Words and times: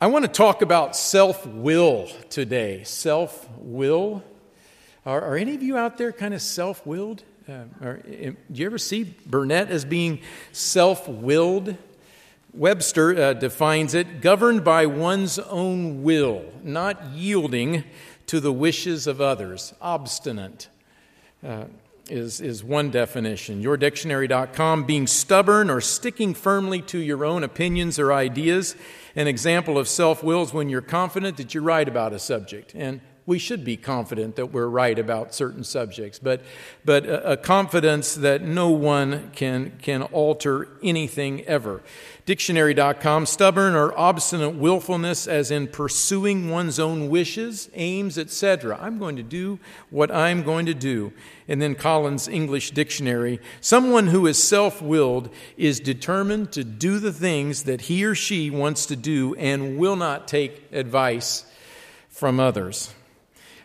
I 0.00 0.08
want 0.08 0.24
to 0.24 0.30
talk 0.30 0.60
about 0.60 0.96
self 0.96 1.46
will 1.46 2.08
today. 2.28 2.82
Self 2.82 3.48
will. 3.58 4.24
Are, 5.06 5.20
are, 5.20 5.36
any 5.36 5.54
of 5.54 5.62
you 5.62 5.76
out 5.76 5.98
there 5.98 6.10
kind 6.10 6.34
of 6.34 6.42
self 6.42 6.84
willed? 6.84 7.22
Uh, 7.48 7.64
do 7.80 8.34
you 8.52 8.66
ever 8.66 8.78
see 8.78 9.14
Burnett 9.26 9.70
as 9.70 9.84
being 9.84 10.20
self 10.50 11.08
willed? 11.08 11.76
Webster 12.52 13.16
uh, 13.16 13.32
defines 13.34 13.94
it 13.94 14.20
governed 14.20 14.64
by 14.64 14.86
one's 14.86 15.38
own 15.38 16.02
will, 16.02 16.44
not 16.62 17.10
yielding 17.12 17.84
to 18.26 18.40
the 18.40 18.52
wishes 18.52 19.06
of 19.06 19.20
others, 19.20 19.74
obstinate. 19.80 20.68
Uh, 21.46 21.64
is, 22.08 22.40
is 22.40 22.62
one 22.62 22.90
definition. 22.90 23.62
YourDictionary.com, 23.62 24.84
being 24.84 25.06
stubborn 25.06 25.70
or 25.70 25.80
sticking 25.80 26.34
firmly 26.34 26.82
to 26.82 26.98
your 26.98 27.24
own 27.24 27.42
opinions 27.42 27.98
or 27.98 28.12
ideas. 28.12 28.76
An 29.16 29.26
example 29.26 29.78
of 29.78 29.88
self 29.88 30.22
will 30.22 30.42
is 30.42 30.52
when 30.52 30.68
you're 30.68 30.80
confident 30.80 31.36
that 31.36 31.54
you're 31.54 31.62
right 31.62 31.88
about 31.88 32.12
a 32.12 32.18
subject. 32.18 32.74
And 32.74 33.00
we 33.26 33.38
should 33.38 33.64
be 33.64 33.76
confident 33.76 34.36
that 34.36 34.52
we're 34.52 34.68
right 34.68 34.98
about 34.98 35.34
certain 35.34 35.64
subjects, 35.64 36.18
but, 36.18 36.42
but 36.84 37.06
a, 37.06 37.32
a, 37.32 37.36
confidence 37.38 38.14
that 38.16 38.42
no 38.42 38.68
one 38.68 39.30
can, 39.34 39.72
can 39.80 40.02
alter 40.02 40.68
anything 40.82 41.42
ever. 41.44 41.82
Dictionary.com, 42.26 43.24
stubborn 43.24 43.74
or 43.74 43.98
obstinate 43.98 44.54
willfulness, 44.54 45.26
as 45.26 45.50
in 45.50 45.68
pursuing 45.68 46.50
one's 46.50 46.78
own 46.78 47.08
wishes, 47.08 47.70
aims, 47.72 48.18
etc. 48.18 48.78
I'm 48.80 48.98
going 48.98 49.16
to 49.16 49.22
do 49.22 49.58
what 49.88 50.10
I'm 50.10 50.42
going 50.42 50.66
to 50.66 50.74
do. 50.74 51.12
And 51.48 51.62
then 51.62 51.74
Collins 51.74 52.28
English 52.28 52.72
Dictionary, 52.72 53.40
someone 53.62 54.08
who 54.08 54.26
is 54.26 54.42
self 54.42 54.82
willed 54.82 55.30
is 55.56 55.80
determined 55.80 56.52
to 56.52 56.64
do 56.64 56.98
the 56.98 57.12
things 57.12 57.64
that 57.64 57.82
he 57.82 58.04
or 58.04 58.14
she 58.14 58.50
wants 58.50 58.84
to 58.86 58.96
do 58.96 59.34
and 59.36 59.78
will 59.78 59.96
not 59.96 60.28
take 60.28 60.62
advice 60.72 61.44
from 62.10 62.38
others. 62.38 62.92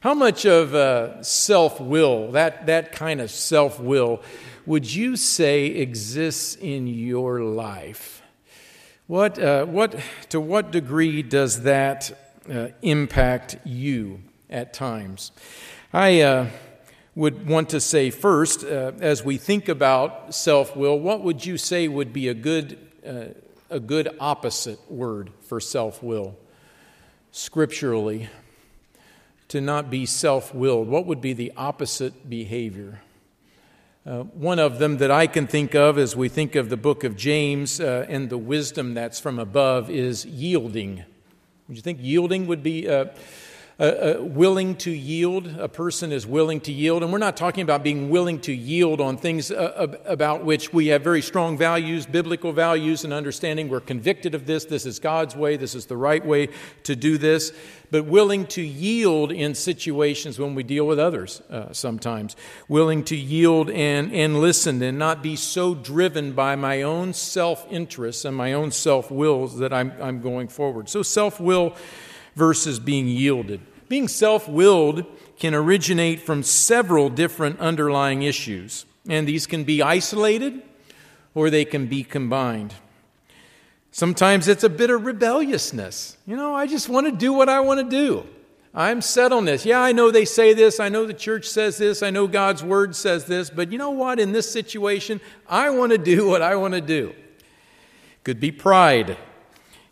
How 0.01 0.13
much 0.13 0.45
of 0.45 0.73
uh, 0.73 1.21
self 1.23 1.81
will, 1.81 2.31
that, 2.31 2.67
that 2.67 2.93
kind 2.93 3.19
of 3.19 3.29
self 3.29 3.81
will, 3.81 4.21
would 4.65 4.93
you 4.93 5.17
say 5.17 5.65
exists 5.65 6.55
in 6.55 6.87
your 6.87 7.41
life? 7.41 8.21
What, 9.07 9.37
uh, 9.37 9.65
what, 9.65 9.99
to 10.29 10.39
what 10.39 10.71
degree 10.71 11.21
does 11.21 11.63
that 11.63 12.17
uh, 12.49 12.67
impact 12.81 13.57
you 13.65 14.21
at 14.49 14.71
times? 14.71 15.33
I 15.91 16.21
uh, 16.21 16.47
would 17.15 17.49
want 17.49 17.67
to 17.71 17.81
say 17.81 18.09
first, 18.09 18.63
uh, 18.63 18.93
as 19.01 19.25
we 19.25 19.35
think 19.35 19.67
about 19.67 20.33
self 20.33 20.77
will, 20.77 20.97
what 20.97 21.23
would 21.23 21.45
you 21.45 21.57
say 21.57 21.89
would 21.89 22.13
be 22.13 22.29
a 22.29 22.33
good, 22.33 22.79
uh, 23.05 23.33
a 23.69 23.81
good 23.81 24.15
opposite 24.21 24.79
word 24.89 25.31
for 25.41 25.59
self 25.59 26.01
will 26.01 26.37
scripturally? 27.31 28.29
To 29.49 29.61
not 29.61 29.89
be 29.89 30.05
self 30.05 30.53
willed? 30.53 30.87
What 30.87 31.05
would 31.05 31.21
be 31.21 31.33
the 31.33 31.51
opposite 31.57 32.29
behavior? 32.29 33.01
Uh, 34.05 34.23
one 34.23 34.57
of 34.57 34.79
them 34.79 34.97
that 34.97 35.11
I 35.11 35.27
can 35.27 35.45
think 35.45 35.75
of 35.75 35.97
as 35.97 36.15
we 36.15 36.29
think 36.29 36.55
of 36.55 36.69
the 36.69 36.77
book 36.77 37.03
of 37.03 37.17
James 37.17 37.79
uh, 37.79 38.05
and 38.07 38.29
the 38.29 38.37
wisdom 38.37 38.93
that's 38.93 39.19
from 39.19 39.37
above 39.37 39.89
is 39.89 40.25
yielding. 40.25 41.03
Would 41.67 41.77
you 41.77 41.83
think 41.83 41.99
yielding 42.01 42.47
would 42.47 42.63
be 42.63 42.89
uh, 42.89 43.05
uh, 43.79 44.15
willing 44.19 44.75
to 44.75 44.91
yield. 44.91 45.47
A 45.57 45.69
person 45.69 46.11
is 46.11 46.27
willing 46.27 46.59
to 46.61 46.71
yield. 46.71 47.01
And 47.01 47.13
we're 47.13 47.17
not 47.17 47.37
talking 47.37 47.61
about 47.61 47.81
being 47.81 48.09
willing 48.09 48.39
to 48.41 48.53
yield 48.53 48.99
on 48.99 49.15
things 49.15 49.51
uh, 49.51 49.97
about 50.05 50.43
which 50.43 50.73
we 50.73 50.87
have 50.87 51.01
very 51.01 51.21
strong 51.21 51.57
values, 51.57 52.05
biblical 52.05 52.51
values, 52.51 53.05
and 53.05 53.13
understanding. 53.13 53.69
We're 53.69 53.79
convicted 53.79 54.35
of 54.35 54.45
this. 54.45 54.65
This 54.65 54.85
is 54.85 54.99
God's 54.99 55.33
way. 55.35 55.55
This 55.55 55.75
is 55.75 55.85
the 55.85 55.95
right 55.95 56.25
way 56.25 56.49
to 56.83 56.95
do 56.95 57.17
this. 57.17 57.53
But 57.89 58.05
willing 58.05 58.45
to 58.47 58.61
yield 58.61 59.31
in 59.31 59.55
situations 59.55 60.37
when 60.37 60.55
we 60.55 60.63
deal 60.63 60.85
with 60.85 60.99
others 60.99 61.41
uh, 61.49 61.71
sometimes. 61.71 62.35
Willing 62.67 63.05
to 63.05 63.15
yield 63.15 63.69
and, 63.69 64.13
and 64.13 64.41
listen 64.41 64.81
and 64.81 64.99
not 64.99 65.23
be 65.23 65.37
so 65.37 65.73
driven 65.73 66.33
by 66.33 66.57
my 66.57 66.81
own 66.81 67.13
self 67.13 67.65
interests 67.71 68.25
and 68.25 68.35
my 68.35 68.51
own 68.51 68.71
self 68.71 69.09
wills 69.09 69.57
that 69.59 69.71
I'm, 69.71 69.93
I'm 70.01 70.21
going 70.21 70.49
forward. 70.49 70.89
So, 70.89 71.01
self 71.01 71.39
will 71.39 71.75
versus 72.35 72.79
being 72.79 73.07
yielded. 73.07 73.61
Being 73.87 74.07
self 74.07 74.47
willed 74.47 75.05
can 75.37 75.55
originate 75.55 76.21
from 76.21 76.43
several 76.43 77.09
different 77.09 77.59
underlying 77.59 78.23
issues, 78.23 78.85
and 79.07 79.27
these 79.27 79.47
can 79.47 79.63
be 79.63 79.81
isolated 79.81 80.61
or 81.33 81.49
they 81.49 81.65
can 81.65 81.87
be 81.87 82.03
combined. 82.03 82.73
Sometimes 83.91 84.47
it's 84.47 84.63
a 84.63 84.69
bit 84.69 84.89
of 84.89 85.05
rebelliousness. 85.05 86.17
You 86.25 86.35
know, 86.35 86.53
I 86.53 86.67
just 86.67 86.89
want 86.89 87.07
to 87.07 87.11
do 87.11 87.33
what 87.33 87.49
I 87.49 87.59
want 87.61 87.79
to 87.79 87.89
do. 87.89 88.27
I'm 88.73 89.01
set 89.01 89.31
on 89.31 89.45
this. 89.45 89.65
Yeah, 89.65 89.81
I 89.81 89.93
know 89.93 90.11
they 90.11 90.25
say 90.25 90.53
this. 90.53 90.79
I 90.79 90.89
know 90.89 91.05
the 91.05 91.13
church 91.13 91.47
says 91.47 91.77
this. 91.77 92.03
I 92.03 92.11
know 92.11 92.27
God's 92.27 92.63
word 92.63 92.95
says 92.95 93.25
this. 93.25 93.49
But 93.49 93.71
you 93.71 93.79
know 93.79 93.89
what? 93.89 94.19
In 94.19 94.31
this 94.31 94.51
situation, 94.51 95.19
I 95.47 95.71
want 95.71 95.91
to 95.91 95.97
do 95.97 96.27
what 96.27 96.43
I 96.43 96.55
want 96.55 96.75
to 96.75 96.81
do. 96.81 97.15
Could 98.23 98.39
be 98.39 98.51
pride. 98.51 99.17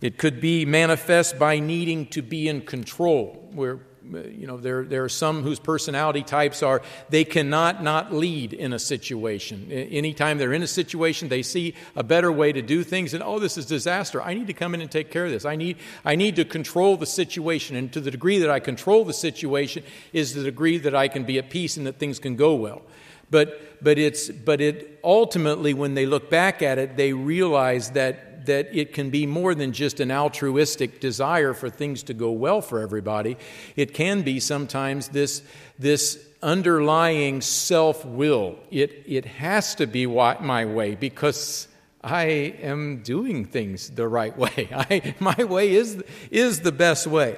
It 0.02 0.18
could 0.18 0.40
be 0.40 0.66
manifest 0.66 1.40
by 1.40 1.60
needing 1.60 2.06
to 2.08 2.22
be 2.22 2.48
in 2.48 2.62
control, 2.62 3.50
where 3.54 3.80
you 4.12 4.48
know 4.48 4.58
there, 4.58 4.84
there 4.84 5.04
are 5.04 5.10
some 5.10 5.44
whose 5.44 5.60
personality 5.60 6.24
types 6.24 6.64
are 6.64 6.82
they 7.10 7.24
cannot 7.24 7.84
not 7.84 8.14
lead 8.14 8.54
in 8.54 8.74
a 8.74 8.80
situation. 8.80 9.72
Anytime 9.72 10.38
they're 10.38 10.54
in 10.54 10.64
a 10.64 10.68
situation 10.68 11.30
they 11.30 11.42
see 11.42 11.74
a 11.96 12.04
better 12.04 12.32
way 12.32 12.52
to 12.52 12.62
do 12.62 12.84
things 12.84 13.14
and 13.14 13.24
oh 13.24 13.40
this 13.40 13.58
is 13.58 13.66
disaster. 13.66 14.22
I 14.22 14.34
need 14.34 14.48
to 14.48 14.54
come 14.54 14.74
in 14.74 14.82
and 14.82 14.90
take 14.90 15.12
care 15.12 15.26
of 15.26 15.32
this. 15.32 15.46
I 15.46 15.56
need 15.56 15.78
i 16.06 16.16
need 16.16 16.36
to 16.38 16.46
control 16.46 16.98
the 16.98 17.06
situation. 17.06 17.76
And 17.76 17.92
to 17.94 18.00
the 18.00 18.12
degree 18.12 18.40
that 18.40 18.50
i 18.50 18.60
control 18.60 19.04
the 19.04 19.14
situation 19.14 19.84
is 20.14 20.34
the 20.34 20.44
degree 20.44 20.78
that 20.78 20.96
i 20.96 21.08
can 21.08 21.24
be 21.24 21.38
at 21.38 21.50
peace 21.50 21.78
and 21.78 21.86
that 21.88 22.00
things 22.00 22.20
can 22.20 22.36
go 22.36 22.56
well. 22.56 22.82
But 23.30 23.84
but 23.84 23.98
it's 23.98 24.30
but 24.30 24.62
it 24.62 25.00
ultimately 25.04 25.74
when 25.74 25.96
they 25.96 26.06
look 26.06 26.30
back 26.30 26.62
at 26.62 26.78
it 26.78 26.96
they 26.96 27.14
realize 27.14 27.92
that 27.92 28.27
that 28.48 28.76
it 28.76 28.94
can 28.94 29.10
be 29.10 29.26
more 29.26 29.56
than 29.56 29.72
just 29.72 30.00
an 30.00 30.12
altruistic 30.12 31.00
desire 31.00 31.54
for 31.54 31.70
things 31.70 32.04
to 32.04 32.14
go 32.14 32.32
well 32.32 32.62
for 32.62 32.82
everybody. 32.82 33.38
It 33.76 33.94
can 33.94 34.24
be 34.24 34.40
sometimes 34.40 35.10
this, 35.10 35.42
this 35.80 36.20
underlying 36.42 37.42
self 37.42 38.04
will. 38.04 38.58
It, 38.72 39.04
it 39.06 39.26
has 39.26 39.76
to 39.76 39.88
be 39.88 40.06
my 40.06 40.66
way 40.66 40.96
because 40.96 41.68
I 42.04 42.26
am 42.62 43.04
doing 43.04 43.46
things 43.46 43.90
the 43.90 44.08
right 44.08 44.38
way. 44.38 44.70
I, 44.76 45.16
my 45.20 45.44
way 45.44 45.74
is, 45.76 46.04
is 46.32 46.62
the 46.62 46.72
best 46.72 47.08
way. 47.08 47.38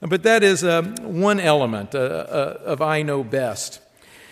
But 0.00 0.22
that 0.22 0.42
is 0.42 0.62
um, 0.64 0.94
one 1.20 1.40
element 1.40 1.94
uh, 1.94 1.98
uh, 1.98 2.58
of 2.64 2.80
I 2.80 3.02
know 3.02 3.24
best. 3.24 3.80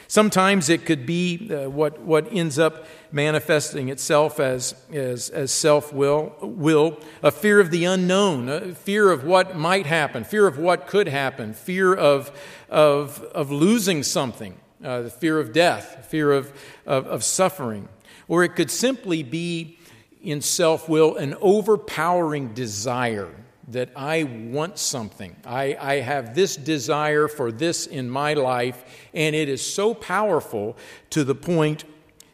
Sometimes 0.08 0.68
it 0.68 0.86
could 0.86 1.04
be 1.04 1.50
uh, 1.52 1.68
what, 1.68 2.00
what 2.00 2.32
ends 2.32 2.58
up 2.58 2.86
manifesting 3.16 3.88
itself 3.88 4.38
as, 4.38 4.74
as, 4.92 5.30
as 5.30 5.50
self 5.50 5.90
will, 5.90 6.34
will, 6.42 7.00
a 7.22 7.30
fear 7.30 7.58
of 7.58 7.70
the 7.70 7.86
unknown, 7.86 8.48
a 8.50 8.74
fear 8.74 9.10
of 9.10 9.24
what 9.24 9.56
might 9.56 9.86
happen, 9.86 10.22
fear 10.22 10.46
of 10.46 10.58
what 10.58 10.86
could 10.86 11.08
happen, 11.08 11.54
fear 11.54 11.94
of, 11.94 12.30
of, 12.68 13.22
of 13.34 13.50
losing 13.50 14.02
something, 14.02 14.54
uh, 14.84 15.00
the 15.00 15.10
fear 15.10 15.40
of 15.40 15.54
death, 15.54 16.06
fear 16.10 16.30
of, 16.30 16.52
of, 16.84 17.06
of 17.06 17.24
suffering. 17.24 17.88
Or 18.28 18.44
it 18.44 18.50
could 18.50 18.70
simply 18.70 19.22
be 19.22 19.78
in 20.22 20.42
self 20.42 20.86
will 20.86 21.16
an 21.16 21.34
overpowering 21.40 22.52
desire 22.52 23.34
that 23.68 23.88
I 23.96 24.24
want 24.24 24.78
something. 24.78 25.34
I, 25.44 25.74
I 25.80 25.94
have 26.00 26.34
this 26.34 26.54
desire 26.54 27.28
for 27.28 27.50
this 27.50 27.86
in 27.86 28.10
my 28.10 28.34
life, 28.34 29.08
and 29.14 29.34
it 29.34 29.48
is 29.48 29.62
so 29.62 29.94
powerful 29.94 30.76
to 31.10 31.24
the 31.24 31.34
point 31.34 31.84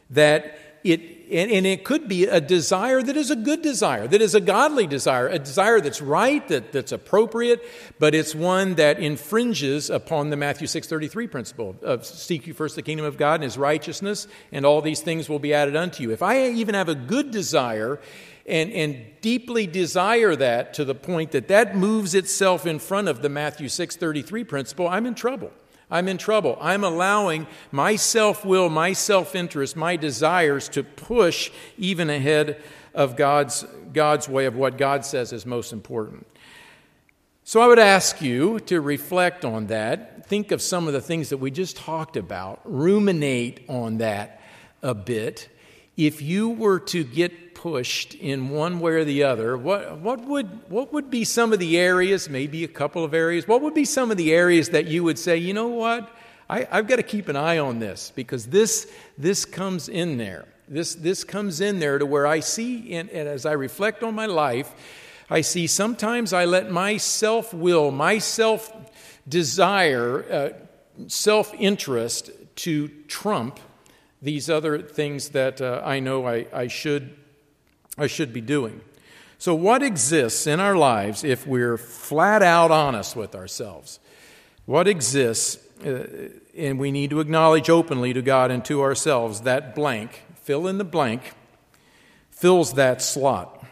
that 0.09 0.57
it, 0.83 1.01
and, 1.31 1.49
and, 1.49 1.65
it 1.65 1.83
could 1.83 2.07
be 2.07 2.25
a 2.25 2.41
desire 2.41 3.01
that 3.01 3.15
is 3.15 3.31
a 3.31 3.35
good 3.35 3.61
desire, 3.61 4.07
that 4.07 4.21
is 4.21 4.35
a 4.35 4.41
godly 4.41 4.85
desire, 4.85 5.27
a 5.27 5.39
desire 5.39 5.79
that's 5.79 6.01
right, 6.01 6.45
that, 6.49 6.73
that's 6.73 6.91
appropriate, 6.91 7.63
but 7.99 8.13
it's 8.13 8.35
one 8.35 8.75
that 8.75 8.99
infringes 8.99 9.89
upon 9.89 10.29
the 10.29 10.35
Matthew 10.35 10.67
6.33 10.67 11.31
principle 11.31 11.75
of 11.81 12.05
seek 12.05 12.45
you 12.47 12.53
first 12.53 12.75
the 12.75 12.81
kingdom 12.81 13.05
of 13.05 13.17
God 13.17 13.35
and 13.35 13.43
his 13.43 13.57
righteousness, 13.57 14.27
and 14.51 14.65
all 14.65 14.81
these 14.81 15.01
things 15.01 15.29
will 15.29 15.39
be 15.39 15.53
added 15.53 15.75
unto 15.75 16.03
you. 16.03 16.11
If 16.11 16.21
I 16.21 16.49
even 16.49 16.75
have 16.75 16.89
a 16.89 16.95
good 16.95 17.31
desire 17.31 17.99
and, 18.45 18.71
and 18.73 18.97
deeply 19.21 19.67
desire 19.67 20.35
that 20.35 20.73
to 20.73 20.85
the 20.85 20.95
point 20.95 21.31
that 21.31 21.47
that 21.47 21.77
moves 21.77 22.13
itself 22.13 22.65
in 22.65 22.79
front 22.79 23.07
of 23.07 23.21
the 23.21 23.29
Matthew 23.29 23.67
6.33 23.67 24.47
principle, 24.47 24.87
I'm 24.87 25.05
in 25.05 25.15
trouble. 25.15 25.51
I'm 25.93 26.07
in 26.07 26.17
trouble. 26.17 26.57
I'm 26.59 26.83
allowing 26.83 27.45
my 27.71 27.97
self 27.97 28.43
will, 28.43 28.67
my 28.67 28.93
self 28.93 29.35
interest, 29.35 29.75
my 29.75 29.95
desires 29.95 30.67
to 30.69 30.81
push 30.83 31.51
even 31.77 32.09
ahead 32.09 32.63
of 32.95 33.15
God's, 33.15 33.63
God's 33.93 34.27
way 34.27 34.45
of 34.45 34.55
what 34.55 34.79
God 34.79 35.05
says 35.05 35.31
is 35.31 35.45
most 35.45 35.71
important. 35.71 36.25
So 37.43 37.61
I 37.61 37.67
would 37.67 37.77
ask 37.77 38.23
you 38.23 38.59
to 38.61 38.81
reflect 38.81 39.45
on 39.45 39.67
that. 39.67 40.25
Think 40.25 40.51
of 40.51 40.63
some 40.63 40.87
of 40.87 40.93
the 40.93 41.01
things 41.01 41.29
that 41.29 41.37
we 41.37 41.51
just 41.51 41.77
talked 41.77 42.17
about, 42.17 42.59
ruminate 42.63 43.63
on 43.69 43.99
that 43.99 44.41
a 44.81 44.95
bit. 44.95 45.47
If 45.95 46.23
you 46.23 46.49
were 46.49 46.79
to 46.79 47.03
get 47.03 47.52
pushed 47.63 48.13
in 48.15 48.49
one 48.49 48.81
way 48.81 48.91
or 48.91 49.05
the 49.05 49.23
other, 49.23 49.57
what, 49.57 49.97
what, 49.99 50.19
would, 50.25 50.69
what 50.69 50.91
would 50.91 51.09
be 51.09 51.23
some 51.23 51.53
of 51.53 51.59
the 51.59 51.79
areas, 51.79 52.27
maybe 52.27 52.65
a 52.65 52.67
couple 52.67 53.05
of 53.05 53.13
areas, 53.13 53.47
what 53.47 53.61
would 53.61 53.73
be 53.73 53.85
some 53.85 54.11
of 54.11 54.17
the 54.17 54.33
areas 54.33 54.71
that 54.71 54.85
you 54.85 55.01
would 55.01 55.17
say, 55.17 55.37
you 55.37 55.53
know 55.53 55.69
what, 55.69 56.13
I, 56.49 56.67
have 56.69 56.87
got 56.87 56.97
to 56.97 57.03
keep 57.03 57.29
an 57.29 57.37
eye 57.37 57.59
on 57.59 57.79
this 57.79 58.11
because 58.13 58.47
this, 58.47 58.91
this 59.17 59.45
comes 59.45 59.87
in 59.87 60.17
there. 60.17 60.45
This, 60.67 60.93
this 60.95 61.23
comes 61.23 61.61
in 61.61 61.79
there 61.79 61.99
to 61.99 62.05
where 62.05 62.27
I 62.27 62.41
see, 62.41 62.95
and, 62.95 63.09
and 63.11 63.29
as 63.29 63.45
I 63.45 63.53
reflect 63.53 64.03
on 64.03 64.13
my 64.13 64.25
life, 64.25 64.69
I 65.29 65.39
see 65.39 65.65
sometimes 65.67 66.33
I 66.33 66.43
let 66.43 66.69
my 66.69 66.97
self 66.97 67.53
will, 67.53 67.91
my 67.91 68.17
self 68.17 68.73
desire, 69.25 70.25
uh, 70.29 70.49
self 71.07 71.53
interest 71.53 72.29
to 72.55 72.89
trump 73.07 73.61
these 74.21 74.49
other 74.49 74.79
things 74.79 75.29
that 75.29 75.61
uh, 75.61 75.81
I 75.85 76.01
know 76.01 76.27
I, 76.27 76.45
I, 76.53 76.67
should, 76.67 77.15
I 77.97 78.07
should 78.07 78.33
be 78.33 78.41
doing. 78.41 78.81
So, 79.37 79.53
what 79.53 79.83
exists 79.83 80.47
in 80.47 80.59
our 80.59 80.75
lives 80.75 81.23
if 81.23 81.45
we're 81.45 81.77
flat 81.77 82.41
out 82.41 82.71
honest 82.71 83.15
with 83.15 83.35
ourselves? 83.35 83.99
What 84.65 84.87
exists, 84.87 85.57
uh, 85.85 86.29
and 86.55 86.79
we 86.79 86.91
need 86.91 87.09
to 87.09 87.19
acknowledge 87.19 87.69
openly 87.69 88.13
to 88.13 88.21
God 88.21 88.51
and 88.51 88.63
to 88.65 88.81
ourselves 88.81 89.41
that 89.41 89.75
blank, 89.75 90.23
fill 90.35 90.67
in 90.67 90.77
the 90.77 90.85
blank, 90.85 91.33
fills 92.31 92.73
that 92.73 93.01
slot. 93.01 93.65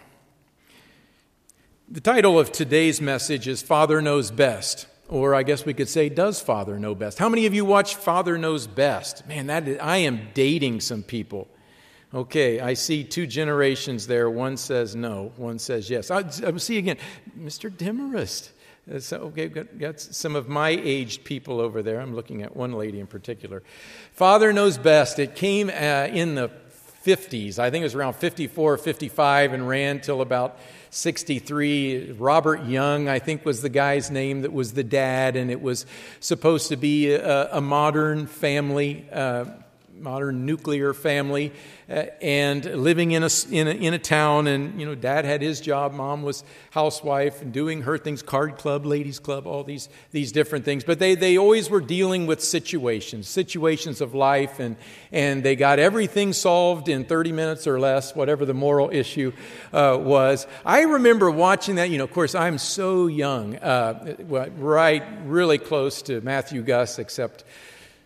The 1.90 2.02
title 2.02 2.40
of 2.40 2.52
today's 2.52 3.02
message 3.02 3.48
is 3.48 3.62
Father 3.62 4.02
Knows 4.02 4.32
Best. 4.32 4.88
Or 5.10 5.36
I 5.36 5.44
guess 5.44 5.66
we 5.66 5.74
could 5.74 5.90
say, 5.90 6.08
Does 6.08 6.40
Father 6.40 6.80
Know 6.80 6.96
Best? 6.96 7.20
How 7.20 7.28
many 7.28 7.46
of 7.46 7.54
you 7.54 7.66
watch 7.66 7.96
Father 7.96 8.38
Knows 8.38 8.66
Best? 8.66 9.28
Man, 9.28 9.48
that 9.48 9.68
is, 9.68 9.78
I 9.82 9.98
am 9.98 10.30
dating 10.34 10.80
some 10.80 11.04
people. 11.04 11.50
Okay, 12.14 12.60
I 12.60 12.74
see 12.74 13.06
two 13.06 13.26
generations 13.26 14.06
there. 14.06 14.30
One 14.30 14.58
says 14.58 14.96
no, 14.96 15.32
one 15.38 15.60
says 15.60 15.90
yes. 15.90 16.12
I, 16.12 16.20
I 16.46 16.58
see 16.58 16.78
again, 16.78 16.98
Mr. 17.40 17.72
Demarest. 17.72 18.52
Uh, 18.92 19.00
so, 19.00 19.18
okay, 19.18 19.48
got, 19.48 19.80
got 19.80 20.00
some 20.02 20.36
of 20.36 20.50
my 20.50 20.70
aged 20.70 21.24
people 21.24 21.62
over 21.62 21.82
there. 21.82 22.02
I'm 22.02 22.14
looking 22.14 22.42
at 22.42 22.56
one 22.56 22.74
lady 22.74 23.00
in 23.00 23.08
particular. 23.08 23.64
Father 24.12 24.52
Knows 24.52 24.78
Best. 24.78 25.20
It 25.20 25.36
came 25.36 25.70
uh, 25.70 26.08
in 26.12 26.36
the 26.36 26.52
50s. 27.06 27.60
I 27.60 27.72
think 27.72 27.82
it 27.82 27.86
was 27.86 27.96
around 27.96 28.16
54 28.16 28.74
or 28.74 28.78
55 28.78 29.54
and 29.54 29.68
ran 29.68 30.02
till 30.02 30.22
about 30.22 30.60
63. 30.90 32.12
Robert 32.14 32.66
Young, 32.66 33.08
I 33.08 33.20
think, 33.20 33.46
was 33.46 33.62
the 33.62 33.70
guy's 33.70 34.12
name 34.12 34.42
that 34.42 34.52
was 34.52 34.74
the 34.74 34.84
dad, 34.84 35.36
and 35.38 35.50
it 35.50 35.62
was 35.62 35.86
supposed 36.20 36.68
to 36.70 36.76
be 36.76 37.14
a, 37.14 37.58
a 37.58 37.62
modern 37.62 38.28
family. 38.28 39.06
Uh, 39.12 39.46
modern 40.02 40.46
nuclear 40.46 40.94
family 40.94 41.52
uh, 41.90 42.06
and 42.22 42.66
living 42.66 43.12
in 43.12 43.24
a, 43.24 43.30
in 43.52 43.68
a, 43.68 43.72
in, 43.72 43.94
a, 43.94 44.00
town 44.00 44.48
and 44.48 44.80
you 44.80 44.86
know 44.86 44.96
dad 44.96 45.26
had 45.26 45.42
his 45.42 45.62
job 45.62 45.94
mom 45.94 46.24
was 46.24 46.44
housewife 46.72 47.42
and 47.42 47.54
doing 47.54 47.84
her 47.84 47.98
things 47.98 48.22
card 48.22 48.58
club 48.58 48.86
ladies 48.86 49.20
club 49.20 49.46
all 49.46 49.64
these 49.64 49.90
these 50.12 50.32
different 50.32 50.66
things. 50.66 50.84
But 50.84 51.00
they, 51.00 51.16
they 51.16 51.38
always 51.38 51.70
were 51.70 51.82
dealing 51.82 52.28
with 52.28 52.42
situations 52.42 53.28
situations 53.28 54.02
of 54.02 54.16
life 54.16 54.60
and 54.60 54.76
and 55.12 55.44
they 55.44 55.56
got 55.56 55.80
everything 55.80 56.34
solved 56.34 56.90
in 56.90 57.06
30 57.06 57.32
minutes 57.32 57.68
or 57.68 57.80
less 57.80 58.16
whatever 58.16 58.46
the 58.46 58.54
moral 58.54 58.90
issue 58.92 59.32
uh, 59.74 59.98
was. 60.00 60.48
I 60.66 60.82
remember 60.82 61.30
watching 61.30 61.76
that 61.76 61.90
you 61.90 61.98
know 61.98 62.04
of 62.04 62.12
course 62.12 62.36
i'm 62.36 62.58
so 62.58 63.08
young 63.08 63.56
uh, 63.58 64.16
right 64.28 65.04
really 65.26 65.58
close 65.58 66.02
to 66.04 66.22
matthew 66.22 66.62
gus 66.62 67.00
except 67.00 67.44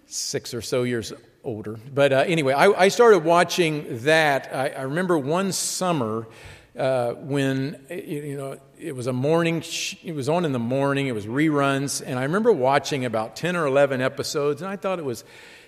six 0.07 0.53
or 0.53 0.61
so 0.61 0.83
years 0.83 1.13
older. 1.45 1.79
But 1.93 2.11
uh, 2.11 2.23
anyway, 2.27 2.53
I, 2.53 2.65
I, 2.71 2.87
started 2.89 3.19
watching 3.19 3.85
that. 4.03 4.49
I, 4.53 4.69
I 4.69 4.81
remember 4.81 5.17
one 5.17 5.51
summer 5.51 6.27
uh, 6.77 7.13
when, 7.13 7.85
you 7.89 8.35
know, 8.35 8.57
it 8.77 8.93
was 8.93 9.07
a 9.07 9.13
morning, 9.13 9.63
it 10.03 10.13
was 10.13 10.27
on 10.27 10.43
in 10.43 10.51
the 10.51 10.59
morning, 10.59 11.07
it 11.07 11.13
was 11.13 11.25
reruns, 11.25 12.03
and 12.05 12.19
I 12.19 12.23
remember 12.23 12.51
watching 12.51 13.05
about 13.05 13.37
10 13.37 13.55
or 13.55 13.65
11 13.65 14.01
episodes, 14.01 14.61
and 14.61 14.69
I 14.69 14.75
thought 14.75 14.99
it 14.99 15.05
was 15.05 15.23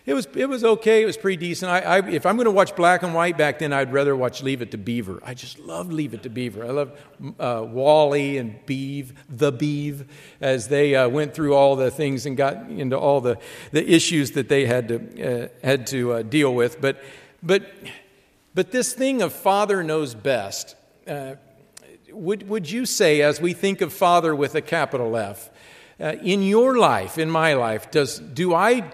it 0.08 0.14
was, 0.14 0.26
it 0.36 0.48
was 0.48 0.64
okay. 0.64 1.04
It 1.04 1.06
was 1.06 1.18
pretty 1.18 1.36
decent. 1.36 1.70
I, 1.70 1.80
I, 1.80 2.08
if 2.08 2.26
I'm 2.26 2.38
going 2.38 2.46
to 2.46 2.52
watch 2.52 2.78
black 2.78 3.04
and 3.04 3.14
white 3.14 3.38
back 3.38 3.60
then, 3.60 3.74
I'd 3.74 3.92
rather 3.92 4.16
watch 4.16 4.42
Leave 4.42 4.62
It 4.62 4.72
to 4.72 4.78
Beaver. 4.78 5.22
I 5.22 5.34
just 5.34 5.60
loved 5.60 5.92
Leave 5.92 6.14
It 6.14 6.24
to 6.24 6.30
Beaver. 6.30 6.64
I 6.64 6.70
love 6.70 6.98
uh, 7.38 7.66
Wally 7.68 8.38
and 8.38 8.66
Beav, 8.66 9.12
the 9.28 9.52
Beav, 9.52 10.08
as 10.40 10.70
they 10.70 10.96
uh, 10.96 11.10
went 11.10 11.34
through 11.34 11.56
all 11.56 11.76
the 11.76 11.92
things 11.92 12.26
and 12.26 12.38
got 12.38 12.70
into 12.70 12.98
all 12.98 13.20
the, 13.20 13.38
the 13.72 13.86
issues 13.86 14.32
that 14.32 14.48
they 14.48 14.66
had 14.66 14.88
to, 14.88 15.44
uh, 15.44 15.48
had 15.62 15.86
to 15.88 16.14
uh, 16.14 16.22
deal 16.22 16.56
with. 16.56 16.80
But, 16.80 17.04
but, 17.44 17.70
but 18.56 18.72
this 18.72 18.94
thing 18.94 19.22
of 19.22 19.34
Father 19.34 19.84
knows 19.84 20.16
best, 20.16 20.78
uh, 21.06 21.36
would, 22.12 22.48
would 22.48 22.72
you 22.72 22.86
say, 22.86 23.22
as 23.22 23.42
we 23.42 23.52
think 23.52 23.82
of 23.82 23.92
Father 23.92 24.34
with 24.34 24.56
a 24.56 24.62
capital 24.62 25.18
F, 25.18 25.50
uh, 26.00 26.16
in 26.24 26.44
your 26.44 26.78
life, 26.78 27.18
in 27.18 27.30
my 27.30 27.56
life, 27.56 27.92
does, 27.92 28.20
do 28.20 28.54
I 28.54 28.90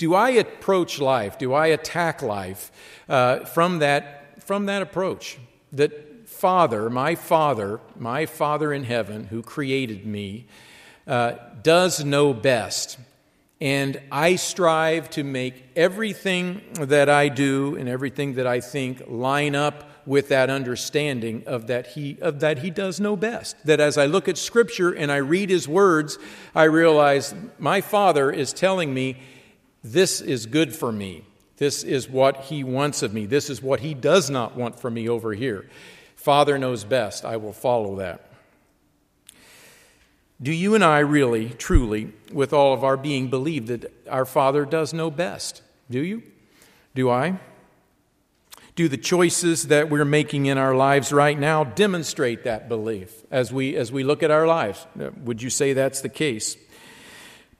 do 0.00 0.14
I 0.14 0.30
approach 0.30 0.98
life, 0.98 1.36
do 1.36 1.52
I 1.52 1.66
attack 1.66 2.22
life 2.22 2.72
uh, 3.06 3.40
from, 3.40 3.80
that, 3.80 4.42
from 4.42 4.64
that 4.64 4.80
approach? 4.80 5.36
That 5.74 6.26
Father, 6.26 6.88
my 6.88 7.14
Father, 7.14 7.80
my 7.98 8.24
Father 8.24 8.72
in 8.72 8.84
heaven 8.84 9.24
who 9.26 9.42
created 9.42 10.06
me, 10.06 10.46
uh, 11.06 11.32
does 11.62 12.02
know 12.02 12.32
best. 12.32 12.98
And 13.60 14.00
I 14.10 14.36
strive 14.36 15.10
to 15.10 15.22
make 15.22 15.64
everything 15.76 16.62
that 16.80 17.10
I 17.10 17.28
do 17.28 17.76
and 17.76 17.86
everything 17.86 18.36
that 18.36 18.46
I 18.46 18.60
think 18.60 19.02
line 19.06 19.54
up 19.54 19.86
with 20.06 20.28
that 20.28 20.48
understanding 20.48 21.42
of 21.46 21.66
that 21.66 21.88
he 21.88 22.16
of 22.22 22.40
that 22.40 22.60
he 22.60 22.70
does 22.70 22.98
know 22.98 23.14
best 23.14 23.54
that 23.66 23.80
as 23.80 23.98
i 23.98 24.06
look 24.06 24.28
at 24.28 24.38
scripture 24.38 24.90
and 24.90 25.12
i 25.12 25.16
read 25.18 25.50
his 25.50 25.68
words 25.68 26.18
i 26.54 26.64
realize 26.64 27.34
my 27.58 27.82
father 27.82 28.30
is 28.30 28.54
telling 28.54 28.94
me 28.94 29.14
this 29.82 30.20
is 30.20 30.46
good 30.46 30.74
for 30.74 30.92
me. 30.92 31.24
This 31.56 31.82
is 31.82 32.08
what 32.08 32.36
He 32.44 32.64
wants 32.64 33.02
of 33.02 33.12
me. 33.12 33.26
This 33.26 33.50
is 33.50 33.62
what 33.62 33.80
He 33.80 33.94
does 33.94 34.30
not 34.30 34.56
want 34.56 34.80
for 34.80 34.90
me 34.90 35.08
over 35.08 35.32
here. 35.32 35.68
Father 36.16 36.58
knows 36.58 36.84
best. 36.84 37.24
I 37.24 37.36
will 37.36 37.52
follow 37.52 37.96
that. 37.96 38.26
Do 40.42 40.52
you 40.52 40.74
and 40.74 40.82
I 40.82 41.00
really, 41.00 41.50
truly, 41.50 42.12
with 42.32 42.52
all 42.52 42.72
of 42.72 42.82
our 42.82 42.96
being, 42.96 43.28
believe 43.28 43.66
that 43.66 43.92
our 44.08 44.24
Father 44.24 44.64
does 44.64 44.94
know 44.94 45.10
best? 45.10 45.62
Do 45.90 46.00
you? 46.00 46.22
Do 46.94 47.10
I? 47.10 47.38
Do 48.74 48.88
the 48.88 48.96
choices 48.96 49.68
that 49.68 49.90
we're 49.90 50.06
making 50.06 50.46
in 50.46 50.56
our 50.56 50.74
lives 50.74 51.12
right 51.12 51.38
now 51.38 51.64
demonstrate 51.64 52.44
that 52.44 52.68
belief 52.68 53.24
as 53.30 53.52
we, 53.52 53.76
as 53.76 53.92
we 53.92 54.02
look 54.02 54.22
at 54.22 54.30
our 54.30 54.46
lives? 54.46 54.86
Would 55.24 55.42
you 55.42 55.50
say 55.50 55.74
that's 55.74 56.00
the 56.00 56.08
case? 56.08 56.56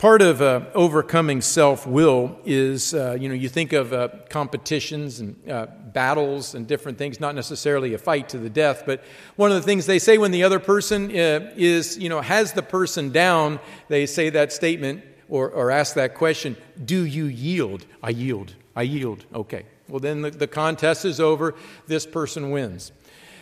Part 0.01 0.23
of 0.23 0.41
uh, 0.41 0.63
overcoming 0.73 1.43
self 1.43 1.87
will 1.87 2.39
is, 2.47 2.95
uh, 2.95 3.19
you 3.21 3.29
know, 3.29 3.35
you 3.35 3.51
think 3.51 3.75
of 3.75 3.93
uh, 3.93 4.09
competitions 4.31 5.21
and 5.21 5.37
uh, 5.47 5.67
battles 5.67 6.55
and 6.55 6.67
different 6.67 6.97
things, 6.97 7.21
not 7.21 7.35
necessarily 7.35 7.93
a 7.93 7.99
fight 7.99 8.31
to 8.31 8.39
the 8.39 8.49
death, 8.49 8.85
but 8.87 9.05
one 9.37 9.51
of 9.51 9.57
the 9.57 9.63
things 9.63 9.85
they 9.85 9.99
say 9.99 10.17
when 10.17 10.31
the 10.31 10.43
other 10.43 10.59
person 10.59 11.11
uh, 11.11 11.53
is, 11.55 11.99
you 11.99 12.09
know, 12.09 12.23
has 12.23 12.55
the 12.55 12.63
person 12.63 13.13
down, 13.13 13.61
they 13.89 14.07
say 14.07 14.31
that 14.31 14.55
statement 14.55 15.05
or, 15.29 15.51
or 15.51 15.71
ask 15.71 15.97
that 15.97 16.15
question 16.15 16.57
Do 16.83 17.05
you 17.05 17.27
yield? 17.27 17.85
I 18.03 18.09
yield. 18.09 18.55
I 18.75 18.83
yield. 18.85 19.27
Okay. 19.35 19.67
Well, 19.87 20.01
then 20.01 20.23
the, 20.23 20.31
the 20.31 20.47
contest 20.47 21.05
is 21.05 21.21
over. 21.21 21.55
This 21.89 22.07
person 22.07 22.53
wins. 22.53 22.91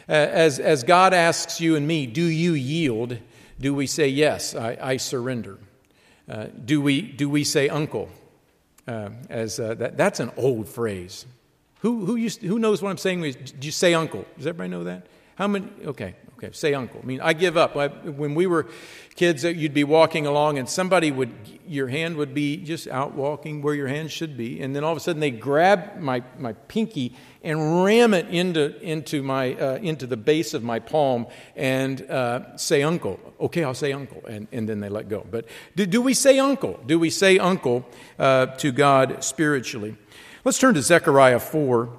As, 0.08 0.58
as 0.58 0.82
God 0.82 1.14
asks 1.14 1.60
you 1.60 1.76
and 1.76 1.86
me, 1.86 2.08
Do 2.08 2.24
you 2.24 2.54
yield? 2.54 3.16
Do 3.60 3.74
we 3.74 3.86
say, 3.86 4.08
Yes, 4.08 4.56
I, 4.56 4.76
I 4.82 4.96
surrender? 4.96 5.58
Uh, 6.28 6.46
do, 6.64 6.80
we, 6.80 7.00
do 7.00 7.28
we 7.28 7.44
say 7.44 7.68
uncle? 7.68 8.08
Uh, 8.86 9.10
as 9.28 9.60
uh, 9.60 9.74
that, 9.74 9.96
that's 9.96 10.20
an 10.20 10.30
old 10.36 10.68
phrase. 10.68 11.26
Who, 11.80 12.04
who, 12.04 12.16
used, 12.16 12.42
who 12.42 12.58
knows 12.58 12.82
what 12.82 12.90
I'm 12.90 12.98
saying? 12.98 13.20
Do 13.22 13.66
you 13.66 13.72
say 13.72 13.94
uncle? 13.94 14.24
Does 14.36 14.46
everybody 14.46 14.70
know 14.70 14.84
that? 14.84 15.06
How 15.36 15.46
many? 15.46 15.68
Okay, 15.84 16.14
okay, 16.38 16.52
say 16.52 16.72
uncle. 16.72 17.00
I 17.02 17.06
mean, 17.06 17.20
I 17.20 17.32
give 17.32 17.56
up. 17.56 17.74
when 17.74 18.34
we 18.34 18.46
were 18.46 18.66
kids, 19.16 19.44
uh, 19.44 19.48
you'd 19.48 19.74
be 19.74 19.82
walking 19.82 20.26
along 20.26 20.58
and 20.58 20.68
somebody 20.68 21.10
would, 21.10 21.32
your 21.66 21.88
hand 21.88 22.16
would 22.16 22.32
be 22.32 22.56
just 22.58 22.86
out 22.88 23.14
walking 23.14 23.60
where 23.60 23.74
your 23.74 23.88
hand 23.88 24.12
should 24.12 24.36
be. 24.36 24.60
And 24.60 24.74
then 24.74 24.84
all 24.84 24.92
of 24.92 24.96
a 24.96 25.00
sudden 25.00 25.18
they 25.18 25.32
grab 25.32 25.98
my, 25.98 26.22
my 26.38 26.52
pinky 26.52 27.16
and 27.42 27.84
ram 27.84 28.14
it 28.14 28.28
into, 28.28 28.80
into, 28.80 29.22
my, 29.22 29.54
uh, 29.54 29.76
into 29.76 30.06
the 30.06 30.16
base 30.16 30.54
of 30.54 30.62
my 30.62 30.78
palm 30.78 31.26
and 31.56 32.08
uh, 32.08 32.56
say 32.56 32.82
uncle. 32.82 33.18
Okay, 33.40 33.64
I'll 33.64 33.74
say 33.74 33.92
uncle. 33.92 34.24
And, 34.26 34.46
and 34.52 34.68
then 34.68 34.78
they 34.78 34.88
let 34.88 35.08
go. 35.08 35.26
But 35.28 35.46
do, 35.74 35.86
do 35.86 36.00
we 36.00 36.14
say 36.14 36.38
uncle? 36.38 36.78
Do 36.86 36.98
we 37.00 37.10
say 37.10 37.38
uncle 37.38 37.84
uh, 38.18 38.46
to 38.46 38.70
God 38.70 39.24
spiritually? 39.24 39.96
Let's 40.44 40.58
turn 40.58 40.74
to 40.74 40.82
Zechariah 40.82 41.40
4 41.40 41.90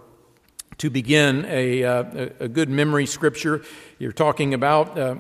to 0.80 0.90
begin 0.90 1.46
a, 1.48 1.84
uh, 1.84 2.30
a 2.40 2.48
good 2.48 2.70
memory 2.70 3.06
scripture. 3.06 3.62
You're 4.00 4.12
talking 4.12 4.54
about 4.54 4.98
uh, 4.98 5.16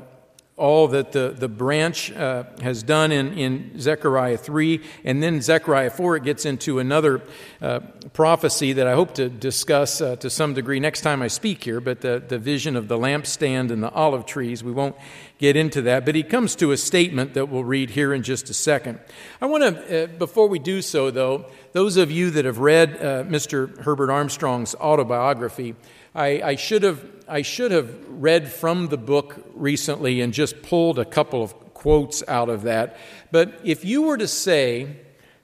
all 0.60 0.90
that 0.90 1.14
the, 1.14 1.34
the 1.36 1.48
branch 1.48 2.12
uh, 2.12 2.44
has 2.62 2.84
done 2.84 3.14
in, 3.14 3.34
in 3.34 3.80
Zechariah 3.80 4.38
3. 4.38 4.82
And 5.06 5.24
then 5.24 5.42
Zechariah 5.42 5.90
4, 5.90 6.18
it 6.18 6.24
gets 6.24 6.46
into 6.46 6.80
another 6.80 7.22
uh, 7.62 7.80
prophecy 8.12 8.74
that 8.74 8.86
I 8.86 8.94
hope 8.94 9.14
to 9.16 9.30
discuss 9.30 10.02
uh, 10.02 10.18
to 10.18 10.30
some 10.30 10.54
degree 10.54 10.82
next 10.82 11.02
time 11.02 11.22
I 11.22 11.28
speak 11.28 11.64
here, 11.64 11.80
but 11.80 12.02
the, 12.02 12.22
the 12.28 12.38
vision 12.38 12.76
of 12.76 12.90
the 12.90 12.98
lampstand 12.98 13.72
and 13.72 13.82
the 13.82 13.90
olive 13.92 14.26
trees. 14.26 14.62
We 14.62 14.74
won't 14.74 14.98
get 15.38 15.56
into 15.56 15.82
that. 15.84 16.06
But 16.06 16.16
he 16.16 16.24
comes 16.24 16.56
to 16.58 16.72
a 16.72 16.78
statement 16.78 17.34
that 17.34 17.48
we'll 17.48 17.64
read 17.64 17.92
here 17.92 18.14
in 18.14 18.22
just 18.22 18.50
a 18.50 18.54
second. 18.54 19.00
I 19.42 19.46
want 19.46 19.64
to, 19.64 20.04
uh, 20.04 20.08
before 20.08 20.50
we 20.50 20.60
do 20.60 20.82
so, 20.82 21.10
though, 21.10 21.46
those 21.72 21.96
of 21.96 22.12
you 22.12 22.30
that 22.32 22.44
have 22.44 22.60
read 22.60 22.98
uh, 22.98 23.24
Mr. 23.24 23.78
Herbert 23.80 24.12
Armstrong's 24.12 24.76
autobiography, 24.76 25.76
I, 26.14 26.42
I, 26.42 26.56
should 26.56 26.84
have, 26.84 27.04
I 27.30 27.44
should 27.44 27.72
have 27.72 27.96
read 28.10 28.52
from 28.52 28.88
the 28.88 28.98
book 28.98 29.46
recently 29.54 30.20
and 30.22 30.34
just 30.34 30.64
pulled 30.64 30.98
a 30.98 31.06
couple 31.06 31.44
of 31.44 31.74
quotes 31.74 32.24
out 32.28 32.50
of 32.50 32.64
that. 32.64 32.98
But 33.32 33.60
if 33.64 33.86
you 33.86 34.02
were 34.02 34.18
to 34.18 34.28
say 34.28 34.98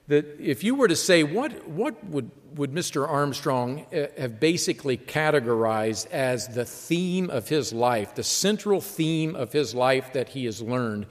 that, 0.08 0.40
if 0.40 0.64
you 0.64 0.74
were 0.74 0.88
to 0.88 0.96
say, 0.96 1.22
what, 1.22 1.68
what 1.68 2.04
would, 2.06 2.30
would 2.56 2.72
Mr. 2.72 3.08
Armstrong 3.08 3.86
uh, 3.92 4.06
have 4.18 4.40
basically 4.40 4.98
categorized 4.98 6.10
as 6.10 6.48
the 6.48 6.64
theme 6.64 7.30
of 7.30 7.48
his 7.48 7.72
life, 7.72 8.14
the 8.14 8.24
central 8.24 8.80
theme 8.80 9.36
of 9.36 9.52
his 9.52 9.74
life 9.74 10.12
that 10.12 10.30
he 10.30 10.44
has 10.46 10.60
learned? 10.60 11.06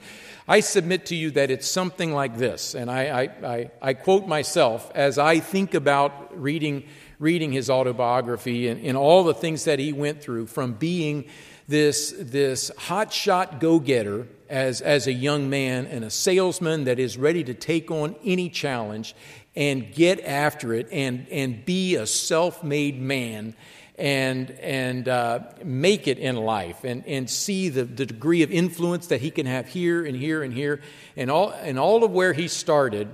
I 0.46 0.60
submit 0.60 1.06
to 1.06 1.16
you 1.16 1.30
that 1.32 1.50
it's 1.50 1.66
something 1.66 2.12
like 2.12 2.36
this, 2.36 2.74
and 2.74 2.90
I, 2.90 3.22
I, 3.22 3.22
I, 3.54 3.70
I 3.82 3.94
quote 3.94 4.28
myself 4.28 4.92
as 4.94 5.18
I 5.18 5.40
think 5.40 5.74
about 5.74 6.40
reading 6.40 6.84
reading 7.18 7.52
his 7.52 7.70
autobiography 7.70 8.68
and, 8.68 8.84
and 8.84 8.96
all 8.96 9.24
the 9.24 9.34
things 9.34 9.64
that 9.64 9.78
he 9.78 9.92
went 9.92 10.22
through 10.22 10.46
from 10.46 10.72
being 10.74 11.24
this, 11.68 12.14
this 12.18 12.70
hotshot 12.78 13.58
go 13.60 13.78
getter 13.78 14.28
as, 14.48 14.80
as 14.80 15.06
a 15.06 15.12
young 15.12 15.50
man 15.50 15.86
and 15.86 16.04
a 16.04 16.10
salesman 16.10 16.84
that 16.84 16.98
is 16.98 17.16
ready 17.16 17.42
to 17.44 17.54
take 17.54 17.90
on 17.90 18.14
any 18.24 18.48
challenge 18.48 19.14
and 19.56 19.92
get 19.94 20.24
after 20.24 20.72
it 20.74 20.88
and, 20.92 21.26
and 21.30 21.64
be 21.64 21.96
a 21.96 22.06
self 22.06 22.62
made 22.62 23.00
man 23.00 23.54
and, 23.98 24.50
and 24.50 25.08
uh, 25.08 25.40
make 25.64 26.06
it 26.06 26.18
in 26.18 26.36
life 26.36 26.84
and, 26.84 27.06
and 27.06 27.28
see 27.28 27.70
the, 27.70 27.84
the 27.84 28.04
degree 28.04 28.42
of 28.42 28.52
influence 28.52 29.06
that 29.06 29.22
he 29.22 29.30
can 29.30 29.46
have 29.46 29.66
here 29.66 30.04
and 30.04 30.16
here 30.16 30.42
and 30.42 30.52
here 30.52 30.82
and 31.16 31.30
all, 31.30 31.50
and 31.50 31.78
all 31.78 32.04
of 32.04 32.10
where 32.10 32.34
he 32.34 32.46
started 32.46 33.08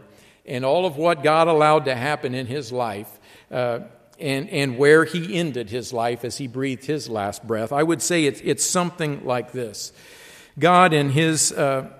and 0.44 0.64
all 0.64 0.84
of 0.84 0.96
what 0.96 1.22
God 1.22 1.46
allowed 1.46 1.84
to 1.84 1.94
happen 1.94 2.34
in 2.34 2.46
his 2.46 2.72
life 2.72 3.20
uh, 3.52 3.80
and, 4.18 4.48
and 4.50 4.78
where 4.78 5.04
he 5.04 5.36
ended 5.36 5.70
his 5.70 5.92
life 5.92 6.24
as 6.24 6.38
he 6.38 6.46
breathed 6.46 6.84
his 6.84 7.08
last 7.08 7.46
breath. 7.46 7.72
I 7.72 7.82
would 7.82 8.00
say 8.00 8.24
it's, 8.24 8.40
it's 8.42 8.64
something 8.64 9.24
like 9.24 9.52
this 9.52 9.92
God, 10.58 10.92
in 10.92 11.10
his, 11.10 11.52
uh, 11.52 11.90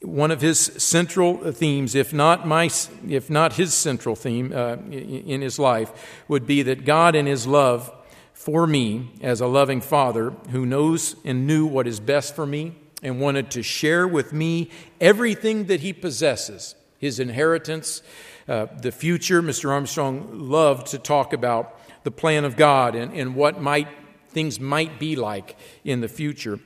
one 0.00 0.30
of 0.30 0.40
his 0.40 0.58
central 0.58 1.52
themes, 1.52 1.94
if 1.94 2.12
not, 2.12 2.46
my, 2.46 2.70
if 3.08 3.30
not 3.30 3.54
his 3.54 3.74
central 3.74 4.14
theme 4.14 4.52
uh, 4.52 4.76
in 4.90 5.40
his 5.40 5.58
life, 5.58 6.24
would 6.28 6.46
be 6.46 6.62
that 6.62 6.84
God, 6.84 7.14
in 7.14 7.26
his 7.26 7.46
love 7.46 7.92
for 8.32 8.66
me 8.66 9.10
as 9.22 9.40
a 9.40 9.46
loving 9.46 9.80
father 9.80 10.30
who 10.50 10.66
knows 10.66 11.16
and 11.24 11.46
knew 11.46 11.66
what 11.66 11.86
is 11.86 12.00
best 12.00 12.36
for 12.36 12.46
me 12.46 12.74
and 13.02 13.20
wanted 13.20 13.50
to 13.52 13.62
share 13.62 14.06
with 14.06 14.32
me 14.32 14.70
everything 15.00 15.64
that 15.66 15.80
he 15.80 15.92
possesses 15.92 16.74
his 16.98 17.18
inheritance 17.18 18.02
uh, 18.48 18.66
the 18.80 18.92
future. 18.92 19.42
Mr. 19.42 19.70
Armstrong 19.70 20.28
loved 20.32 20.88
to 20.88 20.98
talk 20.98 21.32
about 21.32 21.78
the 22.04 22.10
plan 22.10 22.44
of 22.44 22.56
God 22.56 22.94
and, 22.94 23.12
and 23.12 23.34
what 23.34 23.60
might 23.60 23.88
things 24.28 24.60
might 24.60 24.98
be 24.98 25.16
like 25.16 25.56
in 25.84 26.00
the 26.00 26.08
future. 26.08 26.58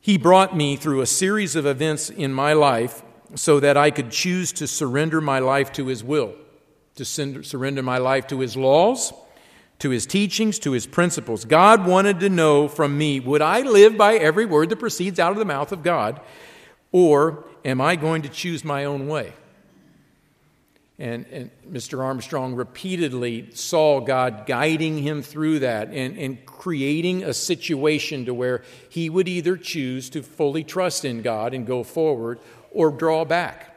He 0.00 0.18
brought 0.18 0.56
me 0.56 0.76
through 0.76 1.00
a 1.00 1.06
series 1.06 1.56
of 1.56 1.66
events 1.66 2.10
in 2.10 2.32
my 2.32 2.52
life 2.52 3.02
so 3.34 3.60
that 3.60 3.76
I 3.76 3.90
could 3.90 4.10
choose 4.10 4.52
to 4.54 4.66
surrender 4.66 5.20
my 5.20 5.38
life 5.38 5.72
to 5.72 5.86
His 5.86 6.04
will, 6.04 6.34
to 6.96 7.04
surrender 7.04 7.82
my 7.82 7.98
life 7.98 8.26
to 8.28 8.40
His 8.40 8.56
laws, 8.56 9.12
to 9.78 9.90
His 9.90 10.06
teachings, 10.06 10.58
to 10.60 10.72
His 10.72 10.86
principles. 10.86 11.44
God 11.44 11.86
wanted 11.86 12.20
to 12.20 12.28
know 12.28 12.68
from 12.68 12.98
me 12.98 13.20
would 13.20 13.42
I 13.42 13.62
live 13.62 13.96
by 13.96 14.14
every 14.14 14.44
word 14.44 14.68
that 14.68 14.76
proceeds 14.76 15.18
out 15.18 15.32
of 15.32 15.38
the 15.38 15.44
mouth 15.44 15.72
of 15.72 15.82
God, 15.82 16.20
or 16.92 17.44
am 17.64 17.80
I 17.80 17.96
going 17.96 18.22
to 18.22 18.28
choose 18.28 18.64
my 18.64 18.84
own 18.84 19.08
way? 19.08 19.32
And, 20.98 21.26
and, 21.32 21.50
Mr. 21.70 22.00
Armstrong 22.04 22.54
repeatedly 22.54 23.48
saw 23.54 24.00
God 24.00 24.44
guiding 24.46 24.98
him 24.98 25.22
through 25.22 25.60
that 25.60 25.88
and, 25.88 26.18
and 26.18 26.44
creating 26.44 27.24
a 27.24 27.32
situation 27.32 28.26
to 28.26 28.34
where 28.34 28.62
he 28.88 29.08
would 29.08 29.26
either 29.26 29.56
choose 29.56 30.10
to 30.10 30.22
fully 30.22 30.62
trust 30.62 31.04
in 31.04 31.22
God 31.22 31.54
and 31.54 31.66
go 31.66 31.82
forward 31.82 32.40
or 32.70 32.90
draw 32.90 33.24
back. 33.24 33.74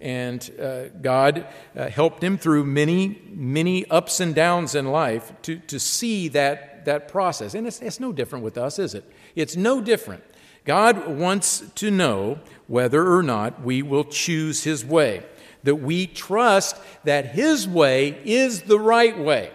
And 0.00 0.50
uh, 0.60 0.88
God 1.00 1.46
uh, 1.76 1.88
helped 1.88 2.24
him 2.24 2.36
through 2.36 2.64
many, 2.64 3.22
many 3.28 3.86
ups 3.86 4.18
and 4.18 4.34
downs 4.34 4.74
in 4.74 4.86
life 4.86 5.32
to, 5.42 5.58
to 5.58 5.78
see 5.78 6.28
that, 6.28 6.84
that 6.86 7.08
process. 7.08 7.54
And 7.54 7.66
it's, 7.66 7.80
it's 7.80 8.00
no 8.00 8.12
different 8.12 8.44
with 8.44 8.58
us, 8.58 8.78
is 8.78 8.94
it? 8.94 9.04
It's 9.36 9.56
no 9.56 9.80
different. 9.80 10.24
God 10.64 11.06
wants 11.06 11.62
to 11.76 11.90
know 11.90 12.40
whether 12.66 13.12
or 13.12 13.22
not 13.22 13.62
we 13.62 13.82
will 13.82 14.04
choose 14.04 14.64
his 14.64 14.84
way 14.84 15.22
that 15.62 15.76
we 15.76 16.06
trust 16.06 16.76
that 17.04 17.26
His 17.26 17.68
way 17.68 18.18
is 18.24 18.62
the 18.62 18.78
right 18.78 19.18
way. 19.18 19.50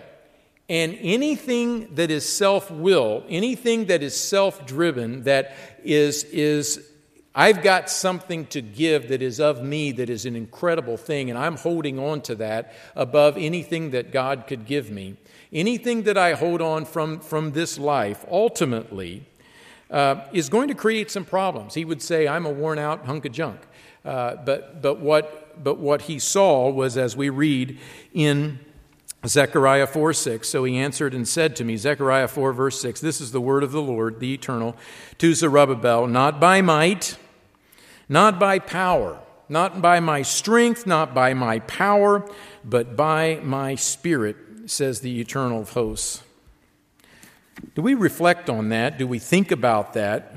And 0.68 0.98
anything 1.00 1.94
that 1.96 2.10
is 2.10 2.28
self 2.28 2.72
will, 2.72 3.24
anything 3.30 3.86
that 3.86 4.02
is 4.02 4.20
self 4.20 4.66
driven, 4.66 5.24
that 5.24 5.56
is, 5.84 6.24
is, 6.26 6.84
I've 7.36 7.62
got 7.62 7.90
something 7.90 8.48
to 8.48 8.62
give 8.62 9.10
that 9.10 9.22
is 9.22 9.40
of 9.40 9.62
me 9.62 9.92
that 9.92 10.10
is 10.10 10.26
an 10.26 10.36
incredible 10.36 10.98
thing, 10.98 11.30
and 11.30 11.38
I'm 11.38 11.58
holding 11.58 12.00
on 12.00 12.22
to 12.22 12.36
that 12.36 12.74
above 12.96 13.38
anything 13.38 13.92
that 13.92 14.12
God 14.12 14.46
could 14.48 14.66
give 14.66 14.90
me. 14.90 15.18
Anything 15.54 16.04
that 16.04 16.18
I 16.18 16.34
hold 16.34 16.62
on 16.62 16.86
from, 16.86 17.20
from 17.20 17.52
this 17.52 17.78
life, 17.78 18.26
ultimately, 18.32 19.24
uh, 19.92 20.22
is 20.34 20.50
going 20.50 20.70
to 20.70 20.76
create 20.76 21.12
some 21.12 21.26
problems. 21.26 21.76
He 21.76 21.86
would 21.86 22.02
say, 22.02 22.28
I'm 22.28 22.48
a 22.48 22.50
worn 22.50 22.80
out 22.80 23.06
hunk 23.06 23.26
of 23.26 23.32
junk. 23.32 23.60
Uh, 24.04 24.36
but, 24.38 24.82
but 24.82 25.00
what 25.00 25.45
but 25.64 25.78
what 25.78 26.04
he 26.04 26.20
saw 26.20 26.70
was, 26.70 26.98
as 26.98 27.16
we 27.16 27.30
read 27.30 27.78
in 28.14 28.60
Zechariah 29.28 29.88
4 29.88 30.14
6. 30.14 30.48
So 30.48 30.64
he 30.64 30.78
answered 30.78 31.14
and 31.14 31.28
said 31.28 31.56
to 31.58 31.64
me, 31.64 31.78
Zechariah 31.78 32.28
4, 32.28 32.54
verse 32.54 32.80
6, 32.82 33.02
This 33.02 33.22
is 33.22 33.32
the 33.32 33.42
word 33.42 33.64
of 33.64 33.72
the 33.72 33.82
Lord, 33.82 34.20
the 34.20 34.34
eternal, 34.34 34.76
to 35.18 35.34
Zerubbabel, 35.34 36.08
not 36.08 36.40
by 36.40 36.62
might, 36.62 37.18
not 38.08 38.40
by 38.40 38.60
power, 38.60 39.20
not 39.50 39.82
by 39.82 40.00
my 40.00 40.22
strength, 40.22 40.86
not 40.86 41.14
by 41.14 41.34
my 41.34 41.60
power, 41.60 42.28
but 42.64 42.96
by 42.96 43.40
my 43.44 43.76
spirit, 43.76 44.38
says 44.68 45.02
the 45.02 45.20
eternal 45.20 45.62
of 45.62 45.72
hosts. 45.72 46.24
Do 47.74 47.82
we 47.82 47.94
reflect 47.94 48.50
on 48.50 48.70
that? 48.70 48.98
Do 48.98 49.08
we 49.08 49.20
think 49.20 49.52
about 49.52 49.94
that? 49.94 50.36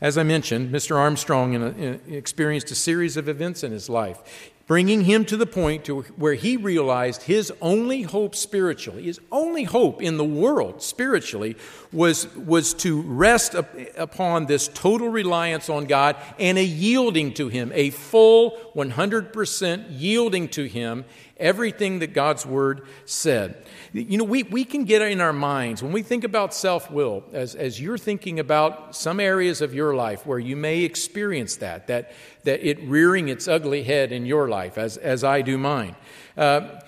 As 0.00 0.16
I 0.16 0.22
mentioned, 0.22 0.72
Mr. 0.72 0.96
Armstrong 0.96 1.54
in 1.54 1.62
a, 1.62 1.70
in, 1.70 2.00
experienced 2.08 2.70
a 2.70 2.76
series 2.76 3.16
of 3.16 3.28
events 3.28 3.64
in 3.64 3.72
his 3.72 3.88
life, 3.88 4.52
bringing 4.68 5.04
him 5.04 5.24
to 5.24 5.36
the 5.36 5.46
point 5.46 5.84
to 5.86 6.02
where 6.16 6.34
he 6.34 6.56
realized 6.56 7.22
his 7.22 7.52
only 7.60 8.02
hope 8.02 8.36
spiritually, 8.36 9.04
his 9.04 9.20
only 9.32 9.64
hope 9.64 10.00
in 10.00 10.16
the 10.16 10.24
world 10.24 10.82
spiritually, 10.82 11.56
was, 11.92 12.34
was 12.34 12.74
to 12.74 13.02
rest 13.02 13.54
up, 13.54 13.74
upon 13.96 14.46
this 14.46 14.68
total 14.68 15.08
reliance 15.08 15.68
on 15.68 15.86
God 15.86 16.16
and 16.38 16.58
a 16.58 16.64
yielding 16.64 17.32
to 17.34 17.48
Him, 17.48 17.72
a 17.74 17.90
full 17.90 18.52
100% 18.74 19.86
yielding 19.88 20.48
to 20.48 20.64
Him 20.64 21.04
everything 21.38 22.00
that 22.00 22.12
God's 22.12 22.44
Word 22.44 22.82
said. 23.04 23.64
You 23.92 24.18
know, 24.18 24.24
we, 24.24 24.42
we 24.42 24.64
can 24.64 24.84
get 24.84 25.02
in 25.02 25.20
our 25.20 25.32
minds, 25.32 25.82
when 25.82 25.92
we 25.92 26.02
think 26.02 26.24
about 26.24 26.52
self 26.52 26.90
will, 26.90 27.24
as, 27.32 27.54
as 27.54 27.80
you're 27.80 27.98
thinking 27.98 28.38
about 28.38 28.94
some 28.94 29.20
areas 29.20 29.62
of 29.62 29.72
your 29.72 29.94
life 29.94 30.26
where 30.26 30.38
you 30.38 30.56
may 30.56 30.82
experience 30.82 31.56
that, 31.56 31.86
that, 31.86 32.12
that 32.44 32.68
it 32.68 32.80
rearing 32.82 33.28
its 33.28 33.48
ugly 33.48 33.84
head 33.84 34.12
in 34.12 34.26
your 34.26 34.48
life, 34.48 34.76
as, 34.78 34.96
as 34.96 35.24
I 35.24 35.42
do 35.42 35.56
mine. 35.56 35.96
Uh, 36.36 36.80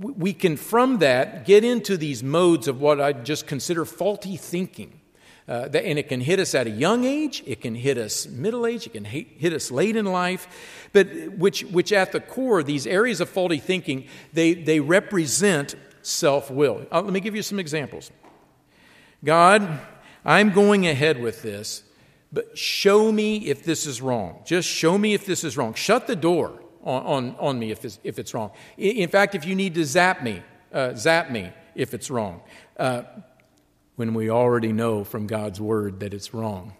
we 0.00 0.32
can, 0.32 0.56
from 0.56 0.98
that, 0.98 1.44
get 1.44 1.64
into 1.64 1.96
these 1.96 2.22
modes 2.22 2.68
of 2.68 2.80
what 2.80 3.00
I 3.00 3.12
just 3.12 3.46
consider 3.46 3.84
faulty 3.84 4.36
thinking. 4.36 5.00
Uh, 5.48 5.68
and 5.72 5.98
it 5.98 6.08
can 6.08 6.20
hit 6.20 6.38
us 6.38 6.54
at 6.54 6.66
a 6.66 6.70
young 6.70 7.04
age, 7.04 7.42
it 7.46 7.62
can 7.62 7.74
hit 7.74 7.96
us 7.96 8.26
middle 8.26 8.66
age, 8.66 8.86
it 8.86 8.92
can 8.92 9.04
hit 9.04 9.52
us 9.54 9.70
late 9.70 9.96
in 9.96 10.04
life, 10.04 10.46
but 10.92 11.08
which, 11.38 11.62
which 11.64 11.90
at 11.90 12.12
the 12.12 12.20
core, 12.20 12.62
these 12.62 12.86
areas 12.86 13.22
of 13.22 13.30
faulty 13.30 13.58
thinking, 13.58 14.06
they, 14.34 14.52
they 14.52 14.78
represent 14.78 15.74
self 16.02 16.50
will. 16.50 16.86
Uh, 16.92 17.00
let 17.00 17.14
me 17.14 17.20
give 17.20 17.34
you 17.34 17.42
some 17.42 17.58
examples. 17.58 18.10
God, 19.24 19.80
I'm 20.22 20.52
going 20.52 20.86
ahead 20.86 21.18
with 21.18 21.40
this, 21.40 21.82
but 22.30 22.58
show 22.58 23.10
me 23.10 23.46
if 23.46 23.64
this 23.64 23.86
is 23.86 24.02
wrong. 24.02 24.42
Just 24.44 24.68
show 24.68 24.98
me 24.98 25.14
if 25.14 25.24
this 25.24 25.44
is 25.44 25.56
wrong. 25.56 25.72
Shut 25.72 26.06
the 26.06 26.16
door 26.16 26.60
on, 26.88 27.02
on, 27.04 27.36
on 27.38 27.58
me 27.58 27.70
if, 27.70 27.82
this, 27.82 27.98
if 28.02 28.18
it's 28.18 28.32
wrong. 28.32 28.50
In 28.78 29.08
fact, 29.08 29.34
if 29.34 29.44
you 29.44 29.54
need 29.54 29.74
to 29.74 29.84
zap 29.84 30.22
me, 30.22 30.42
uh, 30.72 30.94
zap 30.94 31.30
me 31.30 31.52
if 31.74 31.92
it's 31.92 32.10
wrong. 32.10 32.40
Uh, 32.76 33.02
when 33.96 34.14
we 34.14 34.30
already 34.30 34.72
know 34.72 35.04
from 35.04 35.26
God's 35.26 35.60
word 35.60 36.00
that 36.00 36.14
it's 36.14 36.32
wrong. 36.32 36.72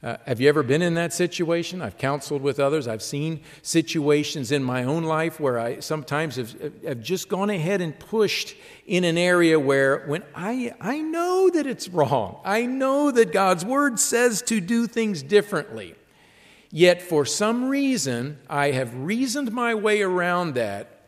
Uh, 0.00 0.16
have 0.26 0.40
you 0.40 0.48
ever 0.48 0.62
been 0.62 0.82
in 0.82 0.94
that 0.94 1.12
situation? 1.12 1.82
I've 1.82 1.98
counseled 1.98 2.42
with 2.42 2.60
others. 2.60 2.86
I've 2.86 3.02
seen 3.02 3.40
situations 3.62 4.52
in 4.52 4.62
my 4.62 4.84
own 4.84 5.02
life 5.02 5.40
where 5.40 5.58
I 5.58 5.80
sometimes 5.80 6.36
have, 6.36 6.54
have 6.84 7.00
just 7.00 7.28
gone 7.28 7.50
ahead 7.50 7.80
and 7.80 7.98
pushed 7.98 8.54
in 8.86 9.02
an 9.02 9.18
area 9.18 9.58
where 9.58 10.04
when 10.06 10.22
I, 10.36 10.72
I 10.80 11.00
know 11.00 11.50
that 11.52 11.66
it's 11.66 11.88
wrong, 11.88 12.40
I 12.44 12.66
know 12.66 13.10
that 13.10 13.32
God's 13.32 13.64
word 13.64 13.98
says 13.98 14.42
to 14.42 14.60
do 14.60 14.86
things 14.86 15.22
differently. 15.22 15.96
Yet 16.70 17.00
for 17.00 17.24
some 17.24 17.68
reason, 17.68 18.38
I 18.48 18.72
have 18.72 18.94
reasoned 18.94 19.52
my 19.52 19.74
way 19.74 20.02
around 20.02 20.54
that 20.54 20.98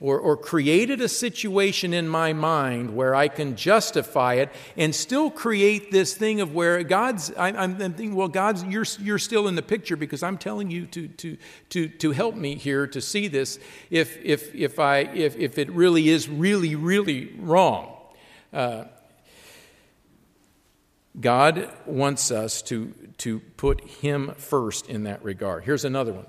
or, 0.00 0.18
or 0.18 0.36
created 0.36 1.02
a 1.02 1.08
situation 1.08 1.92
in 1.92 2.08
my 2.08 2.32
mind 2.32 2.96
where 2.96 3.14
I 3.14 3.28
can 3.28 3.54
justify 3.54 4.34
it 4.34 4.50
and 4.76 4.94
still 4.94 5.30
create 5.30 5.92
this 5.92 6.14
thing 6.14 6.40
of 6.40 6.54
where 6.54 6.82
God's, 6.82 7.30
I, 7.34 7.48
I'm, 7.48 7.76
thinking, 7.76 8.14
well, 8.14 8.28
God's, 8.28 8.64
you're, 8.64 8.86
you're 8.98 9.18
still 9.18 9.46
in 9.46 9.56
the 9.56 9.62
picture 9.62 9.96
because 9.96 10.22
I'm 10.22 10.38
telling 10.38 10.70
you 10.70 10.86
to, 10.86 11.08
to, 11.08 11.36
to, 11.70 11.88
to 11.88 12.10
help 12.12 12.34
me 12.34 12.54
here 12.54 12.86
to 12.86 13.00
see 13.02 13.28
this 13.28 13.58
if, 13.90 14.18
if, 14.24 14.54
if, 14.54 14.78
I, 14.78 15.00
if, 15.00 15.36
if 15.36 15.58
it 15.58 15.70
really 15.70 16.08
is 16.08 16.30
really, 16.30 16.76
really 16.76 17.34
wrong. 17.38 17.94
Uh, 18.54 18.84
God 21.20 21.70
wants 21.84 22.30
us 22.30 22.62
to, 22.62 22.94
to 23.20 23.40
put 23.56 23.82
Him 23.84 24.34
first 24.36 24.88
in 24.88 25.04
that 25.04 25.22
regard. 25.24 25.64
Here's 25.64 25.84
another 25.84 26.12
one 26.12 26.26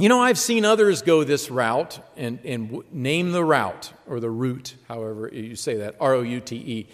you 0.00 0.08
know, 0.08 0.22
I've 0.22 0.38
seen 0.38 0.64
others 0.64 1.02
go 1.02 1.24
this 1.24 1.50
route 1.50 2.00
and, 2.16 2.38
and 2.44 2.82
name 2.90 3.32
the 3.32 3.44
route 3.44 3.92
or 4.06 4.18
the 4.18 4.30
route, 4.30 4.74
however 4.88 5.28
you 5.30 5.54
say 5.56 5.76
that, 5.76 5.96
R 6.00 6.14
O 6.14 6.22
U 6.22 6.40
T 6.40 6.56
E. 6.56 6.88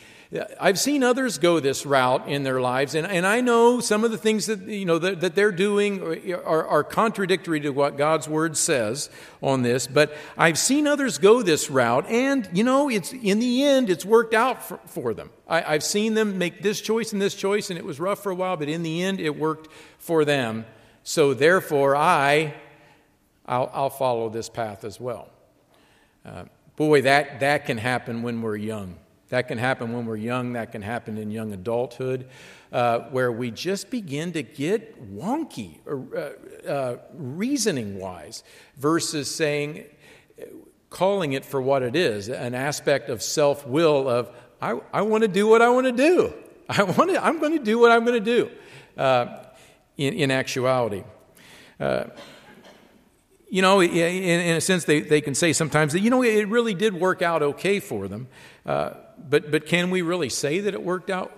I've 0.61 0.79
seen 0.79 1.03
others 1.03 1.39
go 1.39 1.61
this 1.61 1.87
route 1.87 2.29
in 2.29 2.43
their 2.43 2.61
lives, 2.61 2.95
and, 2.95 3.07
and 3.07 3.27
I 3.27 3.41
know 3.41 3.81
some 3.81 4.05
of 4.05 4.11
the 4.11 4.19
things 4.19 4.47
that, 4.47 4.61
you 4.63 4.85
know, 4.85 4.99
that, 4.99 5.21
that 5.21 5.35
they're 5.35 5.53
doing 5.53 6.33
are, 6.33 6.67
are 6.67 6.85
contradictory 6.85 7.61
to 7.61 7.71
what 7.71 7.97
God's 7.97 8.29
Word 8.29 8.57
says 8.57 9.11
on 9.43 9.63
this, 9.63 9.87
but 9.87 10.17
I've 10.37 10.59
seen 10.59 10.87
others 10.87 11.19
go 11.19 11.43
this 11.43 11.71
route, 11.71 12.07
and, 12.09 12.49
you 12.53 12.65
know, 12.65 12.89
it's, 12.89 13.13
in 13.13 13.39
the 13.39 13.65
end, 13.65 13.91
it's 13.91 14.05
worked 14.05 14.35
out 14.35 14.63
for, 14.63 14.81
for 14.87 15.15
them. 15.15 15.31
I, 15.49 15.75
I've 15.75 15.85
seen 15.85 16.15
them 16.15 16.39
make 16.39 16.63
this 16.63 16.81
choice 16.81 17.13
and 17.13 17.23
this 17.23 17.35
choice, 17.35 17.71
and 17.71 17.79
it 17.79 17.85
was 17.85 18.01
rough 18.01 18.23
for 18.23 18.31
a 18.31 18.35
while, 18.35 18.57
but 18.57 18.69
in 18.69 18.83
the 18.83 19.03
end, 19.03 19.21
it 19.21 19.37
worked 19.37 19.69
for 19.99 20.25
them. 20.25 20.67
So 21.03 21.35
therefore, 21.35 21.95
I 21.95 22.55
I'll, 23.47 23.71
I'll 23.73 23.91
follow 23.91 24.29
this 24.29 24.49
path 24.49 24.85
as 24.85 25.01
well. 25.01 25.29
Uh, 26.25 26.45
boy, 26.75 27.03
that, 27.03 27.41
that 27.41 27.67
can 27.67 27.79
happen 27.79 28.23
when 28.23 28.43
we're 28.43 28.57
young. 28.57 28.97
That 29.29 29.49
can 29.49 29.59
happen 29.59 29.93
when 29.93 30.07
we're 30.07 30.17
young. 30.17 30.53
That 30.53 30.73
can 30.73 30.83
happen 30.83 31.19
in 31.19 31.31
young 31.31 31.53
adulthood, 31.53 32.29
uh, 32.73 33.01
where 33.11 33.33
we 33.33 33.51
just 33.51 33.91
begin 33.91 34.33
to 34.33 34.43
get 34.43 35.15
wonky, 35.15 35.79
uh, 35.87 36.69
uh, 36.69 36.97
reasoning 37.13 37.99
wise, 37.99 38.45
versus 38.77 39.33
saying, 39.33 39.85
calling 40.91 41.33
it 41.33 41.45
for 41.45 41.61
what 41.61 41.83
it 41.83 41.97
is 41.97 42.29
an 42.29 42.55
aspect 42.55 43.09
of 43.09 43.23
self 43.23 43.67
will, 43.67 44.09
of, 44.09 44.31
I, 44.63 44.81
I 44.93 45.03
want 45.03 45.23
to 45.23 45.29
do 45.29 45.47
what 45.47 45.61
I 45.61 45.69
want 45.69 45.87
to 45.87 45.93
do. 45.93 46.33
I 46.69 46.83
want 46.83 47.11
to, 47.11 47.25
I'm 47.25 47.39
going 47.39 47.53
to 47.53 47.65
do 47.65 47.79
what 47.79 47.91
I'm 47.91 48.05
going 48.05 48.23
to 48.23 48.25
do 48.25 48.51
uh, 48.97 49.45
in, 49.97 50.15
in 50.15 50.31
actuality. 50.31 51.05
Uh, 51.79 52.05
you 53.49 53.63
know, 53.63 53.81
in, 53.81 53.91
in, 53.91 54.57
a 54.57 54.61
sense, 54.61 54.85
they, 54.85 55.01
they 55.01 55.21
can 55.21 55.35
say 55.35 55.53
sometimes 55.53 55.93
that, 55.93 56.01
you 56.01 56.11
know, 56.11 56.23
it 56.23 56.49
really 56.49 56.75
did 56.75 56.95
work 56.95 57.23
out 57.23 57.43
okay 57.43 57.79
for 57.79 58.09
them. 58.09 58.27
Uh, 58.65 58.91
but, 59.19 59.51
but 59.51 59.67
can 59.67 59.91
we 59.91 60.03
really 60.03 60.29
say 60.29 60.61
that 60.61 60.75
it 60.75 60.83
worked 60.83 61.11
out 61.11 61.33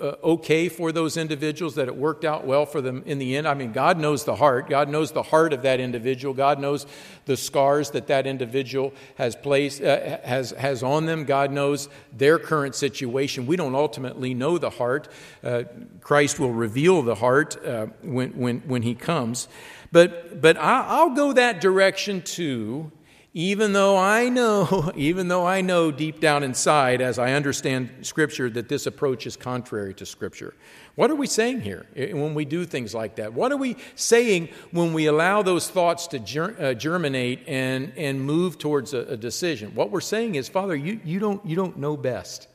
uh, 0.00 0.16
okay 0.24 0.70
for 0.70 0.92
those 0.92 1.18
individuals, 1.18 1.74
that 1.74 1.86
it 1.86 1.94
worked 1.94 2.24
out 2.24 2.46
well 2.46 2.64
for 2.64 2.80
them 2.80 3.02
in 3.04 3.18
the 3.18 3.36
end? 3.36 3.46
I 3.46 3.54
mean, 3.54 3.72
God 3.72 3.98
knows 3.98 4.24
the 4.24 4.34
heart. 4.36 4.68
God 4.70 4.88
knows 4.88 5.12
the 5.12 5.22
heart 5.22 5.52
of 5.52 5.62
that 5.62 5.80
individual. 5.80 6.32
God 6.32 6.58
knows 6.58 6.86
the 7.26 7.36
scars 7.36 7.90
that 7.90 8.06
that 8.06 8.26
individual 8.26 8.94
has 9.16 9.36
placed, 9.36 9.82
uh, 9.82 10.18
has, 10.24 10.52
has 10.52 10.82
on 10.82 11.06
them. 11.06 11.24
God 11.24 11.52
knows 11.52 11.88
their 12.12 12.38
current 12.38 12.74
situation. 12.74 13.46
We 13.46 13.56
don't 13.56 13.74
ultimately 13.74 14.32
know 14.32 14.56
the 14.56 14.70
heart. 14.70 15.08
Uh, 15.44 15.64
Christ 16.00 16.40
will 16.40 16.52
reveal 16.52 17.02
the 17.02 17.16
heart 17.16 17.62
uh, 17.64 17.86
when, 18.02 18.30
when, 18.30 18.60
when 18.60 18.82
He 18.82 18.94
comes. 18.94 19.48
But, 19.92 20.40
but 20.40 20.56
I'll 20.56 21.14
go 21.14 21.32
that 21.32 21.60
direction 21.60 22.22
too, 22.22 22.92
even 23.32 23.72
though 23.72 23.96
I 23.96 24.28
know, 24.28 24.92
even 24.96 25.28
though 25.28 25.46
I 25.46 25.60
know 25.60 25.90
deep 25.90 26.20
down 26.20 26.42
inside, 26.42 27.00
as 27.00 27.18
I 27.18 27.32
understand 27.32 27.90
Scripture, 28.02 28.50
that 28.50 28.68
this 28.68 28.86
approach 28.86 29.26
is 29.26 29.36
contrary 29.36 29.94
to 29.94 30.06
Scripture. 30.06 30.54
What 30.96 31.10
are 31.10 31.14
we 31.14 31.26
saying 31.26 31.60
here 31.60 31.86
when 31.94 32.34
we 32.34 32.44
do 32.44 32.64
things 32.64 32.94
like 32.94 33.16
that? 33.16 33.32
What 33.32 33.52
are 33.52 33.56
we 33.56 33.76
saying 33.94 34.48
when 34.72 34.92
we 34.92 35.06
allow 35.06 35.42
those 35.42 35.70
thoughts 35.70 36.08
to 36.08 36.18
uh, 36.18 36.74
germinate 36.74 37.44
and, 37.46 37.92
and 37.96 38.20
move 38.20 38.58
towards 38.58 38.92
a, 38.92 39.00
a 39.00 39.16
decision? 39.16 39.74
What 39.74 39.90
we're 39.90 40.00
saying 40.00 40.34
is, 40.34 40.48
Father, 40.48 40.74
you, 40.74 41.00
you, 41.04 41.20
don't, 41.20 41.44
you 41.46 41.56
don't 41.56 41.78
know 41.78 41.96
best. 41.96 42.48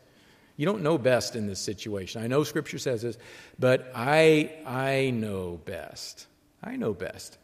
You 0.57 0.65
don't 0.65 0.83
know 0.83 0.97
best 0.97 1.35
in 1.35 1.47
this 1.47 1.59
situation. 1.59 2.21
I 2.21 2.27
know 2.27 2.43
Scripture 2.43 2.77
says 2.77 3.01
this, 3.01 3.17
but 3.57 3.91
I, 3.95 4.51
I 4.65 5.11
know 5.11 5.59
best. 5.65 6.27
I 6.63 6.75
know 6.75 6.93
best. 6.93 7.37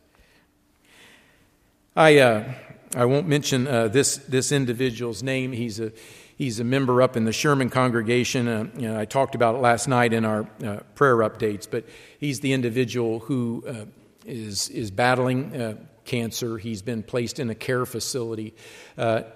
I, 1.95 2.19
uh, 2.19 2.53
I 2.95 3.05
won't 3.05 3.27
mention 3.27 3.67
uh, 3.67 3.87
this, 3.87 4.17
this 4.17 4.51
individual's 4.51 5.23
name. 5.23 5.53
He's 5.53 5.79
a, 5.79 5.93
he's 6.37 6.59
a 6.59 6.63
member 6.63 7.01
up 7.01 7.15
in 7.15 7.23
the 7.23 7.31
Sherman 7.31 7.69
congregation. 7.69 8.47
Uh, 8.47 8.67
you 8.75 8.89
know, 8.89 8.99
I 8.99 9.05
talked 9.05 9.33
about 9.33 9.55
it 9.55 9.59
last 9.59 9.87
night 9.87 10.11
in 10.11 10.25
our 10.25 10.41
uh, 10.63 10.79
prayer 10.95 11.17
updates, 11.17 11.67
but 11.69 11.85
he's 12.19 12.41
the 12.41 12.51
individual 12.51 13.19
who 13.19 13.63
uh, 13.67 13.85
is 14.25 14.67
is 14.69 14.91
battling 14.91 15.55
uh, 15.55 15.75
cancer. 16.03 16.57
He's 16.57 16.81
been 16.81 17.01
placed 17.01 17.39
in 17.39 17.49
a 17.49 17.55
care 17.55 17.85
facility. 17.85 18.53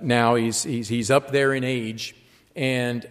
now 0.01 0.35
he's, 0.35 0.63
he's, 0.63 0.89
he's 0.89 1.09
up 1.09 1.31
there 1.31 1.53
in 1.53 1.63
age. 1.63 2.15
And 2.55 3.05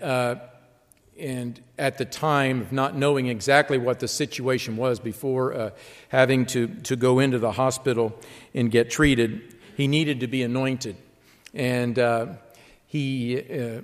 and 1.19 1.63
at 1.79 1.99
the 1.99 2.05
time 2.05 2.61
of 2.61 2.73
not 2.73 2.97
knowing 2.97 3.27
exactly 3.27 3.79
what 3.79 4.01
the 4.01 4.09
situation 4.09 4.77
was 4.77 4.99
before 4.99 5.55
uh, 5.55 5.71
having 6.09 6.47
to, 6.47 6.67
to 6.67 6.97
go 6.97 7.19
into 7.19 7.39
the 7.39 7.53
hospital 7.53 8.19
and 8.53 8.71
get 8.71 8.91
treated, 8.91 9.54
he 9.77 9.89
needed 9.89 10.21
to 10.21 10.27
be 10.27 10.43
anointed. 10.43 10.97
And 11.53 11.99
uh, 11.99 12.27
he, 12.87 13.39
uh, 13.39 13.83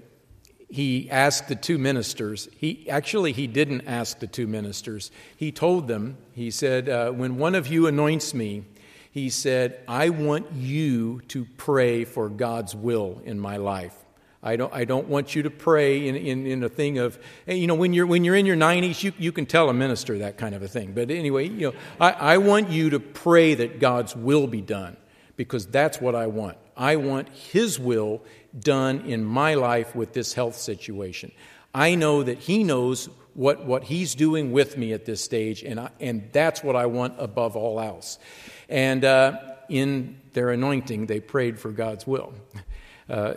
he 0.69 1.11
asked 1.11 1.49
the 1.49 1.57
two 1.57 1.79
ministers, 1.79 2.49
he, 2.57 2.89
actually, 2.89 3.33
he 3.33 3.47
didn't 3.47 3.83
ask 3.87 4.19
the 4.19 4.27
two 4.27 4.47
ministers. 4.47 5.11
He 5.37 5.51
told 5.53 5.89
them, 5.89 6.17
he 6.33 6.51
said, 6.51 6.89
uh, 6.89 7.11
When 7.11 7.37
one 7.37 7.55
of 7.55 7.67
you 7.67 7.87
anoints 7.87 8.35
me, 8.35 8.65
he 9.11 9.29
said, 9.29 9.81
I 9.89 10.11
want 10.11 10.53
you 10.53 11.21
to 11.29 11.45
pray 11.57 12.05
for 12.05 12.29
God's 12.29 12.75
will 12.75 13.21
in 13.25 13.41
my 13.41 13.57
life. 13.57 13.97
I 14.43 14.57
don't, 14.57 14.73
I 14.73 14.85
don't 14.85 15.09
want 15.09 15.35
you 15.35 15.43
to 15.43 15.51
pray 15.51 16.09
in, 16.09 16.17
in, 16.17 16.47
in, 16.47 16.63
a 16.63 16.69
thing 16.69 16.97
of, 16.97 17.19
you 17.47 17.67
know, 17.67 17.75
when 17.75 17.93
you're, 17.93 18.07
when 18.07 18.25
you're 18.25 18.37
in 18.37 18.47
your 18.47 18.57
90s, 18.57 19.03
you, 19.03 19.13
you 19.19 19.33
can 19.33 19.45
tell 19.45 19.69
a 19.69 19.75
minister 19.75 20.19
that 20.19 20.39
kind 20.39 20.55
of 20.55 20.63
a 20.63 20.69
thing. 20.69 20.93
But 20.93 21.11
anyway, 21.11 21.49
you 21.49 21.73
know, 21.73 21.79
I, 22.01 22.13
I 22.13 22.39
want 22.39 22.71
you 22.71 22.91
to 22.91 23.01
pray 23.01 23.55
that 23.55 23.81
God's 23.81 24.17
will 24.17 24.47
be 24.47 24.63
done 24.63 24.97
because 25.41 25.67
that's 25.67 26.03
what 26.03 26.15
I 26.15 26.27
want. 26.27 26.59
I 26.77 26.97
want 26.97 27.31
His 27.31 27.81
will 27.81 28.23
done 28.59 29.01
in 29.07 29.25
my 29.25 29.55
life 29.55 29.97
with 29.97 30.13
this 30.13 30.35
health 30.35 30.55
situation. 30.55 31.33
I 31.75 31.95
know 31.95 32.23
that 32.23 32.37
He 32.37 32.63
knows 32.63 33.09
what, 33.33 33.65
what 33.65 33.85
He's 33.85 34.15
doing 34.15 34.53
with 34.53 34.77
me 34.77 34.93
at 34.93 35.07
this 35.07 35.25
stage, 35.25 35.63
and, 35.63 35.81
I, 35.81 35.89
and 35.99 36.29
that's 36.33 36.63
what 36.63 36.77
I 36.77 36.85
want 36.85 37.15
above 37.17 37.57
all 37.57 37.81
else. 37.81 38.19
And 38.69 39.03
uh, 39.03 39.39
in 39.71 40.21
their 40.35 40.51
anointing, 40.51 41.07
they 41.07 41.21
prayed 41.21 41.59
for 41.59 41.71
God's 41.71 42.07
will. 42.07 42.35
Uh, 43.11 43.35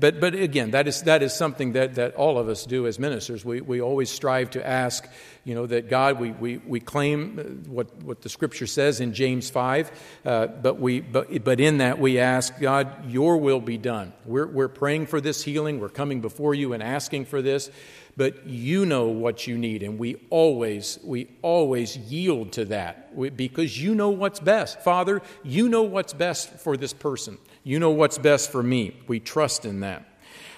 but, 0.00 0.18
but 0.18 0.34
again, 0.34 0.70
that 0.70 0.88
is, 0.88 1.02
that 1.02 1.22
is 1.22 1.34
something 1.34 1.74
that, 1.74 1.96
that 1.96 2.14
all 2.14 2.38
of 2.38 2.48
us 2.48 2.64
do 2.64 2.86
as 2.86 2.98
ministers. 2.98 3.44
We, 3.44 3.60
we 3.60 3.82
always 3.82 4.08
strive 4.08 4.52
to 4.52 4.66
ask, 4.66 5.06
you 5.44 5.54
know, 5.54 5.66
that 5.66 5.90
God, 5.90 6.18
we, 6.18 6.30
we, 6.30 6.56
we 6.56 6.80
claim 6.80 7.64
what, 7.68 7.94
what 8.02 8.22
the 8.22 8.30
scripture 8.30 8.66
says 8.66 9.00
in 9.00 9.12
James 9.12 9.50
5, 9.50 9.90
uh, 10.24 10.46
but, 10.46 10.80
we, 10.80 11.00
but, 11.00 11.44
but 11.44 11.60
in 11.60 11.78
that 11.78 11.98
we 11.98 12.18
ask, 12.18 12.58
God, 12.58 13.10
your 13.10 13.36
will 13.36 13.60
be 13.60 13.76
done. 13.76 14.14
We're, 14.24 14.46
we're 14.46 14.68
praying 14.68 15.06
for 15.08 15.20
this 15.20 15.42
healing. 15.44 15.80
We're 15.80 15.90
coming 15.90 16.22
before 16.22 16.54
you 16.54 16.72
and 16.72 16.82
asking 16.82 17.26
for 17.26 17.42
this 17.42 17.70
but 18.16 18.46
you 18.46 18.86
know 18.86 19.08
what 19.08 19.46
you 19.46 19.58
need 19.58 19.82
and 19.82 19.98
we 19.98 20.14
always 20.30 20.98
we 21.02 21.28
always 21.42 21.96
yield 21.96 22.52
to 22.52 22.64
that 22.64 23.36
because 23.36 23.80
you 23.82 23.92
know 23.94 24.10
what's 24.10 24.38
best 24.38 24.80
father 24.82 25.20
you 25.42 25.68
know 25.68 25.82
what's 25.82 26.12
best 26.12 26.48
for 26.60 26.76
this 26.76 26.92
person 26.92 27.38
you 27.64 27.78
know 27.78 27.90
what's 27.90 28.18
best 28.18 28.52
for 28.52 28.62
me. 28.62 28.96
We 29.08 29.18
trust 29.18 29.64
in 29.64 29.80
that. 29.80 30.06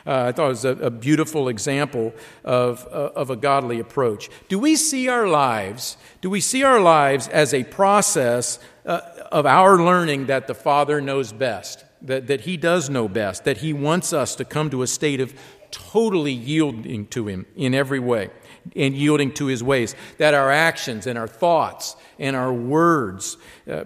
Uh, 0.07 0.27
I 0.29 0.33
thought 0.33 0.47
it 0.47 0.49
was 0.49 0.65
a, 0.65 0.71
a 0.71 0.91
beautiful 0.91 1.49
example 1.49 2.13
of, 2.45 2.87
uh, 2.93 3.11
of 3.17 3.31
a 3.31 3.37
godly 3.37 3.81
approach. 3.81 4.31
Do 4.49 4.59
we 4.59 4.77
see 4.77 5.09
our 5.09 5.27
lives? 5.27 5.97
Do 6.21 6.31
we 6.31 6.41
see 6.41 6.63
our 6.63 6.79
lives 6.79 7.27
as 7.27 7.53
a 7.53 7.65
process 7.65 8.61
uh, 8.85 9.01
of 9.33 9.47
our 9.47 9.79
learning 9.83 10.27
that 10.27 10.47
the 10.47 10.55
Father 10.55 11.01
knows 11.01 11.33
best, 11.33 11.85
that, 12.03 12.29
that 12.29 12.43
He 12.43 12.57
does 12.57 12.89
know 12.89 13.09
best, 13.09 13.45
that 13.45 13.59
He 13.59 13.73
wants 13.73 14.13
us 14.13 14.37
to 14.37 14.45
come 14.45 14.71
to 14.71 14.83
a 14.83 14.87
state 14.87 15.21
of 15.21 15.35
totally 15.73 16.33
yielding 16.33 17.07
to 17.09 17.27
Him 17.27 17.47
in 17.57 17.75
every 17.75 18.01
way 18.01 18.31
and 18.77 18.95
yielding 18.95 19.33
to 19.35 19.47
His 19.47 19.63
ways. 19.63 19.97
That 20.19 20.35
our 20.35 20.53
actions 20.53 21.09
and 21.09 21.19
our 21.19 21.29
thoughts 21.29 21.97
and 22.21 22.37
our 22.37 22.53
words 22.53 23.39
uh, 23.69 23.85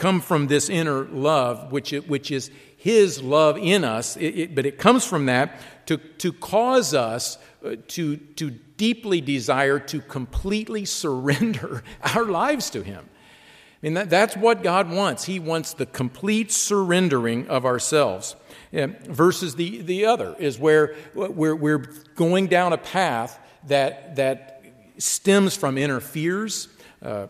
come 0.00 0.20
from 0.20 0.46
this 0.46 0.68
inner 0.70 1.04
love, 1.04 1.70
which, 1.70 1.90
which 1.90 2.30
is 2.30 2.50
His 2.76 3.22
love 3.22 3.58
in 3.58 3.84
us, 3.84 4.16
it, 4.16 4.38
it, 4.38 4.54
but 4.54 4.64
it 4.64 4.78
comes 4.78 5.04
from 5.04 5.26
that 5.26 5.60
to, 5.86 5.98
to 5.98 6.32
cause 6.32 6.94
us 6.94 7.36
uh, 7.64 7.76
to, 7.88 8.16
to 8.16 8.50
deeply 8.50 9.20
desire 9.20 9.78
to 9.78 10.00
completely 10.00 10.86
surrender 10.86 11.84
our 12.14 12.24
lives 12.24 12.70
to 12.70 12.82
Him. 12.82 13.08
I 13.10 13.86
mean, 13.86 13.94
that, 13.94 14.10
that's 14.10 14.36
what 14.36 14.62
God 14.62 14.90
wants. 14.90 15.24
He 15.24 15.38
wants 15.38 15.74
the 15.74 15.86
complete 15.86 16.50
surrendering 16.50 17.48
of 17.48 17.64
ourselves. 17.64 18.36
Versus 18.72 19.56
the, 19.56 19.82
the 19.82 20.06
other 20.06 20.36
is 20.38 20.58
where 20.58 20.94
we're, 21.14 21.56
we're 21.56 21.84
going 22.14 22.46
down 22.46 22.72
a 22.72 22.78
path 22.78 23.38
that, 23.66 24.16
that 24.16 24.62
stems 24.96 25.56
from 25.56 25.76
inner 25.76 25.98
fears, 25.98 26.68
uh, 27.02 27.26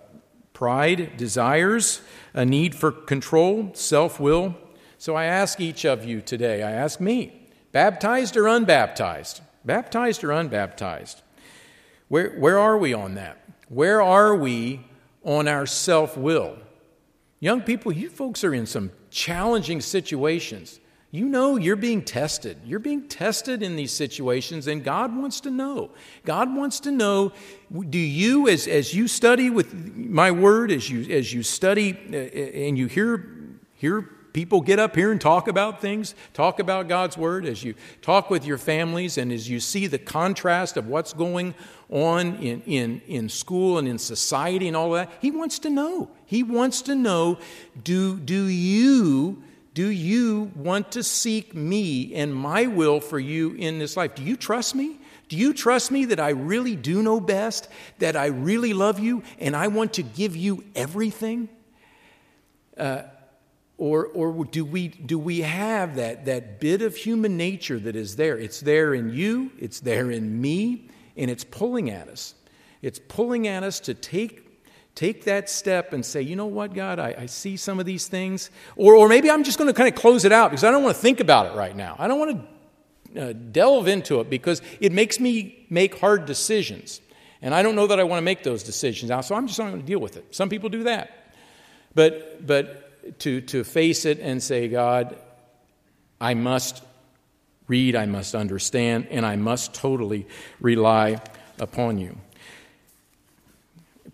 pride, 0.61 1.17
desires, 1.17 2.03
a 2.35 2.45
need 2.45 2.75
for 2.75 2.93
control, 2.93 3.71
self 3.73 4.21
will. 4.21 4.55
So 4.99 5.17
I 5.17 5.25
ask 5.25 5.59
each 5.59 5.87
of 5.87 6.05
you 6.05 6.21
today, 6.21 6.63
I 6.63 6.71
ask 6.71 7.01
me, 7.01 7.49
baptized 7.73 8.37
or 8.37 8.43
unbaptized? 8.43 9.41
Baptized 9.65 10.23
or 10.23 10.29
unbaptized? 10.29 11.23
Where, 12.09 12.37
where 12.39 12.59
are 12.59 12.77
we 12.77 12.93
on 12.93 13.15
that? 13.15 13.39
Where 13.71 14.03
are 14.03 14.37
we 14.37 14.85
on 15.25 15.49
our 15.49 15.65
self 15.65 16.19
will? 16.19 16.59
Young 17.39 17.63
people, 17.63 17.91
you 17.91 18.11
folks 18.11 18.45
are 18.45 18.53
in 18.53 18.67
some 18.67 18.91
challenging 19.09 19.81
situations. 19.81 20.79
You 21.13 21.29
know 21.29 21.57
you're 21.57 21.77
being 21.77 22.03
tested. 22.03 22.59
You're 22.65 22.79
being 22.79 23.09
tested 23.09 23.63
in 23.63 23.75
these 23.75 23.93
situations, 23.93 24.69
and 24.69 24.85
God 24.85 25.17
wants 25.17 25.41
to 25.41 25.51
know. 25.51 25.91
God 26.25 26.55
wants 26.55 26.79
to 26.81 26.93
know 26.93 27.33
do 27.89 27.99
you, 27.99 28.49
as, 28.49 28.69
as 28.69 28.95
you 28.95 29.09
study 29.09 29.51
with 29.51 29.75
my 29.97 30.31
word, 30.31 30.71
as 30.71 30.89
you, 30.89 31.13
as 31.13 31.33
you 31.33 31.43
study 31.43 31.99
uh, 32.13 32.17
and 32.17 32.79
you 32.79 32.87
hear, 32.87 33.59
hear 33.75 34.03
people 34.33 34.61
get 34.61 34.79
up 34.79 34.95
here 34.95 35.11
and 35.11 35.21
talk 35.21 35.49
about 35.49 35.81
things, 35.81 36.15
talk 36.33 36.61
about 36.61 36.87
God's 36.87 37.19
word, 37.19 37.45
as 37.45 37.65
you 37.65 37.75
talk 38.03 38.31
with 38.31 38.47
your 38.47 38.59
families, 38.59 39.19
and 39.19 39.33
as 39.33 39.49
you 39.49 39.59
see 39.59 39.89
the 39.89 39.99
contrast 39.99 40.77
of 40.77 40.87
what's 40.87 41.13
going 41.13 41.55
on 41.91 42.37
in, 42.37 42.63
in, 42.63 43.03
in 43.09 43.29
school 43.29 43.79
and 43.79 43.89
in 43.89 43.99
society 43.99 44.69
and 44.69 44.77
all 44.77 44.93
that, 44.93 45.11
He 45.21 45.33
wants 45.33 45.59
to 45.61 45.71
know. 45.71 46.09
He 46.25 46.45
wants 46.45 46.83
to 46.83 46.95
know 46.95 47.39
do, 47.83 48.17
do 48.17 48.45
you 48.45 49.43
do 49.75 49.89
you 49.89 50.51
want 50.57 50.93
to 50.93 51.03
seek 51.03 51.55
me 51.55 52.15
and 52.15 52.35
my 52.35 52.67
will 52.67 53.01
for 53.01 53.19
you 53.19 53.53
in 53.53 53.79
this 53.79 53.97
life? 53.97 54.15
Do 54.15 54.23
you 54.23 54.37
trust 54.37 54.75
me? 54.75 54.99
Do 55.29 55.37
you 55.37 55.55
trust 55.55 55.93
me 55.93 56.07
that 56.07 56.19
I 56.19 56.31
really 56.31 56.75
do 56.75 57.03
know 57.03 57.21
best, 57.21 57.69
that 58.01 58.17
I 58.17 58.27
really 58.27 58.73
love 58.73 58.99
you, 58.99 59.23
and 59.39 59.55
I 59.55 59.69
want 59.69 59.93
to 59.95 60.03
give 60.03 60.35
you 60.35 60.65
everything? 60.75 61.49
Uh, 62.77 63.03
or, 63.79 64.07
or 64.07 64.45
do, 64.45 64.65
we, 64.65 64.89
do 64.89 65.19
we 65.19 65.41
have 65.43 65.97
that, 65.97 66.25
that 66.25 66.59
bit 66.59 66.83
of 66.83 66.97
human 66.97 67.37
nature 67.37 67.79
that 67.79 67.95
is 67.95 68.17
there? 68.17 68.37
It's 68.37 68.61
there 68.61 68.93
in 68.93 69.11
you, 69.11 69.53
it's 69.59 69.79
there 69.81 70.11
in 70.11 70.41
me, 70.41 70.89
and 71.17 71.31
it's 71.31 71.45
pulling 71.45 71.91
at 71.91 72.09
us. 72.09 72.35
It's 72.83 72.99
pulling 72.99 73.47
at 73.47 73.63
us 73.63 73.79
to 73.81 73.95
take 73.95 74.50
take 74.95 75.25
that 75.25 75.49
step 75.49 75.93
and 75.93 76.05
say, 76.05 76.23
you 76.23 76.37
know 76.37 76.47
what, 76.47 76.75
God, 76.75 76.99
I, 76.99 77.15
I 77.19 77.27
see 77.27 77.57
some 77.57 77.81
of 77.81 77.87
these 77.87 78.07
things. 78.07 78.51
Or, 78.77 78.95
or 78.95 79.09
maybe 79.09 79.31
I'm 79.31 79.45
just 79.45 79.59
going 79.59 79.69
to 79.69 79.75
kind 79.75 79.89
of 79.89 79.95
close 79.95 80.25
it 80.25 80.33
out 80.33 80.51
because 80.51 80.65
I 80.65 80.71
don't 80.71 80.83
want 80.83 80.97
to 80.97 81.03
think 81.03 81.21
about 81.21 81.47
it 81.47 81.57
right 81.57 81.75
now. 81.75 81.97
I 81.99 82.09
don't 82.09 82.19
want 82.19 82.47
to 83.15 83.29
uh, 83.29 83.33
delve 83.33 83.89
into 83.89 84.21
it 84.21 84.31
because 84.31 84.63
it 84.81 84.93
makes 84.93 85.19
me 85.19 85.67
make 85.71 85.99
hard 85.99 86.27
decisions. 86.27 87.01
And 87.43 87.55
I 87.55 87.63
don't 87.63 87.75
know 87.75 87.87
that 87.87 87.99
I 87.99 88.05
want 88.05 88.19
to 88.19 88.25
make 88.25 88.43
those 88.43 88.63
decisions 88.63 89.09
now, 89.09 89.23
so 89.23 89.35
I'm 89.35 89.47
just 89.47 89.59
not 89.59 89.71
going 89.71 89.81
to 89.81 89.87
deal 89.87 90.01
with 90.01 90.17
it. 90.17 90.35
Some 90.35 90.49
people 90.49 90.69
do 90.69 90.85
that. 90.85 91.35
But, 91.95 92.47
but 92.47 93.19
to, 93.21 93.41
to 93.41 93.65
face 93.65 94.05
it 94.05 94.21
and 94.21 94.43
say, 94.43 94.69
God, 94.69 95.17
I 96.21 96.35
must 96.35 96.83
read, 97.67 97.97
I 97.97 98.05
must 98.05 98.35
understand, 98.35 99.07
and 99.11 99.25
I 99.25 99.37
must 99.37 99.73
totally 99.73 100.27
rely 100.61 101.23
upon 101.59 101.99
you 101.99 102.19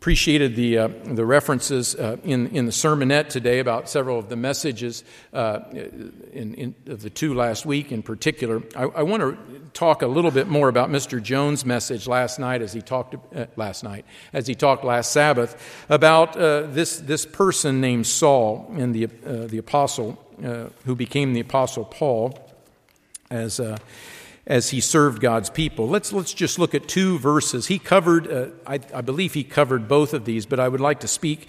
appreciated 0.07 0.55
the, 0.55 0.79
uh, 0.79 0.89
the 1.03 1.27
references 1.27 1.97
uh, 1.97 2.17
in, 2.23 2.47
in 2.55 2.65
the 2.65 2.71
sermonette 2.71 3.29
today 3.29 3.59
about 3.59 3.89
several 3.89 4.21
of 4.21 4.29
the 4.29 4.37
messages 4.37 5.03
uh, 5.33 5.59
in, 5.73 6.55
in, 6.55 6.75
of 6.87 7.03
the 7.03 7.11
two 7.11 7.35
last 7.35 7.67
week 7.67 7.91
in 7.91 8.05
particular. 8.05 8.63
I, 8.77 8.85
I, 8.85 9.03
want 9.03 9.21
to 9.25 9.37
talk 9.73 10.03
a 10.03 10.07
little 10.07 10.31
bit 10.31 10.47
more 10.47 10.69
about 10.69 10.91
Mr. 10.91 11.21
Jones' 11.21 11.65
message 11.65 12.07
last 12.07 12.39
night 12.39 12.63
as 12.63 12.73
he 12.73 12.83
talked 12.83 13.17
uh, 13.35 13.47
last 13.57 13.83
night, 13.83 14.05
as 14.33 14.47
he 14.47 14.55
talked 14.55 14.85
last 14.85 15.11
Sabbath 15.11 15.85
about 15.89 16.37
uh, 16.37 16.69
this, 16.69 16.99
this 17.01 17.27
person 17.27 17.81
named 17.81 18.07
Saul 18.07 18.73
and 18.77 18.95
the, 18.95 19.07
uh, 19.07 19.49
the 19.49 19.59
apostle 19.59 20.23
who 20.85 20.95
became 20.95 21.33
the 21.33 21.41
apostle 21.41 21.85
Paul 21.85 22.39
as 23.29 23.59
as 24.47 24.71
he 24.71 24.81
served 24.81 25.21
God's 25.21 25.51
people. 25.51 25.89
Let's, 25.89 26.13
let's 26.13 26.33
just 26.33 26.59
look 26.59 26.75
at 26.75 26.87
two 26.87 27.19
verses. 27.19 27.67
He 27.67 27.79
covered, 27.79 28.31
uh, 28.31 28.49
I, 28.67 28.75
I, 28.95 29.01
believe 29.01 29.35
he 29.35 29.43
covered 29.43 29.89
both 29.89 30.15
of 30.15 30.25
these, 30.25 30.47
but 30.47 30.61
I 30.61 30.69
would 30.69 30.81
like 30.81 31.01
to 31.01 31.09
speak 31.09 31.49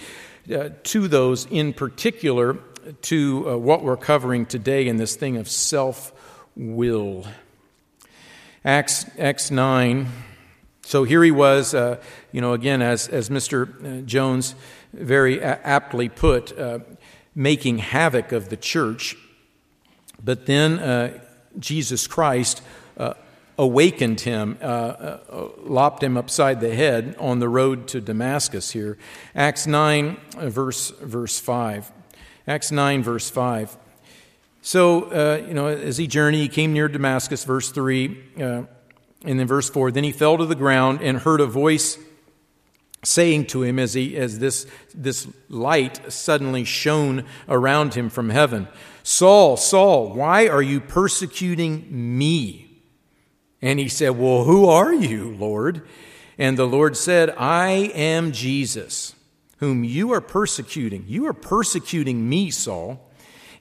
uh, 0.54 0.70
to 0.84 1.08
those 1.08 1.46
in 1.46 1.74
particular 1.74 2.58
to 3.04 3.50
uh, 3.50 3.58
what 3.58 3.84
we're 3.84 3.98
covering 3.98 4.46
today 4.46 4.88
in 4.88 4.98
this 4.98 5.16
thing 5.16 5.38
of 5.38 5.48
self 5.48 6.12
will. 6.56 7.28
Acts, 8.66 9.06
Acts 9.20 9.52
9. 9.52 10.08
So 10.82 11.04
here 11.04 11.24
he 11.24 11.32
was, 11.32 11.76
uh, 11.76 12.02
you 12.32 12.42
know, 12.42 12.54
again, 12.54 12.82
as, 12.82 13.08
as 13.10 13.30
Mr. 13.30 14.00
Uh, 14.00 14.02
Jones 14.02 14.56
very 14.94 15.42
aptly 15.44 16.10
put, 16.10 16.58
uh, 16.58 16.80
making 17.36 17.78
havoc 17.78 18.32
of 18.32 18.50
the 18.50 18.58
church. 18.58 19.16
But 20.24 20.48
then 20.48 21.22
Jesus 21.60 22.08
Christ 22.08 22.64
awakened 23.58 24.22
him, 24.22 24.58
uh, 24.62 24.66
uh, 24.66 25.50
lopped 25.64 26.04
him 26.04 26.16
upside 26.18 26.62
the 26.62 26.76
head 26.76 27.16
on 27.20 27.40
the 27.40 27.50
road 27.50 27.88
to 27.90 28.02
Damascus 28.02 28.72
here. 28.72 28.98
Acts 29.36 29.66
9, 29.66 30.18
uh, 30.38 30.50
verse, 30.50 30.92
verse 31.02 31.40
5. 31.40 31.92
Acts 32.48 32.72
9, 32.72 33.04
verse 33.04 33.30
5. 33.30 33.78
So, 34.62 35.04
uh, 35.04 35.46
you 35.48 35.54
know, 35.54 35.68
as 35.68 35.98
he 35.98 36.08
journeyed, 36.08 36.42
he 36.42 36.50
came 36.50 36.74
near 36.74 36.88
Damascus, 36.88 37.44
verse 37.44 37.72
3, 37.72 38.24
uh, 38.38 38.64
and 39.24 39.40
then 39.40 39.48
verse 39.48 39.70
4. 39.70 39.92
Then 39.92 40.04
he 40.04 40.12
fell 40.12 40.38
to 40.38 40.46
the 40.46 40.56
ground 40.56 41.02
and 41.02 41.18
heard 41.20 41.42
a 41.42 41.46
voice 41.46 41.98
saying 43.04 43.46
to 43.48 43.64
him 43.64 43.80
as, 43.80 43.94
he, 43.94 44.18
as 44.18 44.40
this, 44.40 44.68
this 44.94 45.28
light 45.50 46.12
suddenly 46.12 46.64
shone 46.64 47.26
around 47.48 47.94
him 47.94 48.10
from 48.10 48.30
heaven 48.30 48.68
Saul, 49.04 49.56
Saul, 49.56 50.10
why 50.10 50.50
are 50.50 50.62
you 50.62 50.82
persecuting 50.82 51.88
me? 51.90 52.67
And 53.62 53.80
he 53.80 53.90
said, 53.90 54.12
Well, 54.12 54.44
who 54.44 54.68
are 54.68 54.94
you, 54.94 55.36
Lord? 55.36 55.88
And 56.38 56.58
the 56.58 56.68
Lord 56.68 56.96
said, 56.96 57.32
I 57.38 57.70
am 57.96 58.32
Jesus, 58.32 59.16
whom 59.58 59.84
you 59.84 60.14
are 60.14 60.22
persecuting. 60.22 61.06
You 61.08 61.26
are 61.26 61.34
persecuting 61.34 62.30
me, 62.30 62.52
Saul. 62.52 63.04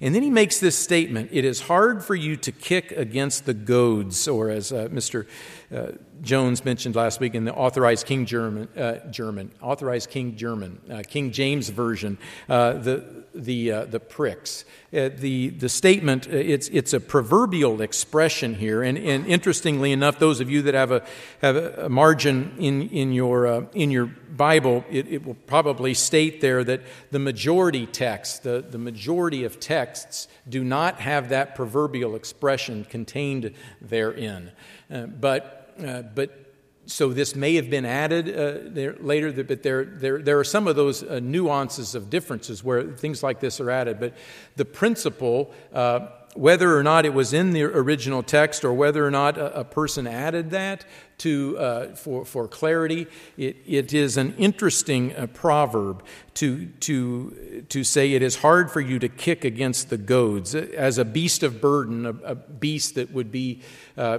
And 0.01 0.15
then 0.15 0.23
he 0.23 0.31
makes 0.31 0.61
this 0.61 0.79
statement 0.79 1.31
It 1.33 1.45
is 1.45 1.63
hard 1.63 2.05
for 2.05 2.15
you 2.15 2.37
to 2.37 2.53
kick 2.53 2.93
against 2.93 3.47
the 3.47 3.55
goads, 3.55 4.29
or 4.29 4.51
as 4.51 4.73
uh, 4.73 4.89
Mr. 4.89 5.27
Uh, 5.75 5.93
Jones 6.23 6.65
mentioned 6.65 6.97
last 6.97 7.21
week 7.21 7.35
in 7.35 7.45
the 7.45 7.55
authorized 7.55 8.07
King 8.07 8.27
German, 8.27 8.69
uh, 8.77 8.99
German 9.11 9.53
authorized 9.61 10.11
King 10.11 10.37
German, 10.37 10.81
uh, 10.91 11.03
King 11.07 11.33
James 11.33 11.69
version, 11.69 12.19
uh, 12.49 12.75
the 12.75 13.25
the 13.35 13.73
uh, 13.73 13.85
the 13.85 14.01
pricks. 14.01 14.65
the 14.91 15.49
the 15.51 15.69
statement 15.69 16.27
it's 16.27 16.69
it's 16.69 16.93
a 16.93 17.01
proverbial 17.01 17.83
expression 17.83 18.55
here, 18.55 18.83
and, 18.83 18.97
and 18.97 19.27
interestingly 19.27 19.93
enough, 19.93 20.19
those 20.19 20.41
of 20.41 20.51
you 20.51 20.63
that 20.63 20.75
have 20.75 20.93
a 20.93 21.05
have 21.43 21.57
a 21.57 21.89
margin 21.89 22.55
in 22.59 22.89
in 22.89 23.13
your 23.13 23.69
in 23.75 23.91
your 23.91 24.07
Bible, 24.37 24.85
it, 24.91 25.09
it 25.09 25.27
will 25.27 25.35
probably 25.47 25.95
state 25.95 26.41
there 26.41 26.63
that 26.65 26.83
the 27.11 27.19
majority 27.19 27.87
text, 27.87 28.43
the 28.43 28.65
the 28.69 28.79
majority 28.79 29.45
of 29.45 29.61
texts, 29.61 30.29
do 30.49 30.63
not 30.63 31.01
have 31.01 31.31
that 31.31 31.55
proverbial 31.55 32.15
expression 32.15 32.85
contained 32.85 33.53
therein. 33.81 34.53
Uh, 34.91 35.07
but, 35.07 35.43
uh, 35.43 35.66
but 36.15 36.47
so 36.87 37.13
this 37.13 37.35
may 37.35 37.57
have 37.57 37.69
been 37.69 37.85
added 37.85 38.29
uh, 38.29 38.71
there, 38.73 38.97
later, 39.01 39.33
but 39.43 39.63
there, 39.63 39.85
there, 39.85 40.23
there 40.23 40.39
are 40.39 40.45
some 40.45 40.69
of 40.69 40.77
those 40.77 41.03
uh, 41.03 41.19
nuances 41.21 41.95
of 41.95 42.11
differences 42.11 42.63
where 42.63 42.85
things 42.85 43.23
like 43.23 43.41
this 43.41 43.61
are 43.61 43.71
added. 43.71 43.99
But 43.99 44.15
the 44.55 44.65
principle 44.65 45.53
uh, 45.73 46.09
whether 46.37 46.77
or 46.77 46.83
not 46.83 47.05
it 47.05 47.15
was 47.15 47.33
in 47.33 47.53
the 47.53 47.63
original 47.63 48.23
text 48.23 48.65
or 48.65 48.73
whether 48.73 49.07
or 49.07 49.11
not 49.11 49.39
a, 49.39 49.61
a 49.61 49.65
person 49.65 50.07
added 50.07 50.51
that 50.51 50.85
to, 51.19 51.57
uh, 51.59 51.95
for, 51.95 52.25
for 52.25 52.47
clarity, 52.47 53.07
it, 53.37 53.57
it 53.67 53.95
is 53.95 54.17
an 54.17 54.35
interesting 54.37 55.15
uh, 55.17 55.27
proverb 55.29 56.03
to, 56.35 56.67
to, 56.67 57.65
to 57.69 57.85
say 57.85 58.13
it 58.13 58.23
is 58.23 58.37
hard 58.37 58.71
for 58.71 58.81
you 58.81 58.99
to 58.99 59.09
kick 59.09 59.45
against 59.45 59.89
the 59.89 59.97
goads. 59.97 60.55
As 60.55 60.99
a 60.99 61.05
beast 61.05 61.43
of 61.43 61.61
burden, 61.61 62.05
a, 62.05 62.11
a 62.25 62.35
beast 62.35 62.97
that 62.97 63.13
would 63.13 63.33
be 63.33 63.63
uh, 63.97 64.19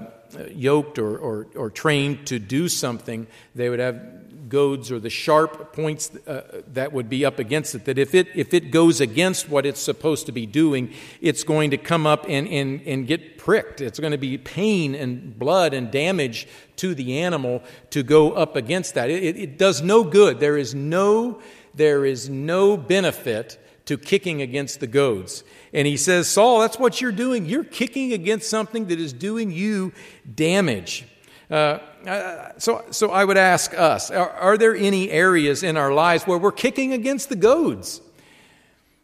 yoked 0.51 0.97
or, 0.97 1.17
or, 1.17 1.47
or 1.56 1.69
trained 1.69 2.25
to 2.27 2.39
do 2.39 2.67
something, 2.67 3.27
they 3.53 3.69
would 3.69 3.80
have 3.80 4.26
goads 4.49 4.91
or 4.91 4.99
the 4.99 5.10
sharp 5.10 5.73
points 5.73 6.15
uh, 6.27 6.62
that 6.73 6.93
would 6.93 7.10
be 7.10 7.25
up 7.25 7.39
against 7.39 7.75
it, 7.75 7.86
that 7.86 7.97
if 7.97 8.15
it, 8.15 8.27
if 8.36 8.53
it 8.53 8.71
goes 8.71 9.01
against 9.01 9.49
what 9.49 9.65
it's 9.65 9.79
supposed 9.79 10.25
to 10.25 10.31
be 10.31 10.45
doing, 10.45 10.93
it's 11.21 11.43
going 11.43 11.71
to 11.71 11.77
come 11.77 12.07
up 12.07 12.25
and, 12.27 12.47
and, 12.47 12.81
and 12.86 13.07
get 13.07 13.38
pricked. 13.38 13.81
It's 13.81 13.99
going 13.99 14.12
to 14.12 14.17
be 14.17 14.38
pain 14.38 14.95
and 14.95 15.38
blood 15.38 15.73
and 15.73 15.91
damage 15.91 16.47
to 16.77 16.93
the 16.95 17.19
animal 17.19 17.63
to 17.91 18.03
go 18.03 18.31
up 18.31 18.55
against 18.55 18.95
that. 18.95 19.10
It, 19.10 19.23
it, 19.23 19.38
it 19.38 19.57
does 19.57 19.81
no 19.81 20.03
good. 20.03 20.39
There 20.39 20.57
is 20.57 20.75
no, 20.75 21.41
there 21.73 22.05
is 22.05 22.29
no 22.29 22.77
benefit 22.77 23.60
to 23.86 23.97
kicking 23.97 24.41
against 24.41 24.79
the 24.79 24.88
goads. 24.88 25.43
And 25.73 25.88
he 25.88 25.97
says, 25.97 26.27
Saul, 26.27 26.60
that's 26.60 26.77
what 26.77 26.99
you're 27.01 27.12
doing. 27.12 27.45
You're 27.45 27.63
kicking 27.63 28.13
against 28.13 28.49
something 28.49 28.88
that 28.88 28.99
is 28.99 29.13
doing 29.13 29.51
you 29.51 29.93
damage. 30.33 31.05
Uh, 31.49 31.79
uh, 32.07 32.57
so, 32.57 32.85
so 32.91 33.11
I 33.11 33.25
would 33.25 33.37
ask 33.37 33.73
us 33.73 34.11
are, 34.11 34.29
are, 34.29 34.57
there 34.57 34.75
any 34.75 35.09
areas 35.11 35.63
in 35.63 35.77
our 35.77 35.91
lives 35.91 36.25
where 36.25 36.37
we're 36.37 36.51
kicking 36.51 36.93
against 36.93 37.29
the 37.29 37.35
goads? 37.35 38.01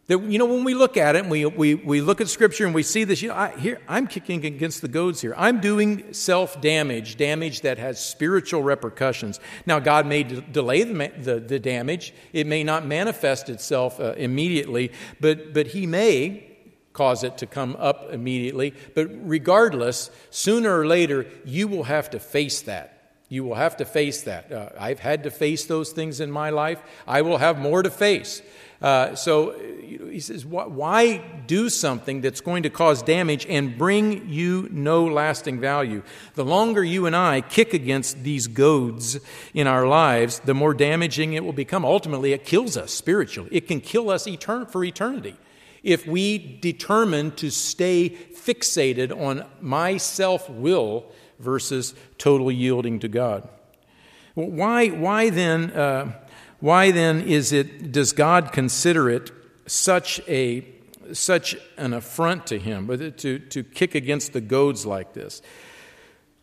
That, 0.06 0.22
you 0.22 0.38
know, 0.38 0.44
when 0.44 0.64
we 0.64 0.74
look 0.74 0.98
at 0.98 1.16
it 1.16 1.20
and 1.20 1.30
we, 1.30 1.46
we, 1.46 1.74
we 1.74 2.02
look 2.02 2.20
at 2.20 2.28
Scripture 2.28 2.66
and 2.66 2.74
we 2.74 2.82
see 2.82 3.04
this, 3.04 3.22
you 3.22 3.28
know, 3.28 3.34
I, 3.34 3.56
here, 3.56 3.80
I'm 3.88 4.06
kicking 4.06 4.44
against 4.44 4.82
the 4.82 4.88
goads 4.88 5.22
here. 5.22 5.34
I'm 5.36 5.60
doing 5.60 6.12
self 6.12 6.60
damage, 6.60 7.16
damage 7.16 7.62
that 7.62 7.78
has 7.78 8.04
spiritual 8.04 8.62
repercussions. 8.62 9.40
Now, 9.64 9.78
God 9.78 10.06
may 10.06 10.24
de- 10.24 10.42
delay 10.42 10.82
the, 10.82 11.10
the, 11.16 11.40
the, 11.40 11.58
damage, 11.58 12.12
it 12.34 12.46
may 12.46 12.64
not 12.64 12.84
manifest 12.84 13.48
itself 13.48 13.98
uh, 13.98 14.12
immediately, 14.18 14.92
but, 15.20 15.54
but 15.54 15.68
He 15.68 15.86
may 15.86 16.50
cause 16.92 17.24
it 17.24 17.38
to 17.38 17.46
come 17.46 17.74
up 17.78 18.12
immediately. 18.12 18.74
But 18.94 19.08
regardless, 19.26 20.10
sooner 20.28 20.78
or 20.78 20.86
later, 20.86 21.26
you 21.46 21.66
will 21.66 21.84
have 21.84 22.10
to 22.10 22.18
face 22.18 22.60
that. 22.62 22.93
You 23.34 23.42
will 23.42 23.56
have 23.56 23.76
to 23.78 23.84
face 23.84 24.22
that. 24.22 24.52
Uh, 24.52 24.68
I've 24.78 25.00
had 25.00 25.24
to 25.24 25.30
face 25.30 25.64
those 25.64 25.90
things 25.90 26.20
in 26.20 26.30
my 26.30 26.50
life. 26.50 26.80
I 27.04 27.22
will 27.22 27.38
have 27.38 27.58
more 27.58 27.82
to 27.82 27.90
face. 27.90 28.42
Uh, 28.80 29.16
so 29.16 29.58
he 29.58 30.20
says, 30.20 30.46
why 30.46 31.16
do 31.48 31.68
something 31.68 32.20
that's 32.20 32.40
going 32.40 32.62
to 32.62 32.70
cause 32.70 33.02
damage 33.02 33.44
and 33.46 33.76
bring 33.76 34.28
you 34.28 34.68
no 34.70 35.04
lasting 35.04 35.58
value? 35.58 36.04
The 36.36 36.44
longer 36.44 36.84
you 36.84 37.06
and 37.06 37.16
I 37.16 37.40
kick 37.40 37.74
against 37.74 38.22
these 38.22 38.46
goads 38.46 39.18
in 39.52 39.66
our 39.66 39.84
lives, 39.84 40.38
the 40.38 40.54
more 40.54 40.72
damaging 40.72 41.32
it 41.32 41.44
will 41.44 41.52
become. 41.52 41.84
Ultimately, 41.84 42.34
it 42.34 42.44
kills 42.44 42.76
us 42.76 42.92
spiritually. 42.92 43.48
It 43.50 43.66
can 43.66 43.80
kill 43.80 44.10
us 44.10 44.26
etern- 44.26 44.70
for 44.70 44.84
eternity 44.84 45.34
if 45.82 46.06
we 46.06 46.38
determine 46.60 47.30
to 47.32 47.50
stay 47.50 48.08
fixated 48.08 49.10
on 49.10 49.44
my 49.60 49.96
self 49.98 50.48
will 50.48 51.04
versus 51.38 51.94
total 52.18 52.50
yielding 52.50 52.98
to 53.00 53.08
God. 53.08 53.48
Why, 54.34 54.88
why, 54.88 55.30
then, 55.30 55.70
uh, 55.70 56.12
why 56.60 56.90
then 56.90 57.20
is 57.20 57.52
it, 57.52 57.92
does 57.92 58.12
God 58.12 58.52
consider 58.52 59.08
it 59.08 59.30
such, 59.66 60.20
a, 60.28 60.66
such 61.12 61.56
an 61.76 61.92
affront 61.92 62.46
to 62.48 62.58
Him 62.58 62.88
to, 63.16 63.38
to 63.38 63.62
kick 63.62 63.94
against 63.94 64.32
the 64.32 64.40
goads 64.40 64.84
like 64.84 65.12
this? 65.12 65.40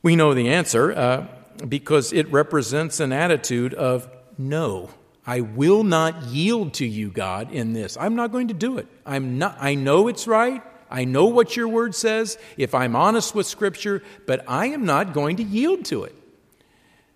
We 0.01 0.15
know 0.15 0.33
the 0.33 0.49
answer 0.49 0.91
uh, 0.93 1.27
because 1.67 2.13
it 2.13 2.31
represents 2.31 2.99
an 2.99 3.11
attitude 3.11 3.73
of 3.73 4.09
no. 4.37 4.89
I 5.25 5.41
will 5.41 5.83
not 5.83 6.23
yield 6.23 6.73
to 6.75 6.85
you, 6.85 7.11
God, 7.11 7.51
in 7.51 7.73
this. 7.73 7.95
I'm 7.97 8.15
not 8.15 8.31
going 8.31 8.47
to 8.47 8.53
do 8.53 8.77
it. 8.77 8.87
I'm 9.05 9.37
not, 9.37 9.57
I 9.59 9.75
know 9.75 10.07
it's 10.07 10.27
right. 10.27 10.63
I 10.91 11.05
know 11.05 11.25
what 11.25 11.55
your 11.55 11.67
word 11.67 11.95
says 11.95 12.37
if 12.57 12.75
I'm 12.75 12.95
honest 12.95 13.33
with 13.33 13.47
Scripture, 13.47 14.03
but 14.27 14.43
I 14.47 14.67
am 14.67 14.85
not 14.85 15.13
going 15.13 15.37
to 15.37 15.43
yield 15.43 15.85
to 15.85 16.03
it. 16.03 16.15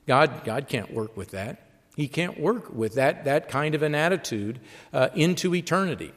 God, 0.08 0.44
God 0.44 0.68
can't 0.68 0.94
work 0.94 1.18
with 1.18 1.32
that. 1.32 1.62
He 1.96 2.08
can't 2.08 2.40
work 2.40 2.74
with 2.74 2.96
that, 2.96 3.26
that 3.26 3.50
kind 3.50 3.76
of 3.76 3.82
an 3.84 3.96
attitude 3.96 4.60
uh, 4.94 5.10
into 5.16 5.56
eternity. 5.56 6.14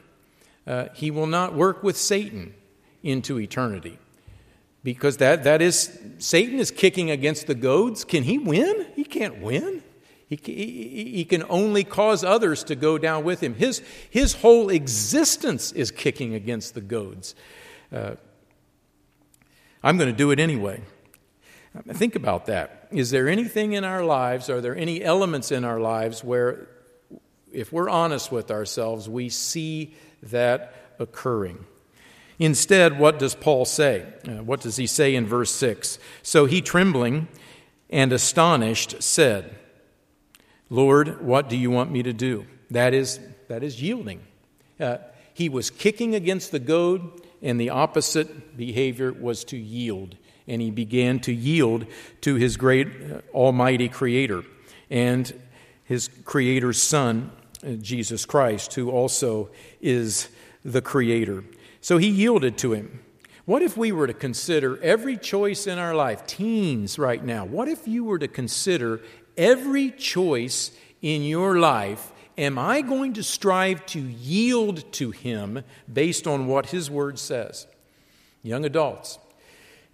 Uh, 0.67 0.87
he 0.93 1.09
will 1.09 1.27
not 1.27 1.53
work 1.53 1.83
with 1.83 1.97
Satan 1.97 2.53
into 3.01 3.39
eternity 3.39 3.97
because 4.83 5.17
that, 5.17 5.43
that 5.43 5.61
is, 5.61 5.99
Satan 6.19 6.59
is 6.59 6.71
kicking 6.71 7.09
against 7.09 7.47
the 7.47 7.55
goads. 7.55 8.03
Can 8.03 8.23
he 8.23 8.37
win? 8.37 8.87
He 8.95 9.03
can't 9.03 9.41
win. 9.41 9.83
He, 10.29 10.39
he, 10.43 11.11
he, 11.15 11.25
can 11.25 11.43
only 11.49 11.83
cause 11.83 12.23
others 12.23 12.63
to 12.65 12.75
go 12.75 12.99
down 12.99 13.23
with 13.23 13.41
him. 13.41 13.55
His, 13.55 13.81
his 14.11 14.33
whole 14.33 14.69
existence 14.69 15.71
is 15.71 15.89
kicking 15.89 16.35
against 16.35 16.75
the 16.75 16.81
goads. 16.81 17.33
Uh, 17.91 18.11
I'm 19.81 19.97
going 19.97 20.11
to 20.11 20.15
do 20.15 20.29
it 20.29 20.39
anyway. 20.39 20.81
Think 21.87 22.15
about 22.15 22.45
that. 22.45 22.87
Is 22.91 23.09
there 23.09 23.27
anything 23.27 23.73
in 23.73 23.83
our 23.83 24.03
lives, 24.03 24.49
are 24.49 24.61
there 24.61 24.75
any 24.75 25.03
elements 25.03 25.51
in 25.51 25.63
our 25.63 25.79
lives 25.79 26.23
where, 26.23 26.67
if 27.51 27.71
we're 27.71 27.89
honest 27.89 28.31
with 28.31 28.51
ourselves, 28.51 29.09
we 29.09 29.29
see 29.29 29.95
that 30.21 30.73
occurring? 30.99 31.65
Instead, 32.37 32.99
what 32.99 33.17
does 33.17 33.35
Paul 33.35 33.65
say? 33.65 34.05
Uh, 34.27 34.43
what 34.43 34.61
does 34.61 34.77
he 34.77 34.87
say 34.87 35.15
in 35.15 35.25
verse 35.25 35.51
6? 35.51 35.97
So 36.21 36.45
he, 36.45 36.61
trembling 36.61 37.27
and 37.89 38.13
astonished, 38.13 39.01
said, 39.01 39.58
Lord, 40.69 41.21
what 41.21 41.49
do 41.49 41.57
you 41.57 41.71
want 41.71 41.91
me 41.91 42.03
to 42.03 42.13
do? 42.13 42.45
That 42.71 42.93
is, 42.93 43.19
that 43.47 43.63
is 43.63 43.81
yielding. 43.81 44.21
Uh, 44.79 44.97
he 45.33 45.49
was 45.49 45.69
kicking 45.69 46.15
against 46.15 46.51
the 46.51 46.59
goad, 46.59 47.21
and 47.41 47.59
the 47.59 47.69
opposite 47.69 48.57
behavior 48.57 49.11
was 49.11 49.43
to 49.45 49.57
yield. 49.57 50.15
And 50.47 50.61
he 50.61 50.71
began 50.71 51.19
to 51.21 51.33
yield 51.33 51.85
to 52.21 52.35
his 52.35 52.57
great 52.57 52.87
uh, 52.87 53.21
almighty 53.33 53.89
creator 53.89 54.43
and 54.89 55.31
his 55.83 56.09
creator's 56.25 56.81
son, 56.81 57.31
uh, 57.63 57.71
Jesus 57.73 58.25
Christ, 58.25 58.73
who 58.75 58.91
also 58.91 59.49
is 59.81 60.29
the 60.63 60.81
creator. 60.81 61.43
So 61.81 61.97
he 61.97 62.09
yielded 62.09 62.57
to 62.59 62.73
him. 62.73 62.99
What 63.45 63.63
if 63.63 63.75
we 63.75 63.91
were 63.91 64.05
to 64.05 64.13
consider 64.13 64.79
every 64.83 65.17
choice 65.17 65.65
in 65.65 65.79
our 65.79 65.95
life, 65.95 66.27
teens 66.27 66.99
right 66.99 67.23
now, 67.23 67.45
what 67.45 67.67
if 67.67 67.87
you 67.87 68.03
were 68.03 68.19
to 68.19 68.27
consider 68.27 69.01
every 69.39 69.89
choice 69.89 70.71
in 71.01 71.23
your 71.23 71.57
life, 71.57 72.11
am 72.37 72.59
I 72.59 72.81
going 72.81 73.13
to 73.13 73.23
strive 73.23 73.85
to 73.87 73.99
yield 73.99 74.91
to 74.93 75.11
Him 75.11 75.63
based 75.91 76.27
on 76.27 76.45
what 76.45 76.67
His 76.67 76.91
Word 76.91 77.17
says? 77.17 77.65
Young 78.43 78.65
adults, 78.65 79.17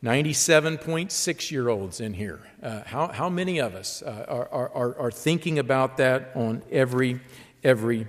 97.6 0.03 1.51
year 1.51 1.69
olds 1.69 2.01
in 2.01 2.15
here. 2.15 2.41
Uh, 2.61 2.81
how, 2.83 3.07
how 3.07 3.29
many 3.29 3.59
of 3.59 3.75
us 3.75 4.01
uh, 4.01 4.25
are, 4.27 4.69
are, 4.69 4.97
are 4.99 5.11
thinking 5.11 5.59
about 5.59 5.97
that 5.97 6.31
on 6.35 6.63
every, 6.71 7.21
every, 7.63 8.07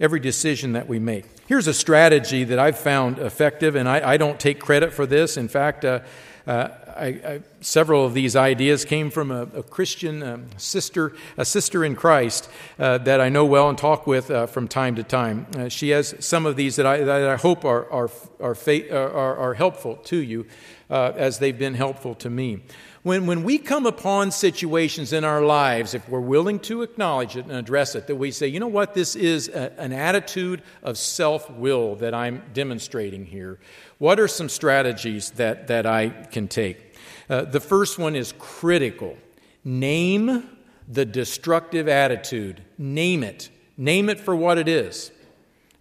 every 0.00 0.20
decision 0.20 0.72
that 0.72 0.88
we 0.88 0.98
make? 0.98 1.24
Here's 1.46 1.66
a 1.66 1.74
strategy 1.74 2.44
that 2.44 2.58
I've 2.58 2.78
found 2.78 3.18
effective, 3.18 3.74
and 3.74 3.88
I, 3.88 4.12
I 4.12 4.16
don't 4.16 4.38
take 4.38 4.60
credit 4.60 4.92
for 4.92 5.06
this. 5.06 5.36
In 5.36 5.48
fact, 5.48 5.84
uh, 5.84 6.00
uh, 6.46 6.68
I, 6.96 7.06
I, 7.06 7.40
several 7.60 8.04
of 8.04 8.14
these 8.14 8.36
ideas 8.36 8.84
came 8.84 9.10
from 9.10 9.30
a, 9.30 9.42
a 9.42 9.62
Christian 9.62 10.22
um, 10.22 10.46
sister, 10.56 11.12
a 11.36 11.44
sister 11.44 11.84
in 11.84 11.94
Christ 11.96 12.48
uh, 12.78 12.98
that 12.98 13.20
I 13.20 13.28
know 13.28 13.44
well 13.44 13.68
and 13.68 13.78
talk 13.78 14.06
with 14.06 14.30
uh, 14.30 14.46
from 14.46 14.68
time 14.68 14.96
to 14.96 15.02
time. 15.02 15.46
Uh, 15.56 15.68
she 15.68 15.90
has 15.90 16.14
some 16.20 16.46
of 16.46 16.56
these 16.56 16.76
that 16.76 16.86
I, 16.86 16.98
that 16.98 17.28
I 17.28 17.36
hope 17.36 17.64
are, 17.64 17.90
are, 17.90 18.10
are, 18.40 18.54
fa- 18.54 18.94
are, 18.94 19.36
are 19.36 19.54
helpful 19.54 19.96
to 19.96 20.16
you 20.16 20.46
uh, 20.90 21.12
as 21.16 21.38
they've 21.38 21.58
been 21.58 21.74
helpful 21.74 22.14
to 22.16 22.30
me. 22.30 22.60
When, 23.02 23.26
when 23.26 23.44
we 23.44 23.56
come 23.56 23.86
upon 23.86 24.30
situations 24.30 25.14
in 25.14 25.24
our 25.24 25.40
lives, 25.40 25.94
if 25.94 26.06
we're 26.06 26.20
willing 26.20 26.58
to 26.60 26.82
acknowledge 26.82 27.34
it 27.34 27.46
and 27.46 27.54
address 27.54 27.94
it, 27.94 28.06
that 28.08 28.16
we 28.16 28.30
say, 28.30 28.46
you 28.46 28.60
know 28.60 28.66
what, 28.66 28.92
this 28.92 29.16
is 29.16 29.48
a, 29.48 29.72
an 29.80 29.94
attitude 29.94 30.60
of 30.82 30.98
self 30.98 31.48
will 31.50 31.96
that 31.96 32.12
I'm 32.12 32.42
demonstrating 32.52 33.24
here. 33.24 33.58
What 33.96 34.20
are 34.20 34.28
some 34.28 34.50
strategies 34.50 35.30
that, 35.32 35.68
that 35.68 35.86
I 35.86 36.10
can 36.10 36.46
take? 36.46 36.94
Uh, 37.30 37.42
the 37.42 37.60
first 37.60 37.98
one 37.98 38.14
is 38.14 38.34
critical. 38.38 39.16
Name 39.64 40.50
the 40.86 41.06
destructive 41.06 41.88
attitude. 41.88 42.62
Name 42.76 43.22
it. 43.22 43.48
Name 43.78 44.10
it 44.10 44.20
for 44.20 44.36
what 44.36 44.58
it 44.58 44.68
is. 44.68 45.10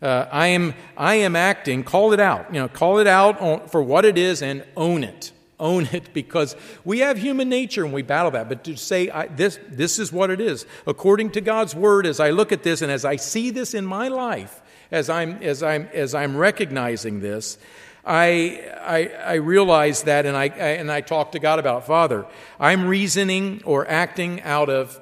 Uh, 0.02 0.26
I, 0.32 0.48
am, 0.48 0.74
I 0.96 1.16
am 1.16 1.36
acting, 1.36 1.84
call 1.84 2.14
it 2.14 2.22
out. 2.22 2.54
You 2.54 2.62
know, 2.62 2.70
call 2.70 3.00
it 3.00 3.08
out 3.08 3.42
on, 3.42 3.68
for 3.68 3.84
what 3.84 4.06
it 4.06 4.18
is 4.18 4.42
and 4.42 4.64
own 4.78 5.04
it 5.04 5.34
own 5.60 5.88
it 5.92 6.14
because 6.14 6.56
we 6.86 7.00
have 7.00 7.18
human 7.18 7.50
nature 7.50 7.84
and 7.84 7.94
we 7.94 8.02
battle 8.02 8.32
that. 8.32 8.50
But 8.50 8.64
to 8.66 8.78
say, 8.78 9.10
I, 9.10 9.28
this, 9.28 9.60
this 9.68 10.00
is 10.00 10.12
what 10.12 10.30
it 10.30 10.42
is. 10.42 10.66
According 10.88 11.32
to 11.32 11.42
God's 11.42 11.76
word, 11.76 12.06
as 12.06 12.20
I 12.20 12.32
look 12.32 12.52
at 12.52 12.64
this 12.64 12.82
and 12.82 12.92
as 12.92 13.06
I 13.06 13.18
see 13.18 13.50
this 13.50 13.74
in 13.74 13.86
my 13.86 14.08
life, 14.08 14.62
as 14.92 15.10
I'm, 15.10 15.42
as 15.44 15.62
I'm, 15.62 15.88
as 15.94 16.16
I'm 16.16 16.36
recognizing 16.36 17.20
this, 17.20 17.58
I, 18.06 18.64
I, 18.82 19.12
I 19.24 19.34
realize 19.36 20.04
that 20.04 20.26
and 20.26 20.36
I, 20.36 20.44
I, 20.44 20.46
and 20.46 20.92
I 20.92 21.02
talk 21.02 21.34
to 21.34 21.40
God 21.40 21.60
about, 21.60 21.86
Father, 21.86 22.26
I'm 22.60 22.88
reasoning 22.88 23.62
or 23.66 23.88
acting 23.88 24.42
out 24.42 24.70
of 24.70 25.00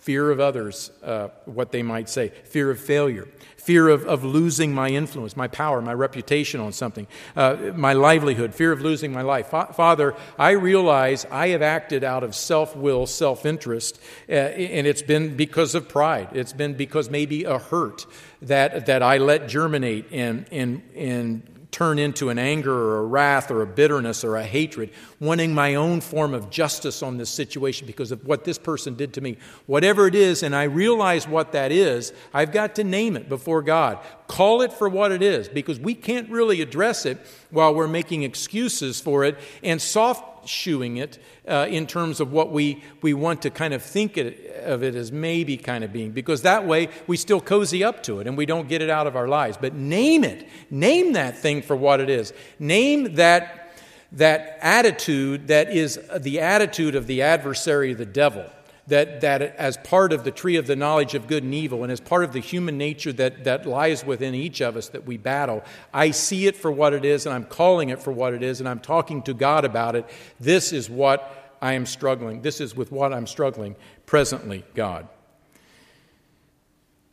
fear 0.00 0.30
of 0.30 0.40
others, 0.40 0.90
uh, 1.02 1.28
what 1.44 1.72
they 1.72 1.82
might 1.82 2.08
say, 2.08 2.28
fear 2.44 2.70
of 2.70 2.80
failure, 2.80 3.28
fear 3.56 3.88
of, 3.88 4.04
of 4.06 4.24
losing 4.24 4.74
my 4.74 4.88
influence, 4.88 5.36
my 5.36 5.46
power, 5.46 5.82
my 5.82 5.92
reputation 5.92 6.58
on 6.58 6.72
something, 6.72 7.06
uh, 7.36 7.56
my 7.74 7.92
livelihood, 7.92 8.54
fear 8.54 8.72
of 8.72 8.80
losing 8.80 9.12
my 9.12 9.20
life. 9.20 9.48
Fa- 9.48 9.72
Father, 9.74 10.14
I 10.38 10.52
realize 10.52 11.26
I 11.30 11.48
have 11.48 11.60
acted 11.60 12.02
out 12.02 12.24
of 12.24 12.34
self 12.34 12.74
will, 12.74 13.06
self 13.06 13.44
interest, 13.44 14.00
uh, 14.28 14.32
and 14.32 14.86
it's 14.86 15.02
been 15.02 15.36
because 15.36 15.74
of 15.74 15.88
pride. 15.88 16.30
It's 16.32 16.54
been 16.54 16.74
because 16.74 17.10
maybe 17.10 17.44
a 17.44 17.58
hurt 17.58 18.06
that, 18.42 18.86
that 18.86 19.02
I 19.02 19.18
let 19.18 19.48
germinate 19.48 20.06
and, 20.12 20.46
and, 20.50 20.82
and 20.96 21.59
turn 21.70 21.98
into 21.98 22.28
an 22.28 22.38
anger 22.38 22.72
or 22.72 22.98
a 22.98 23.04
wrath 23.04 23.50
or 23.50 23.62
a 23.62 23.66
bitterness 23.66 24.24
or 24.24 24.36
a 24.36 24.42
hatred, 24.42 24.90
wanting 25.20 25.54
my 25.54 25.74
own 25.74 26.00
form 26.00 26.34
of 26.34 26.50
justice 26.50 27.02
on 27.02 27.16
this 27.16 27.30
situation 27.30 27.86
because 27.86 28.12
of 28.12 28.24
what 28.24 28.44
this 28.44 28.58
person 28.58 28.94
did 28.94 29.12
to 29.14 29.20
me. 29.20 29.36
Whatever 29.66 30.06
it 30.06 30.14
is, 30.14 30.42
and 30.42 30.54
I 30.54 30.64
realize 30.64 31.28
what 31.28 31.52
that 31.52 31.72
is, 31.72 32.12
I've 32.34 32.52
got 32.52 32.74
to 32.76 32.84
name 32.84 33.16
it 33.16 33.28
before 33.28 33.62
God. 33.62 33.98
Call 34.26 34.62
it 34.62 34.72
for 34.72 34.88
what 34.88 35.12
it 35.12 35.22
is 35.22 35.48
because 35.48 35.80
we 35.80 35.94
can't 35.94 36.30
really 36.30 36.60
address 36.60 37.06
it 37.06 37.18
while 37.50 37.74
we're 37.74 37.88
making 37.88 38.22
excuses 38.22 39.00
for 39.00 39.24
it 39.24 39.38
and 39.62 39.80
soft 39.80 40.29
shoeing 40.50 40.96
it 40.96 41.18
uh, 41.48 41.66
in 41.70 41.86
terms 41.86 42.20
of 42.20 42.32
what 42.32 42.50
we, 42.50 42.82
we 43.02 43.14
want 43.14 43.42
to 43.42 43.50
kind 43.50 43.72
of 43.72 43.82
think 43.82 44.18
it, 44.18 44.62
of 44.64 44.82
it 44.82 44.94
as 44.94 45.10
maybe 45.10 45.56
kind 45.56 45.84
of 45.84 45.92
being, 45.92 46.10
because 46.10 46.42
that 46.42 46.66
way 46.66 46.88
we 47.06 47.16
still 47.16 47.40
cozy 47.40 47.82
up 47.84 48.02
to 48.02 48.20
it 48.20 48.26
and 48.26 48.36
we 48.36 48.46
don't 48.46 48.68
get 48.68 48.82
it 48.82 48.90
out 48.90 49.06
of 49.06 49.16
our 49.16 49.28
lives. 49.28 49.56
But 49.60 49.74
name 49.74 50.24
it. 50.24 50.48
Name 50.70 51.14
that 51.14 51.38
thing 51.38 51.62
for 51.62 51.76
what 51.76 52.00
it 52.00 52.10
is. 52.10 52.32
Name 52.58 53.14
that, 53.14 53.72
that 54.12 54.58
attitude 54.60 55.48
that 55.48 55.70
is 55.70 55.98
the 56.18 56.40
attitude 56.40 56.94
of 56.94 57.06
the 57.06 57.22
adversary, 57.22 57.94
the 57.94 58.06
devil 58.06 58.44
that, 58.86 59.20
that 59.20 59.42
as 59.42 59.76
part 59.78 60.12
of 60.12 60.24
the 60.24 60.30
tree 60.30 60.56
of 60.56 60.66
the 60.66 60.76
knowledge 60.76 61.14
of 61.14 61.26
good 61.26 61.42
and 61.42 61.54
evil 61.54 61.82
and 61.82 61.92
as 61.92 62.00
part 62.00 62.24
of 62.24 62.32
the 62.32 62.40
human 62.40 62.76
nature 62.76 63.12
that, 63.12 63.44
that 63.44 63.66
lies 63.66 64.04
within 64.04 64.34
each 64.34 64.60
of 64.60 64.76
us 64.76 64.88
that 64.88 65.06
we 65.06 65.16
battle, 65.16 65.62
I 65.92 66.10
see 66.10 66.46
it 66.46 66.56
for 66.56 66.70
what 66.70 66.92
it 66.92 67.04
is 67.04 67.26
and 67.26 67.34
I'm 67.34 67.44
calling 67.44 67.90
it 67.90 68.00
for 68.00 68.12
what 68.12 68.34
it 68.34 68.42
is 68.42 68.60
and 68.60 68.68
I'm 68.68 68.80
talking 68.80 69.22
to 69.22 69.34
God 69.34 69.64
about 69.64 69.96
it. 69.96 70.06
This 70.38 70.72
is 70.72 70.90
what 70.90 71.56
I 71.62 71.74
am 71.74 71.86
struggling. 71.86 72.42
This 72.42 72.60
is 72.60 72.74
with 72.74 72.90
what 72.90 73.12
I'm 73.12 73.26
struggling 73.26 73.76
presently, 74.06 74.64
God. 74.74 75.08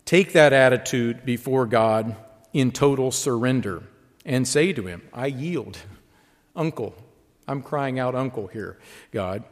Take 0.05 0.33
that 0.33 0.53
attitude 0.53 1.25
before 1.25 1.65
God 1.65 2.15
in 2.53 2.71
total 2.71 3.11
surrender 3.11 3.83
and 4.25 4.47
say 4.47 4.71
to 4.73 4.87
Him, 4.87 5.01
I 5.13 5.27
yield. 5.27 5.77
Uncle, 6.55 6.95
I'm 7.47 7.61
crying 7.61 7.99
out, 7.99 8.15
Uncle, 8.15 8.47
here, 8.47 8.79
God. 9.11 9.43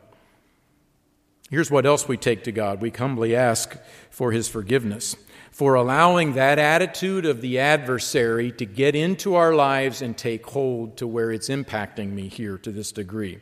Here's 1.51 1.69
what 1.69 1.86
else 1.86 2.08
we 2.08 2.17
take 2.17 2.43
to 2.45 2.51
God 2.51 2.81
we 2.81 2.89
humbly 2.89 3.36
ask 3.36 3.77
for 4.10 4.31
His 4.31 4.47
forgiveness, 4.47 5.15
for 5.51 5.75
allowing 5.75 6.34
that 6.34 6.58
attitude 6.58 7.25
of 7.25 7.41
the 7.41 7.60
adversary 7.60 8.51
to 8.53 8.65
get 8.65 8.95
into 8.95 9.36
our 9.36 9.53
lives 9.53 10.01
and 10.01 10.17
take 10.17 10.45
hold 10.47 10.97
to 10.97 11.08
where 11.08 11.31
it's 11.31 11.49
impacting 11.49 12.12
me 12.12 12.29
here 12.29 12.58
to 12.60 12.71
this 12.71 12.91
degree. 12.91 13.39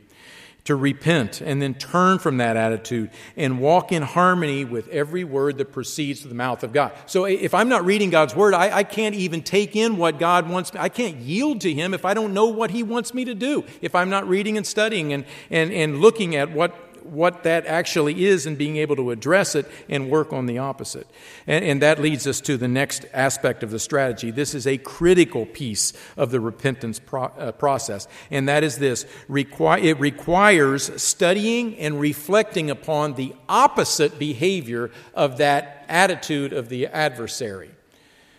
To 0.66 0.76
repent 0.78 1.42
and 1.42 1.62
then 1.62 1.74
turn 1.74 2.20
from 2.20 2.38
that 2.38 2.56
attitude 2.56 3.10
and 3.36 3.60
walk 3.60 3.92
in 3.92 4.02
harmony 4.02 4.64
with 4.64 4.88
every 4.90 5.26
word 5.26 5.58
that 5.58 5.74
proceeds 5.74 6.22
from 6.22 6.30
the 6.30 6.36
mouth 6.36 6.64
of 6.64 6.72
God. 6.72 6.94
So 7.06 7.26
if 7.26 7.54
I'm 7.54 7.68
not 7.68 7.84
reading 7.84 8.10
God's 8.10 8.34
word, 8.34 8.54
I, 8.54 8.78
I 8.78 8.84
can't 8.84 9.14
even 9.14 9.42
take 9.42 9.76
in 9.76 9.98
what 9.98 10.20
God 10.20 10.50
wants 10.50 10.74
me. 10.74 10.80
I 10.80 10.88
can't 10.88 11.18
yield 11.18 11.60
to 11.62 11.74
Him 11.74 11.94
if 11.94 12.06
I 12.06 12.14
don't 12.14 12.34
know 12.34 12.46
what 12.46 12.72
He 12.72 12.82
wants 12.82 13.14
me 13.14 13.26
to 13.26 13.36
do. 13.36 13.66
If 13.82 13.94
I'm 13.94 14.10
not 14.10 14.26
reading 14.28 14.56
and 14.56 14.66
studying 14.66 15.12
and, 15.12 15.26
and, 15.50 15.74
and 15.74 16.00
looking 16.00 16.38
at 16.38 16.52
what 16.52 16.93
what 17.06 17.44
that 17.44 17.66
actually 17.66 18.26
is 18.26 18.46
and 18.46 18.58
being 18.58 18.78
able 18.78 18.96
to 18.96 19.12
address 19.12 19.56
it 19.56 19.70
and 19.90 20.10
work 20.10 20.34
on 20.34 20.46
the 20.46 20.58
opposite. 20.58 21.08
And, 21.48 21.64
and 21.64 21.82
that 21.82 22.00
leads 22.00 22.28
us 22.28 22.42
to 22.42 22.58
the 22.58 22.68
next 22.68 23.06
aspect 23.14 23.64
of 23.64 23.72
the 23.72 23.80
strategy. 23.80 24.32
This 24.32 24.54
is 24.54 24.68
a 24.68 24.78
critical 24.78 25.46
piece 25.46 25.94
of 26.18 26.32
the 26.32 26.40
repentance 26.40 27.00
pro, 27.00 27.24
uh, 27.24 27.52
process, 27.52 28.08
and 28.32 28.48
that 28.50 28.64
is 28.64 28.78
this 28.78 29.06
Requi- 29.30 29.84
it 29.84 30.00
requires 30.00 31.02
studying 31.02 31.78
and 31.78 32.00
reflecting 32.00 32.70
upon 32.70 33.16
the 33.16 33.36
opposite 33.48 34.18
behavior 34.20 34.92
of 35.14 35.38
that 35.38 35.86
attitude 35.88 36.54
of 36.54 36.70
the 36.70 36.88
adversary. 36.88 37.72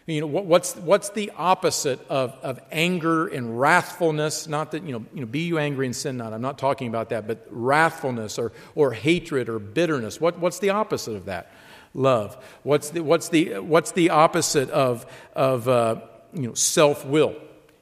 You 0.06 0.20
know, 0.20 0.26
what's, 0.26 0.76
what's 0.76 1.08
the 1.10 1.32
opposite 1.34 1.98
of, 2.10 2.32
of 2.42 2.60
anger 2.70 3.26
and 3.26 3.58
wrathfulness? 3.58 4.46
Not 4.46 4.72
that, 4.72 4.82
you 4.82 4.92
know, 4.92 5.04
you 5.14 5.20
know, 5.20 5.26
be 5.26 5.40
you 5.40 5.58
angry 5.58 5.86
and 5.86 5.96
sin 5.96 6.18
not. 6.18 6.34
I'm 6.34 6.42
not 6.42 6.58
talking 6.58 6.88
about 6.88 7.08
that, 7.08 7.26
but 7.26 7.50
wrathfulness 7.50 8.38
or, 8.38 8.52
or 8.74 8.92
hatred 8.92 9.48
or 9.48 9.58
bitterness. 9.58 10.20
What, 10.20 10.38
what's 10.38 10.58
the 10.58 10.70
opposite 10.70 11.16
of 11.16 11.24
that? 11.24 11.50
Love. 11.94 12.36
What's 12.64 12.90
the, 12.90 13.00
what's 13.00 13.30
the, 13.30 13.60
what's 13.60 13.92
the 13.92 14.10
opposite 14.10 14.68
of, 14.68 15.06
of 15.34 15.68
uh, 15.68 16.00
you 16.34 16.48
know, 16.48 16.54
self 16.54 17.06
will? 17.06 17.34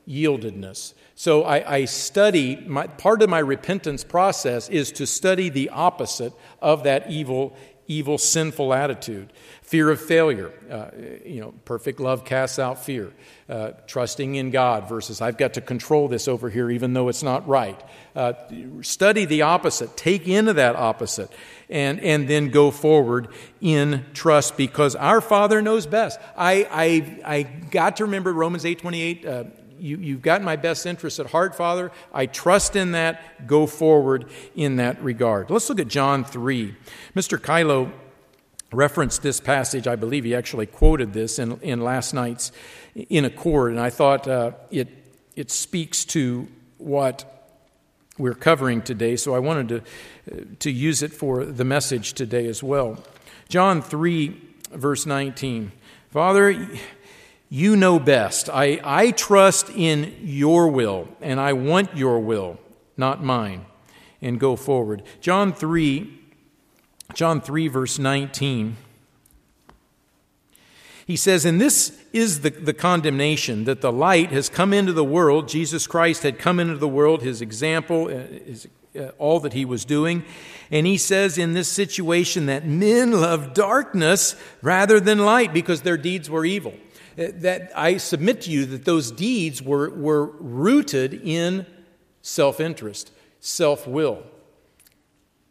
Yieldedness. 0.06 0.94
So 1.14 1.44
I, 1.44 1.74
I 1.74 1.85
study, 1.85 2.56
my, 2.66 2.87
part 2.87 3.22
of 3.22 3.30
my 3.30 3.38
repentance 3.38 4.02
process 4.04 4.68
is 4.68 4.92
to 4.92 5.06
study 5.06 5.48
the 5.48 5.70
opposite 5.70 6.32
of 6.61 6.85
that 6.85 7.11
evil, 7.11 7.56
evil, 7.92 8.18
sinful 8.18 8.72
attitude. 8.72 9.33
Fear 9.62 9.90
of 9.90 10.00
failure. 10.00 10.52
Uh, 10.70 10.90
you 11.24 11.40
know, 11.40 11.52
perfect 11.64 12.00
love 12.00 12.24
casts 12.24 12.59
out 12.59 12.85
fear. 12.85 13.12
Uh, 13.48 13.72
trusting 13.87 14.35
in 14.35 14.50
God 14.50 14.88
versus 14.88 15.20
I've 15.20 15.37
got 15.37 15.55
to 15.55 15.61
control 15.61 16.09
this 16.09 16.28
over 16.28 16.48
here 16.48 16.70
even 16.70 16.94
though 16.94 17.09
it's 17.09 17.22
not 17.22 17.46
right. 17.46 17.81
Uh, 18.14 18.35
study 18.81 19.24
the 19.24 19.42
opposite. 19.42 19.96
Take 19.96 20.26
into 20.26 20.55
that 20.55 20.76
opposite. 20.76 21.31
And, 21.68 22.00
and 22.00 22.28
then 22.28 22.50
go 22.50 22.70
forward 22.70 23.28
in 23.61 24.05
trust 24.12 24.57
because 24.57 24.94
our 24.94 25.20
Father 25.20 25.62
knows 25.62 25.87
best. 25.87 26.20
I, 26.37 26.68
I, 26.70 27.38
I 27.38 27.42
got 27.42 27.96
to 27.96 28.05
remember 28.05 28.33
Romans 28.33 28.64
8.28, 28.64 29.26
uh, 29.26 29.44
you, 29.82 29.96
you've 29.98 30.22
got 30.22 30.42
my 30.42 30.54
best 30.54 30.86
interests 30.86 31.18
at 31.18 31.26
heart, 31.26 31.56
Father. 31.56 31.90
I 32.14 32.26
trust 32.26 32.76
in 32.76 32.92
that. 32.92 33.46
Go 33.46 33.66
forward 33.66 34.30
in 34.54 34.76
that 34.76 35.02
regard. 35.02 35.50
Let's 35.50 35.68
look 35.68 35.80
at 35.80 35.88
John 35.88 36.24
3. 36.24 36.76
Mr. 37.16 37.36
Kylo 37.36 37.90
referenced 38.72 39.22
this 39.22 39.40
passage. 39.40 39.88
I 39.88 39.96
believe 39.96 40.22
he 40.24 40.34
actually 40.36 40.66
quoted 40.66 41.12
this 41.12 41.38
in, 41.38 41.58
in 41.60 41.80
last 41.80 42.14
night's 42.14 42.52
In 42.94 43.24
Accord, 43.24 43.72
and 43.72 43.80
I 43.80 43.90
thought 43.90 44.28
uh, 44.28 44.52
it, 44.70 44.88
it 45.34 45.50
speaks 45.50 46.04
to 46.06 46.46
what 46.78 47.28
we're 48.18 48.34
covering 48.34 48.82
today, 48.82 49.16
so 49.16 49.34
I 49.34 49.40
wanted 49.40 49.84
to, 50.28 50.44
to 50.60 50.70
use 50.70 51.02
it 51.02 51.12
for 51.12 51.44
the 51.44 51.64
message 51.64 52.12
today 52.12 52.46
as 52.46 52.62
well. 52.62 53.02
John 53.48 53.82
3, 53.82 54.40
verse 54.70 55.06
19. 55.06 55.72
Father, 56.10 56.68
you 57.52 57.76
know 57.76 57.98
best. 57.98 58.48
I, 58.48 58.80
I 58.82 59.10
trust 59.10 59.68
in 59.68 60.16
your 60.22 60.68
will, 60.68 61.06
and 61.20 61.38
I 61.38 61.52
want 61.52 61.94
your 61.94 62.18
will, 62.18 62.58
not 62.96 63.22
mine. 63.22 63.66
And 64.22 64.40
go 64.40 64.56
forward. 64.56 65.02
John 65.20 65.52
3, 65.52 66.18
John 67.12 67.42
3, 67.42 67.68
verse 67.68 67.98
19. 67.98 68.78
He 71.06 71.14
says, 71.14 71.44
And 71.44 71.60
this 71.60 72.00
is 72.14 72.40
the, 72.40 72.48
the 72.48 72.72
condemnation 72.72 73.64
that 73.64 73.82
the 73.82 73.92
light 73.92 74.32
has 74.32 74.48
come 74.48 74.72
into 74.72 74.94
the 74.94 75.04
world. 75.04 75.46
Jesus 75.46 75.86
Christ 75.86 76.22
had 76.22 76.38
come 76.38 76.58
into 76.58 76.78
the 76.78 76.88
world, 76.88 77.20
his 77.20 77.42
example, 77.42 78.06
uh, 78.06 78.28
his, 78.46 78.66
uh, 78.98 79.08
all 79.18 79.40
that 79.40 79.52
he 79.52 79.66
was 79.66 79.84
doing. 79.84 80.24
And 80.70 80.86
he 80.86 80.96
says 80.96 81.36
in 81.36 81.52
this 81.52 81.68
situation 81.68 82.46
that 82.46 82.64
men 82.64 83.12
love 83.12 83.52
darkness 83.52 84.36
rather 84.62 84.98
than 84.98 85.18
light 85.18 85.52
because 85.52 85.82
their 85.82 85.98
deeds 85.98 86.30
were 86.30 86.46
evil. 86.46 86.72
Uh, 87.18 87.27
that 87.35 87.70
I 87.77 87.98
submit 87.98 88.42
to 88.42 88.51
you 88.51 88.64
that 88.66 88.85
those 88.85 89.11
deeds 89.11 89.61
were, 89.61 89.90
were 89.90 90.27
rooted 90.27 91.14
in 91.14 91.66
self 92.22 92.61
interest, 92.61 93.12
self 93.40 93.87
will. 93.87 94.22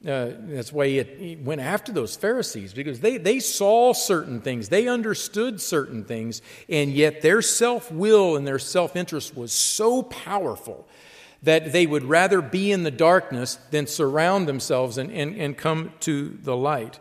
Uh, 0.04 0.32
that's 0.48 0.74
why 0.74 0.88
he, 0.88 1.38
went 1.44 1.62
after 1.62 1.92
those 1.92 2.16
Pharisees 2.16 2.74
because 2.74 3.02
they, 3.02 3.18
they 3.18 3.40
saw 3.40 3.94
certain 3.94 4.42
things, 4.42 4.70
they 4.70 4.88
understood 4.88 5.62
certain 5.62 6.04
things, 6.04 6.42
and 6.68 6.92
yet 6.92 7.22
their 7.22 7.44
self 7.44 7.92
will 7.92 8.36
and 8.36 8.48
their 8.48 8.58
self 8.58 8.96
interest 8.96 9.38
was 9.38 9.52
so 9.52 10.02
powerful 10.02 10.88
that 11.44 11.72
they 11.72 11.86
would 11.86 12.04
rather 12.04 12.42
be 12.42 12.72
in 12.72 12.82
the 12.82 12.92
darkness 12.92 13.60
than 13.70 13.86
surround 13.86 14.48
themselves 14.48 14.98
and, 14.98 15.12
and, 15.12 15.36
and 15.36 15.58
come 15.58 15.92
to 16.00 16.30
the 16.42 16.56
light. 16.56 17.00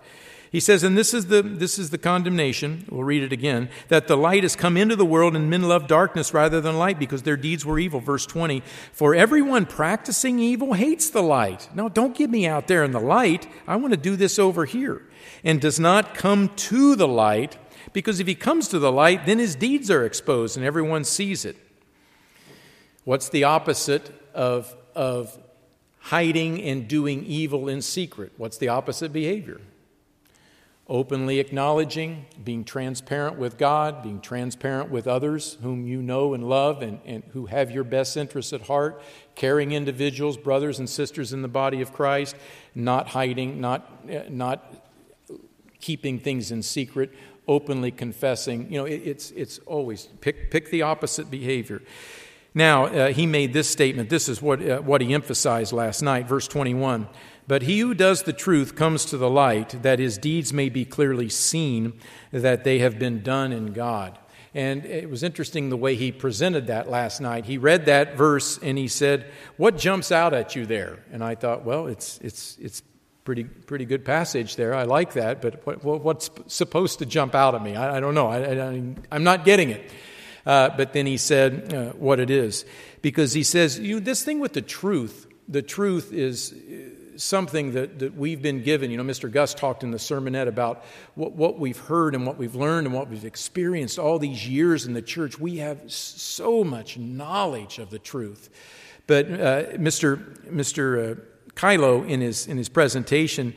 He 0.51 0.59
says, 0.59 0.83
and 0.83 0.99
this 0.99 1.15
is, 1.15 1.27
the, 1.27 1.43
this 1.43 1.79
is 1.79 1.91
the 1.91 1.99
condemnation, 1.99 2.85
we'll 2.91 3.05
read 3.05 3.23
it 3.23 3.33
again, 3.33 3.69
that 3.87 4.09
the 4.09 4.17
light 4.17 4.43
has 4.43 4.57
come 4.57 4.77
into 4.77 4.97
the 4.97 5.05
world 5.05 5.37
and 5.37 5.49
men 5.49 5.63
love 5.63 5.87
darkness 5.87 6.35
rather 6.35 6.61
than 6.61 6.77
light 6.77 6.99
because 6.99 7.23
their 7.23 7.37
deeds 7.37 7.65
were 7.65 7.79
evil. 7.79 8.01
Verse 8.01 8.27
20, 8.27 8.61
for 8.93 9.15
everyone 9.15 9.65
practicing 9.65 10.41
evil 10.41 10.73
hates 10.73 11.09
the 11.09 11.23
light. 11.23 11.69
No, 11.73 11.89
don't 11.89 12.17
get 12.17 12.31
me 12.31 12.49
out 12.49 12.67
there 12.67 12.83
in 12.83 12.91
the 12.91 13.01
light. 13.01 13.47
I 13.69 13.77
want 13.77 13.93
to 13.93 13.97
do 13.97 14.17
this 14.17 14.41
over 14.41 14.65
here. 14.65 15.07
And 15.45 15.61
does 15.61 15.79
not 15.79 16.15
come 16.15 16.49
to 16.57 16.97
the 16.97 17.09
light 17.09 17.57
because 17.93 18.19
if 18.19 18.27
he 18.27 18.35
comes 18.35 18.67
to 18.69 18.81
the 18.81 18.91
light, 18.91 19.27
then 19.27 19.39
his 19.39 19.55
deeds 19.55 19.89
are 19.89 20.05
exposed 20.05 20.57
and 20.57 20.67
everyone 20.67 21.05
sees 21.05 21.45
it. 21.45 21.57
What's 23.05 23.29
the 23.29 23.45
opposite 23.45 24.11
of, 24.35 24.75
of 24.97 25.39
hiding 26.01 26.61
and 26.61 26.89
doing 26.89 27.25
evil 27.25 27.69
in 27.69 27.83
secret? 27.83 28.33
What's 28.37 28.59
the 28.59 28.69
opposite 28.69 29.13
behavior? 29.13 29.61
Openly 30.91 31.39
acknowledging, 31.39 32.27
being 32.43 32.65
transparent 32.65 33.39
with 33.39 33.57
God, 33.57 34.03
being 34.03 34.21
transparent 34.21 34.91
with 34.91 35.07
others 35.07 35.57
whom 35.63 35.87
you 35.87 36.03
know 36.03 36.35
and 36.35 36.49
love 36.49 36.83
and, 36.83 36.99
and 37.07 37.23
who 37.33 37.47
have 37.47 37.71
your 37.71 37.85
best 37.85 38.17
interests 38.17 38.53
at 38.53 38.63
heart, 38.63 39.01
caring 39.37 39.71
individuals, 39.71 40.37
brothers 40.37 40.81
and 40.81 40.91
sisters 40.91 41.33
in 41.33 41.43
the 41.43 41.49
body 41.49 41.81
of 41.81 41.93
Christ, 41.93 42.35
not 42.75 43.07
hiding, 43.07 43.61
not, 43.61 44.33
not 44.33 44.75
keeping 45.81 46.19
things 46.19 46.51
in 46.51 46.61
secret, 46.61 47.15
openly 47.47 47.93
confessing. 47.93 48.69
You 48.69 48.81
know, 48.81 48.85
it, 48.87 49.03
it's, 49.05 49.31
it's 49.31 49.61
always 49.67 50.09
pick, 50.21 50.51
pick 50.51 50.71
the 50.71 50.83
opposite 50.83 51.31
behavior. 51.31 51.83
Now, 52.53 52.87
uh, 52.87 53.13
he 53.13 53.27
made 53.27 53.53
this 53.53 53.69
statement. 53.71 54.11
This 54.11 54.29
is 54.29 54.43
what, 54.43 54.61
uh, 54.61 54.81
what 54.81 55.01
he 55.01 55.15
emphasized 55.15 55.73
last 55.73 56.03
night, 56.03 56.27
verse 56.27 56.49
21. 56.49 57.07
But 57.51 57.63
he 57.63 57.81
who 57.81 57.95
does 57.95 58.23
the 58.23 58.33
truth 58.33 58.77
comes 58.77 59.05
to 59.07 59.17
the 59.17 59.29
light, 59.29 59.83
that 59.83 59.99
his 59.99 60.19
deeds 60.19 60.53
may 60.53 60.69
be 60.69 60.85
clearly 60.85 61.29
seen, 61.29 61.95
that 62.31 62.63
they 62.63 62.79
have 62.79 62.97
been 62.97 63.25
done 63.25 63.51
in 63.51 63.73
God. 63.73 64.17
And 64.55 64.87
it 64.87 65.11
was 65.11 65.25
interesting 65.25 65.69
the 65.69 65.77
way 65.77 65.97
he 65.97 66.13
presented 66.13 66.69
that 66.69 66.89
last 66.89 67.21
night. 67.21 67.47
He 67.47 67.59
read 67.59 67.87
that 67.87 68.17
verse 68.17 68.57
and 68.59 68.79
he 68.79 68.87
said, 68.87 69.27
What 69.57 69.77
jumps 69.77 70.13
out 70.13 70.33
at 70.33 70.55
you 70.55 70.65
there? 70.65 71.01
And 71.11 71.25
I 71.25 71.35
thought, 71.35 71.65
well, 71.65 71.89
it's, 71.89 72.21
it's, 72.23 72.57
it's 72.61 72.85
pretty, 73.25 73.43
pretty 73.43 73.85
good 73.85 74.05
passage 74.05 74.55
there. 74.55 74.73
I 74.73 74.85
like 74.85 75.15
that, 75.15 75.43
but 75.43 75.67
what, 75.67 76.05
what's 76.05 76.31
supposed 76.47 77.01
to 77.01 77.05
jump 77.05 77.35
out 77.35 77.57
at 77.57 77.65
me? 77.65 77.75
I, 77.75 77.97
I 77.97 77.99
don't 77.99 78.15
know. 78.15 78.29
I, 78.29 79.17
am 79.17 79.25
not 79.25 79.45
getting 79.45 79.71
it. 79.71 79.91
Uh, 80.47 80.69
but 80.77 80.93
then 80.93 81.05
he 81.05 81.17
said 81.17 81.75
uh, 81.75 81.91
what 81.95 82.21
it 82.21 82.31
is. 82.31 82.65
Because 83.03 83.33
he 83.33 83.43
says, 83.43 83.77
you 83.77 83.99
this 83.99 84.23
thing 84.23 84.39
with 84.39 84.53
the 84.53 84.63
truth, 84.63 85.27
the 85.49 85.63
truth 85.63 86.13
is 86.13 86.55
something 87.21 87.73
that, 87.73 87.99
that 87.99 88.17
we've 88.17 88.43
been 88.43 88.63
given. 88.63 88.91
You 88.91 88.97
know, 88.97 89.05
Mr. 89.05 89.31
Gus 89.31 89.55
talked 89.55 89.83
in 89.83 89.91
the 89.91 89.99
sermonette 89.99 90.49
about 90.49 90.85
what, 91.15 91.33
what 91.33 91.59
we've 91.59 91.79
heard 91.79 92.15
and 92.15 92.27
what 92.27 92.37
we've 92.37 92.55
learned 92.55 92.87
and 92.87 92.95
what 92.95 93.09
we've 93.09 93.25
experienced 93.25 93.99
all 93.99 94.19
these 94.19 94.49
years 94.49 94.87
in 94.87 94.95
the 94.95 95.03
church. 95.03 95.39
We 95.39 95.59
have 95.59 95.91
so 95.91 96.65
much 96.65 96.97
knowledge 96.97 97.79
of 97.79 97.91
the 97.91 97.99
truth. 97.99 98.49
But 99.07 99.27
uh, 99.27 99.63
Mr. 99.77 100.39
Mr. 100.47 101.13
Uh, 101.13 101.21
Kylo, 101.55 102.09
in 102.09 102.21
his, 102.21 102.47
in 102.47 102.57
his 102.57 102.69
presentation, 102.69 103.55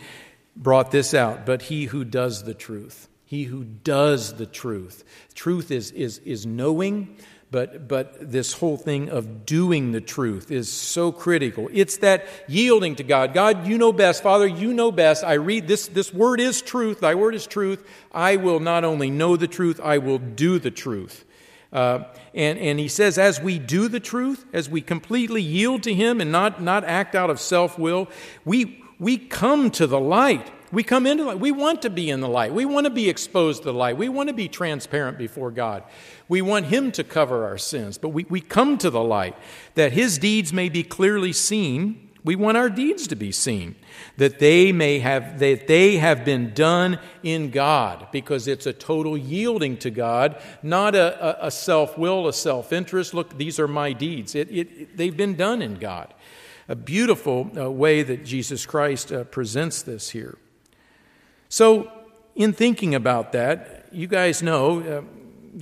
brought 0.55 0.91
this 0.91 1.13
out. 1.13 1.45
But 1.45 1.63
he 1.63 1.85
who 1.85 2.03
does 2.03 2.43
the 2.43 2.53
truth, 2.53 3.07
he 3.25 3.43
who 3.43 3.63
does 3.63 4.35
the 4.35 4.45
truth. 4.45 5.03
Truth 5.33 5.71
is, 5.71 5.91
is, 5.91 6.19
is 6.19 6.45
knowing, 6.45 7.17
but, 7.53 7.87
but 7.87 8.15
this 8.19 8.51
whole 8.53 8.77
thing 8.77 9.09
of 9.09 9.45
doing 9.45 9.91
the 9.91 10.01
truth 10.01 10.49
is 10.49 10.71
so 10.71 11.11
critical. 11.11 11.69
It's 11.71 11.97
that 11.97 12.25
yielding 12.47 12.95
to 12.95 13.03
God. 13.03 13.35
God, 13.35 13.67
you 13.67 13.77
know 13.77 13.93
best. 13.93 14.23
Father, 14.23 14.47
you 14.47 14.73
know 14.73 14.91
best. 14.91 15.23
I 15.23 15.33
read 15.33 15.67
this, 15.67 15.87
this 15.87 16.11
word 16.11 16.39
is 16.39 16.63
truth. 16.63 17.01
Thy 17.01 17.13
word 17.13 17.35
is 17.35 17.45
truth. 17.45 17.87
I 18.11 18.37
will 18.37 18.59
not 18.59 18.83
only 18.83 19.11
know 19.11 19.37
the 19.37 19.47
truth, 19.47 19.79
I 19.83 19.99
will 19.99 20.17
do 20.17 20.57
the 20.57 20.71
truth. 20.71 21.25
Uh, 21.71 22.05
and, 22.33 22.57
and 22.57 22.79
he 22.79 22.87
says, 22.87 23.19
as 23.19 23.39
we 23.39 23.59
do 23.59 23.87
the 23.87 23.99
truth, 23.99 24.45
as 24.51 24.67
we 24.67 24.81
completely 24.81 25.43
yield 25.43 25.83
to 25.83 25.93
him 25.93 26.21
and 26.21 26.31
not, 26.31 26.59
not 26.59 26.83
act 26.83 27.13
out 27.13 27.29
of 27.29 27.39
self 27.39 27.77
will, 27.77 28.09
we, 28.45 28.83
we 28.97 29.19
come 29.19 29.69
to 29.71 29.85
the 29.85 29.99
light. 29.99 30.51
We 30.73 30.81
come 30.81 31.05
into 31.05 31.25
light. 31.25 31.39
We 31.39 31.51
want 31.51 31.83
to 31.83 31.91
be 31.91 32.09
in 32.09 32.19
the 32.19 32.27
light. 32.27 32.51
We 32.51 32.65
want 32.65 32.85
to 32.85 32.89
be 32.89 33.07
exposed 33.07 33.61
to 33.61 33.65
the 33.67 33.73
light. 33.77 33.95
We 33.95 34.09
want 34.09 34.29
to 34.29 34.33
be 34.33 34.47
transparent 34.47 35.19
before 35.19 35.51
God. 35.51 35.83
We 36.27 36.41
want 36.41 36.65
Him 36.65 36.91
to 36.93 37.03
cover 37.03 37.45
our 37.45 37.59
sins, 37.59 37.99
but 37.99 38.09
we, 38.09 38.25
we 38.27 38.41
come 38.41 38.79
to 38.79 38.89
the 38.89 39.03
light 39.03 39.35
that 39.75 39.91
His 39.93 40.17
deeds 40.17 40.51
may 40.51 40.69
be 40.69 40.81
clearly 40.81 41.31
seen. 41.31 42.09
We 42.23 42.35
want 42.35 42.57
our 42.57 42.71
deeds 42.71 43.05
to 43.09 43.15
be 43.15 43.31
seen, 43.31 43.75
that 44.17 44.39
they 44.39 44.71
may 44.71 44.97
have 44.97 45.37
that 45.37 45.67
they 45.67 45.97
have 45.97 46.25
been 46.25 46.55
done 46.55 46.97
in 47.21 47.51
God, 47.51 48.07
because 48.11 48.47
it's 48.47 48.65
a 48.65 48.73
total 48.73 49.15
yielding 49.15 49.77
to 49.77 49.91
God, 49.91 50.41
not 50.63 50.95
a, 50.95 51.43
a, 51.43 51.47
a 51.47 51.51
self 51.51 51.99
will, 51.99 52.27
a 52.27 52.33
self 52.33 52.73
interest. 52.73 53.13
Look, 53.13 53.37
these 53.37 53.59
are 53.59 53.67
my 53.67 53.93
deeds. 53.93 54.33
It, 54.33 54.49
it, 54.49 54.97
they've 54.97 55.15
been 55.15 55.35
done 55.35 55.61
in 55.61 55.75
God. 55.75 56.11
A 56.67 56.75
beautiful 56.75 57.51
uh, 57.55 57.69
way 57.69 58.01
that 58.01 58.25
Jesus 58.25 58.65
Christ 58.65 59.11
uh, 59.11 59.25
presents 59.25 59.83
this 59.83 60.09
here. 60.09 60.39
So, 61.53 61.91
in 62.33 62.51
thinking 62.51 62.95
about 62.95 63.33
that, 63.33 63.85
you 63.91 64.07
guys 64.07 64.41
know, 64.41 64.79
uh, 64.81 65.01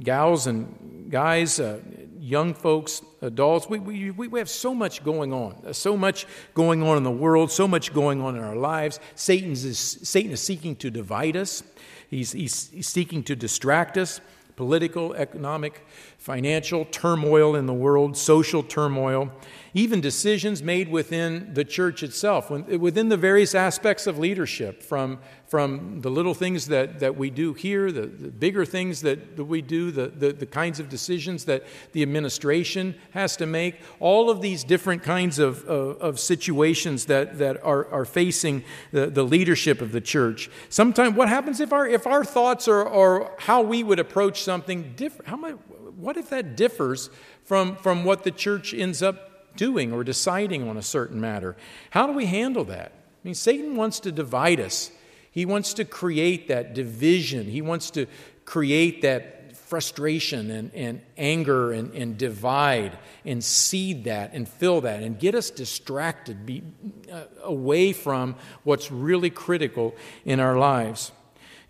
gals 0.02 0.48
and 0.48 1.12
guys, 1.12 1.60
uh, 1.60 1.82
young 2.18 2.54
folks, 2.54 3.02
adults, 3.22 3.68
we, 3.70 3.78
we, 3.80 4.10
we 4.10 4.39
have 4.39 4.50
so 4.50 4.74
much 4.74 5.04
going 5.04 5.34
on, 5.34 5.62
uh, 5.68 5.74
so 5.74 5.98
much 5.98 6.28
going 6.54 6.82
on 6.82 6.96
in 6.96 7.04
the 7.04 7.12
world, 7.12 7.52
so 7.52 7.68
much 7.68 7.94
going 7.94 8.22
on 8.22 8.38
in 8.38 8.42
our 8.42 8.56
lives. 8.56 9.02
Satan's 9.16 9.66
is, 9.66 9.78
Satan 9.78 10.32
is 10.32 10.39
seeking 10.39 10.78
to 10.78 10.89
divide 10.89 11.36
us, 11.36 11.62
he's, 12.10 12.32
he's, 12.32 12.70
he's 12.70 12.88
seeking 12.88 13.22
to 13.24 13.36
distract 13.36 13.98
us. 13.98 14.22
Political, 14.56 15.16
economic, 15.16 15.86
financial 16.22 16.86
turmoil 16.86 17.55
in 17.55 17.65
the 17.65 17.74
world, 17.74 18.15
social 18.15 18.61
turmoil 18.61 19.32
even 19.74 20.01
decisions 20.01 20.61
made 20.61 20.89
within 20.89 21.53
the 21.53 21.63
church 21.63 22.03
itself, 22.03 22.49
within 22.49 23.09
the 23.09 23.17
various 23.17 23.55
aspects 23.55 24.05
of 24.05 24.19
leadership, 24.19 24.84
from, 24.84 25.19
from 25.47 26.01
the 26.01 26.09
little 26.09 26.34
things 26.34 26.67
that, 26.67 26.99
that 26.99 27.15
we 27.15 27.30
do 27.30 27.53
here, 27.53 27.89
the, 27.91 28.01
the 28.01 28.28
bigger 28.28 28.65
things 28.65 29.01
that, 29.01 29.38
that 29.38 29.45
we 29.45 29.61
do, 29.61 29.89
the, 29.91 30.07
the, 30.07 30.34
the, 30.34 30.45
kinds 30.45 30.80
of 30.82 30.89
decisions 30.89 31.45
that 31.45 31.63
the 31.93 32.01
administration 32.01 32.93
has 33.11 33.38
to 33.38 33.45
make, 33.45 33.80
all 34.01 34.30
of 34.30 34.41
these 34.41 34.65
different 34.65 35.03
kinds 35.03 35.39
of, 35.39 35.63
of, 35.65 35.97
of 36.01 36.19
situations 36.19 37.05
that, 37.05 37.38
that 37.38 37.63
are, 37.63 37.88
are 37.88 38.05
facing 38.05 38.63
the, 38.91 39.07
the 39.07 39.24
leadership 39.24 39.80
of 39.80 39.93
the 39.93 40.01
church. 40.01 40.49
Sometimes, 40.67 41.15
what 41.15 41.30
happens 41.30 41.61
if 41.61 41.72
our, 41.72 41.88
if 41.88 42.05
our 42.05 42.26
thoughts 42.26 42.67
are, 42.67 43.32
how 43.39 43.61
we 43.61 43.84
would 43.84 43.99
approach 43.99 44.43
something 44.43 44.93
different? 44.97 45.30
How 45.30 45.38
might, 45.38 45.55
what 46.02 46.18
if 46.18 46.30
that 46.30 46.56
differs 46.56 47.10
from, 47.43 47.76
from 47.78 48.04
what 48.04 48.24
the 48.24 48.32
church 48.32 48.74
ends 48.74 49.04
up 49.04 49.32
doing 49.56 49.91
or 49.91 50.04
deciding 50.04 50.68
on 50.68 50.78
a 50.78 50.82
certain 50.82 51.20
matter. 51.20 51.56
How 51.91 52.08
do 52.08 52.14
we 52.14 52.26
handle 52.26 52.64
that? 52.66 52.91
I 52.91 53.20
mean, 53.24 53.36
Satan 53.36 53.76
wants 53.76 53.99
to 54.02 54.12
divide 54.12 54.60
us. 54.60 54.91
He 55.32 55.45
wants 55.45 55.74
to 55.76 55.86
create 55.86 56.47
that 56.47 56.74
division. 56.74 57.45
He 57.45 57.62
wants 57.62 57.91
to 57.91 58.08
create 58.45 59.02
that 59.04 59.58
frustration 59.58 60.52
and, 60.52 60.74
and 60.74 61.02
anger 61.18 61.72
and, 61.72 61.93
and 61.93 62.18
divide 62.18 62.97
and 63.24 63.41
seed 63.41 64.04
that 64.04 64.34
and 64.34 64.47
fill 64.47 64.82
that 64.82 65.02
and 65.02 65.18
get 65.18 65.34
us 65.34 65.49
distracted, 65.49 66.45
be, 66.45 66.64
uh, 67.12 67.24
away 67.43 67.93
from 67.93 68.36
what's 68.64 68.91
really 68.91 69.30
critical 69.30 69.95
in 70.26 70.41
our 70.41 70.58
lives 70.58 71.14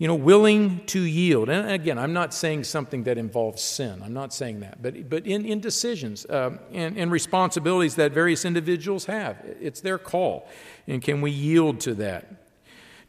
you 0.01 0.07
know, 0.07 0.15
willing 0.15 0.83
to 0.87 0.99
yield. 0.99 1.47
And 1.47 1.69
again, 1.69 1.99
I'm 1.99 2.11
not 2.11 2.33
saying 2.33 2.63
something 2.63 3.03
that 3.03 3.19
involves 3.19 3.61
sin. 3.61 4.01
I'm 4.03 4.15
not 4.15 4.33
saying 4.33 4.61
that. 4.61 4.81
But, 4.81 5.07
but 5.07 5.27
in, 5.27 5.45
in 5.45 5.59
decisions 5.59 6.25
uh, 6.25 6.57
and, 6.73 6.97
and 6.97 7.11
responsibilities 7.11 7.97
that 7.97 8.11
various 8.11 8.43
individuals 8.43 9.05
have, 9.05 9.37
it's 9.61 9.81
their 9.81 9.99
call. 9.99 10.49
And 10.87 11.03
can 11.03 11.21
we 11.21 11.29
yield 11.29 11.81
to 11.81 11.93
that? 11.93 12.25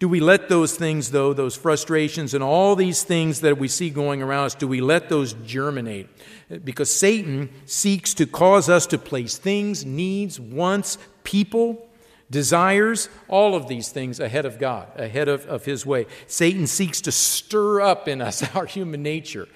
Do 0.00 0.06
we 0.06 0.20
let 0.20 0.50
those 0.50 0.76
things, 0.76 1.12
though, 1.12 1.32
those 1.32 1.56
frustrations 1.56 2.34
and 2.34 2.44
all 2.44 2.76
these 2.76 3.04
things 3.04 3.40
that 3.40 3.56
we 3.56 3.68
see 3.68 3.88
going 3.88 4.20
around 4.20 4.44
us, 4.44 4.54
do 4.54 4.68
we 4.68 4.82
let 4.82 5.08
those 5.08 5.32
germinate? 5.46 6.10
Because 6.62 6.94
Satan 6.94 7.48
seeks 7.64 8.12
to 8.12 8.26
cause 8.26 8.68
us 8.68 8.86
to 8.88 8.98
place 8.98 9.38
things, 9.38 9.86
needs, 9.86 10.38
wants, 10.38 10.98
people, 11.24 11.88
desires, 12.32 13.08
all 13.28 13.54
of 13.54 13.68
these 13.68 13.90
things 13.90 14.18
ahead 14.18 14.44
of 14.44 14.58
God, 14.58 14.88
ahead 14.98 15.28
of, 15.28 15.46
of 15.46 15.64
His 15.64 15.86
way. 15.86 16.06
Satan 16.26 16.66
seeks 16.66 17.02
to 17.02 17.12
stir 17.12 17.80
up 17.80 18.08
in 18.08 18.20
us 18.20 18.42
our 18.56 18.66
human 18.66 19.02
nature, 19.02 19.46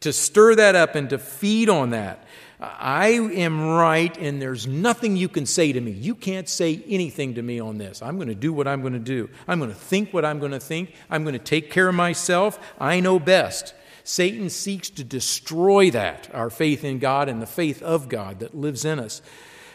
to 0.00 0.12
stir 0.12 0.56
that 0.56 0.74
up 0.74 0.94
and 0.96 1.08
to 1.10 1.18
feed 1.18 1.70
on 1.70 1.90
that. 1.90 2.26
I 2.60 3.08
am 3.08 3.68
right, 3.68 4.16
and 4.16 4.40
there's 4.40 4.66
nothing 4.66 5.16
you 5.16 5.28
can 5.28 5.44
say 5.44 5.72
to 5.72 5.80
me. 5.80 5.90
You 5.90 6.14
can't 6.14 6.48
say 6.48 6.82
anything 6.88 7.34
to 7.34 7.42
me 7.42 7.60
on 7.60 7.78
this. 7.78 8.00
I'm 8.00 8.16
going 8.16 8.28
to 8.28 8.34
do 8.34 8.52
what 8.52 8.66
I'm 8.66 8.80
going 8.80 8.94
to 8.94 8.98
do. 8.98 9.28
I'm 9.46 9.58
going 9.58 9.70
to 9.70 9.76
think 9.76 10.12
what 10.14 10.24
I'm 10.24 10.38
going 10.38 10.52
to 10.52 10.60
think. 10.60 10.94
I'm 11.10 11.24
going 11.24 11.34
to 11.34 11.44
take 11.44 11.70
care 11.70 11.88
of 11.88 11.94
myself. 11.94 12.58
I 12.78 13.00
know 13.00 13.18
best. 13.18 13.74
Satan 14.02 14.50
seeks 14.50 14.90
to 14.90 15.04
destroy 15.04 15.90
that, 15.90 16.30
our 16.32 16.50
faith 16.50 16.84
in 16.84 16.98
God 16.98 17.28
and 17.28 17.42
the 17.42 17.46
faith 17.46 17.82
of 17.82 18.08
God 18.08 18.40
that 18.40 18.54
lives 18.54 18.84
in 18.84 18.98
us 18.98 19.20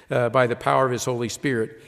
uh, 0.09 0.29
by 0.29 0.47
the 0.47 0.55
power 0.55 0.85
of 0.85 0.91
His 0.91 1.05
Holy 1.05 1.29
Spirit. 1.29 1.81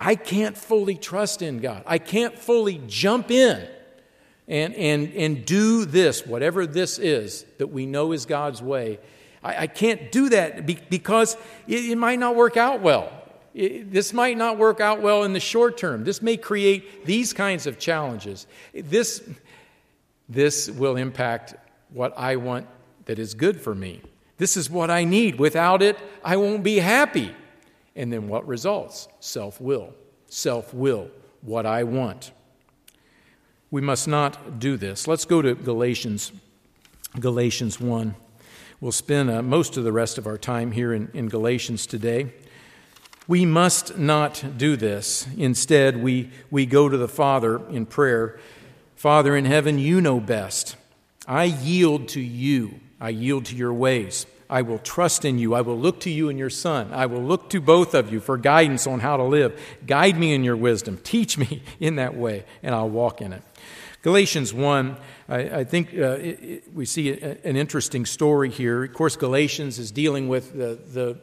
I 0.00 0.14
can't 0.14 0.56
fully 0.56 0.96
trust 0.96 1.42
in 1.42 1.58
God. 1.60 1.82
I 1.86 1.98
can't 1.98 2.38
fully 2.38 2.80
jump 2.86 3.30
in 3.30 3.66
and, 4.48 4.74
and, 4.74 5.12
and 5.14 5.44
do 5.44 5.84
this, 5.84 6.26
whatever 6.26 6.66
this 6.66 6.98
is 6.98 7.44
that 7.58 7.68
we 7.68 7.86
know 7.86 8.12
is 8.12 8.26
God's 8.26 8.62
way. 8.62 8.98
I, 9.42 9.62
I 9.62 9.66
can't 9.66 10.12
do 10.12 10.28
that 10.28 10.66
because 10.66 11.36
it, 11.66 11.84
it, 11.86 11.98
might 11.98 12.18
not 12.18 12.36
work 12.36 12.56
out 12.56 12.80
well. 12.80 13.10
It, 13.54 13.90
this 13.90 14.12
might 14.12 14.36
not 14.36 14.58
work 14.58 14.80
out 14.80 15.00
well 15.00 15.24
in 15.24 15.32
the 15.32 15.40
short 15.40 15.78
term. 15.78 16.04
This 16.04 16.20
may 16.20 16.36
create 16.36 17.06
these 17.06 17.32
kinds 17.32 17.66
of 17.66 17.78
challenges. 17.78 18.46
This, 18.74 19.26
this 20.28 20.70
will 20.70 20.96
impact 20.96 21.54
what 21.90 22.12
I 22.16 22.36
want 22.36 22.66
that 23.06 23.18
is 23.18 23.34
good 23.34 23.60
for 23.60 23.74
me. 23.74 24.02
This 24.38 24.56
is 24.56 24.68
what 24.68 24.90
I 24.90 25.04
need. 25.04 25.38
Without 25.38 25.82
it, 25.82 25.96
I 26.22 26.36
won't 26.36 26.62
be 26.62 26.78
happy. 26.78 27.34
And 27.96 28.12
then 28.12 28.28
what 28.28 28.46
results? 28.46 29.08
Self 29.18 29.60
will. 29.60 29.94
Self 30.28 30.72
will. 30.72 31.10
What 31.40 31.66
I 31.66 31.82
want. 31.82 32.30
We 33.70 33.80
must 33.80 34.06
not 34.06 34.60
do 34.60 34.76
this. 34.76 35.08
Let's 35.08 35.24
go 35.24 35.42
to 35.42 35.54
Galatians, 35.54 36.30
Galatians 37.18 37.80
1. 37.80 38.14
We'll 38.80 38.92
spend 38.92 39.30
uh, 39.30 39.42
most 39.42 39.76
of 39.76 39.84
the 39.84 39.92
rest 39.92 40.18
of 40.18 40.26
our 40.26 40.38
time 40.38 40.70
here 40.70 40.92
in, 40.92 41.10
in 41.14 41.28
Galatians 41.28 41.86
today. 41.86 42.32
We 43.26 43.44
must 43.44 43.98
not 43.98 44.56
do 44.56 44.76
this. 44.76 45.26
Instead, 45.36 46.00
we, 46.00 46.30
we 46.50 46.64
go 46.66 46.88
to 46.88 46.96
the 46.96 47.08
Father 47.08 47.66
in 47.68 47.86
prayer. 47.86 48.38
Father 48.94 49.34
in 49.34 49.46
heaven, 49.46 49.78
you 49.78 50.00
know 50.00 50.20
best. 50.20 50.76
I 51.26 51.44
yield 51.44 52.08
to 52.10 52.20
you. 52.20 52.78
I 53.00 53.08
yield 53.08 53.46
to 53.46 53.56
your 53.56 53.72
ways. 53.72 54.26
I 54.48 54.62
will 54.62 54.78
trust 54.78 55.24
in 55.24 55.38
you. 55.38 55.54
I 55.54 55.60
will 55.60 55.78
look 55.78 56.00
to 56.00 56.10
you 56.10 56.28
and 56.28 56.38
your 56.38 56.50
Son. 56.50 56.92
I 56.92 57.06
will 57.06 57.22
look 57.22 57.50
to 57.50 57.60
both 57.60 57.94
of 57.94 58.12
you 58.12 58.20
for 58.20 58.36
guidance 58.36 58.86
on 58.86 59.00
how 59.00 59.16
to 59.16 59.24
live. 59.24 59.60
Guide 59.86 60.18
me 60.18 60.34
in 60.34 60.44
your 60.44 60.56
wisdom. 60.56 60.98
Teach 61.02 61.36
me 61.36 61.62
in 61.80 61.96
that 61.96 62.16
way, 62.16 62.44
and 62.62 62.74
I'll 62.74 62.88
walk 62.88 63.20
in 63.20 63.32
it. 63.32 63.42
Galatians 64.02 64.54
1, 64.54 64.96
I, 65.28 65.38
I 65.38 65.64
think 65.64 65.88
uh, 65.92 66.12
it, 66.12 66.42
it, 66.42 66.74
we 66.74 66.86
see 66.86 67.10
a, 67.10 67.38
an 67.42 67.56
interesting 67.56 68.06
story 68.06 68.50
here. 68.50 68.84
Of 68.84 68.92
course, 68.92 69.16
Galatians 69.16 69.80
is 69.80 69.90
dealing 69.90 70.28
with 70.28 70.52
the, 70.52 70.78
the, 70.92 71.18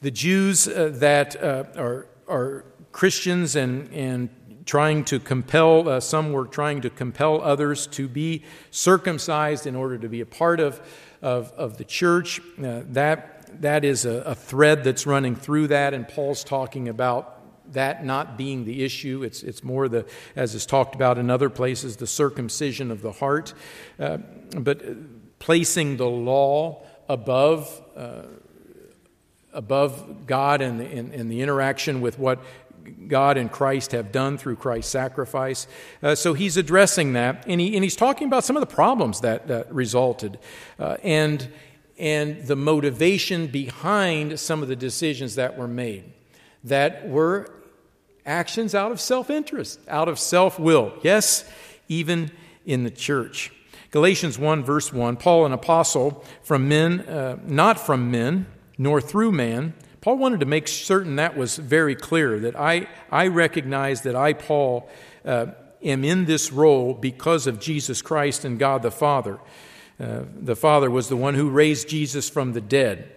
the 0.00 0.10
Jews 0.10 0.66
uh, 0.66 0.90
that 0.94 1.40
uh, 1.40 1.64
are, 1.76 2.08
are 2.26 2.64
Christians 2.90 3.54
and, 3.54 3.92
and 3.92 4.28
trying 4.66 5.04
to 5.04 5.20
compel, 5.20 5.88
uh, 5.88 6.00
some 6.00 6.32
were 6.32 6.46
trying 6.46 6.80
to 6.80 6.90
compel 6.90 7.40
others 7.42 7.86
to 7.88 8.08
be 8.08 8.42
circumcised 8.70 9.66
in 9.66 9.76
order 9.76 9.98
to 9.98 10.08
be 10.08 10.20
a 10.20 10.26
part 10.26 10.60
of, 10.60 10.80
of, 11.22 11.52
of 11.52 11.78
the 11.78 11.84
church. 11.84 12.40
Uh, 12.62 12.82
that, 12.90 13.62
that 13.62 13.84
is 13.84 14.04
a, 14.04 14.22
a 14.22 14.34
thread 14.34 14.84
that's 14.84 15.06
running 15.06 15.36
through 15.36 15.68
that, 15.68 15.94
and 15.94 16.06
Paul's 16.06 16.44
talking 16.44 16.88
about 16.88 17.36
that 17.72 18.04
not 18.04 18.36
being 18.36 18.64
the 18.64 18.84
issue. 18.84 19.22
It's, 19.22 19.42
it's 19.42 19.62
more 19.62 19.88
the, 19.88 20.04
as 20.34 20.54
is 20.54 20.66
talked 20.66 20.94
about 20.94 21.18
in 21.18 21.30
other 21.30 21.50
places, 21.50 21.96
the 21.96 22.06
circumcision 22.06 22.90
of 22.90 23.02
the 23.02 23.12
heart. 23.12 23.54
Uh, 23.98 24.18
but 24.56 25.38
placing 25.38 25.96
the 25.96 26.08
law 26.08 26.84
above, 27.08 27.80
uh, 27.96 28.22
above 29.52 30.26
God 30.26 30.62
and 30.62 30.80
and, 30.80 31.12
and 31.12 31.30
the 31.30 31.42
interaction 31.42 32.00
with 32.00 32.18
what 32.18 32.40
God 33.08 33.36
and 33.36 33.50
Christ 33.50 33.92
have 33.92 34.12
done 34.12 34.38
through 34.38 34.56
Christ's 34.56 34.90
sacrifice. 34.90 35.66
Uh, 36.02 36.14
so 36.14 36.34
he's 36.34 36.56
addressing 36.56 37.14
that, 37.14 37.44
and, 37.46 37.60
he, 37.60 37.74
and 37.74 37.84
he's 37.84 37.96
talking 37.96 38.26
about 38.26 38.44
some 38.44 38.56
of 38.56 38.60
the 38.60 38.74
problems 38.74 39.20
that, 39.20 39.48
that 39.48 39.72
resulted 39.72 40.38
uh, 40.78 40.96
and, 41.02 41.48
and 41.98 42.46
the 42.46 42.56
motivation 42.56 43.46
behind 43.46 44.38
some 44.38 44.62
of 44.62 44.68
the 44.68 44.76
decisions 44.76 45.34
that 45.34 45.56
were 45.56 45.68
made 45.68 46.12
that 46.64 47.08
were 47.08 47.50
actions 48.26 48.74
out 48.74 48.92
of 48.92 49.00
self 49.00 49.30
interest, 49.30 49.80
out 49.88 50.08
of 50.08 50.18
self 50.18 50.58
will. 50.58 50.92
Yes, 51.02 51.50
even 51.88 52.30
in 52.66 52.84
the 52.84 52.90
church. 52.90 53.52
Galatians 53.90 54.38
1, 54.38 54.62
verse 54.62 54.92
1 54.92 55.16
Paul, 55.16 55.46
an 55.46 55.52
apostle 55.52 56.24
from 56.42 56.68
men, 56.68 57.00
uh, 57.00 57.38
not 57.44 57.78
from 57.78 58.10
men, 58.10 58.46
nor 58.78 59.00
through 59.00 59.32
man. 59.32 59.74
Paul 60.00 60.16
wanted 60.16 60.40
to 60.40 60.46
make 60.46 60.66
certain 60.66 61.16
that 61.16 61.36
was 61.36 61.56
very 61.56 61.94
clear 61.94 62.38
that 62.40 62.58
I, 62.58 62.88
I 63.10 63.26
recognize 63.26 64.02
that 64.02 64.16
I, 64.16 64.32
Paul, 64.32 64.88
uh, 65.24 65.46
am 65.82 66.04
in 66.04 66.24
this 66.24 66.52
role 66.52 66.94
because 66.94 67.46
of 67.46 67.60
Jesus 67.60 68.00
Christ 68.00 68.44
and 68.44 68.58
God 68.58 68.82
the 68.82 68.90
Father. 68.90 69.38
Uh, 69.98 70.22
the 70.34 70.56
Father 70.56 70.90
was 70.90 71.08
the 71.08 71.16
one 71.16 71.34
who 71.34 71.50
raised 71.50 71.88
Jesus 71.88 72.30
from 72.30 72.54
the 72.54 72.60
dead 72.60 73.12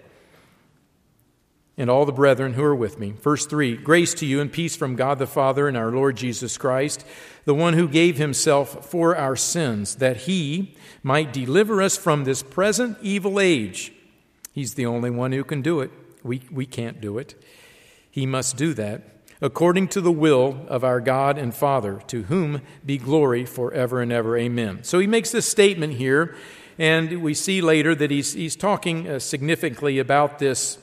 and 1.78 1.90
all 1.90 2.06
the 2.06 2.12
brethren 2.12 2.54
who 2.54 2.64
are 2.64 2.76
with 2.76 3.00
me. 3.00 3.12
Verse 3.12 3.46
3 3.46 3.78
Grace 3.78 4.14
to 4.16 4.26
you 4.26 4.42
and 4.42 4.52
peace 4.52 4.76
from 4.76 4.96
God 4.96 5.20
the 5.20 5.28
Father 5.28 5.68
and 5.68 5.78
our 5.78 5.92
Lord 5.92 6.18
Jesus 6.18 6.58
Christ, 6.58 7.06
the 7.46 7.56
one 7.56 7.74
who 7.74 7.88
gave 7.88 8.18
himself 8.18 8.86
for 8.90 9.16
our 9.16 9.38
sins, 9.38 9.96
that 9.96 10.18
he 10.18 10.76
might 11.02 11.34
deliver 11.34 11.82
us 11.82 11.98
from 11.98 12.26
this 12.26 12.44
present 12.44 12.98
evil 13.02 13.40
age. 13.40 13.94
He's 14.52 14.76
the 14.76 14.86
only 14.86 15.10
one 15.10 15.32
who 15.32 15.44
can 15.44 15.62
do 15.62 15.80
it. 15.80 15.92
We, 16.24 16.42
we 16.52 16.66
can't 16.66 17.02
do 17.02 17.18
it. 17.18 17.36
He 18.10 18.26
must 18.26 18.58
do 18.58 18.74
that 18.76 19.02
according 19.42 19.90
to 19.90 20.00
the 20.00 20.12
will 20.12 20.66
of 20.70 20.86
our 20.86 21.02
God 21.02 21.38
and 21.38 21.54
Father, 21.54 22.02
to 22.08 22.24
whom 22.24 22.62
be 22.86 22.98
glory 22.98 23.46
forever 23.46 24.02
and 24.02 24.12
ever. 24.12 24.38
Amen. 24.38 24.84
So 24.84 25.00
he 25.00 25.08
makes 25.08 25.32
this 25.32 25.46
statement 25.46 25.96
here, 25.96 26.36
and 26.78 27.22
we 27.22 27.34
see 27.34 27.62
later 27.62 27.94
that 27.94 28.10
he's, 28.10 28.34
he's 28.34 28.56
talking 28.56 29.10
uh, 29.10 29.20
significantly 29.20 30.00
about 30.00 30.40
this 30.40 30.78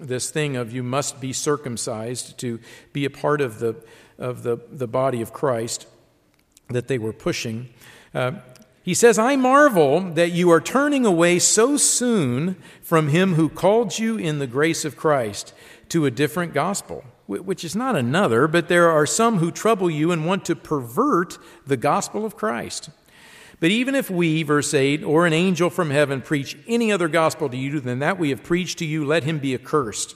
this 0.00 0.30
thing 0.30 0.56
of 0.56 0.72
you 0.72 0.82
must 0.82 1.20
be 1.20 1.32
circumcised 1.32 2.38
to 2.38 2.60
be 2.92 3.04
a 3.04 3.10
part 3.10 3.40
of 3.40 3.58
the, 3.58 3.74
of 4.18 4.42
the, 4.42 4.58
the 4.70 4.86
body 4.86 5.22
of 5.22 5.32
Christ 5.32 5.86
that 6.68 6.88
they 6.88 6.98
were 6.98 7.12
pushing. 7.12 7.70
Uh, 8.14 8.32
he 8.86 8.94
says, 8.94 9.18
I 9.18 9.34
marvel 9.34 10.00
that 10.12 10.30
you 10.30 10.48
are 10.52 10.60
turning 10.60 11.04
away 11.04 11.40
so 11.40 11.76
soon 11.76 12.54
from 12.80 13.08
him 13.08 13.34
who 13.34 13.48
called 13.48 13.98
you 13.98 14.16
in 14.16 14.38
the 14.38 14.46
grace 14.46 14.84
of 14.84 14.96
Christ 14.96 15.52
to 15.88 16.06
a 16.06 16.10
different 16.12 16.54
gospel, 16.54 17.02
which 17.26 17.64
is 17.64 17.74
not 17.74 17.96
another, 17.96 18.46
but 18.46 18.68
there 18.68 18.88
are 18.88 19.04
some 19.04 19.38
who 19.38 19.50
trouble 19.50 19.90
you 19.90 20.12
and 20.12 20.24
want 20.24 20.44
to 20.44 20.54
pervert 20.54 21.36
the 21.66 21.76
gospel 21.76 22.24
of 22.24 22.36
Christ. 22.36 22.90
But 23.58 23.72
even 23.72 23.96
if 23.96 24.08
we, 24.08 24.44
verse 24.44 24.72
8, 24.72 25.02
or 25.02 25.26
an 25.26 25.32
angel 25.32 25.68
from 25.68 25.90
heaven 25.90 26.22
preach 26.22 26.56
any 26.68 26.92
other 26.92 27.08
gospel 27.08 27.48
to 27.48 27.56
you 27.56 27.80
than 27.80 27.98
that 27.98 28.20
we 28.20 28.30
have 28.30 28.44
preached 28.44 28.78
to 28.78 28.84
you, 28.84 29.04
let 29.04 29.24
him 29.24 29.40
be 29.40 29.52
accursed. 29.52 30.14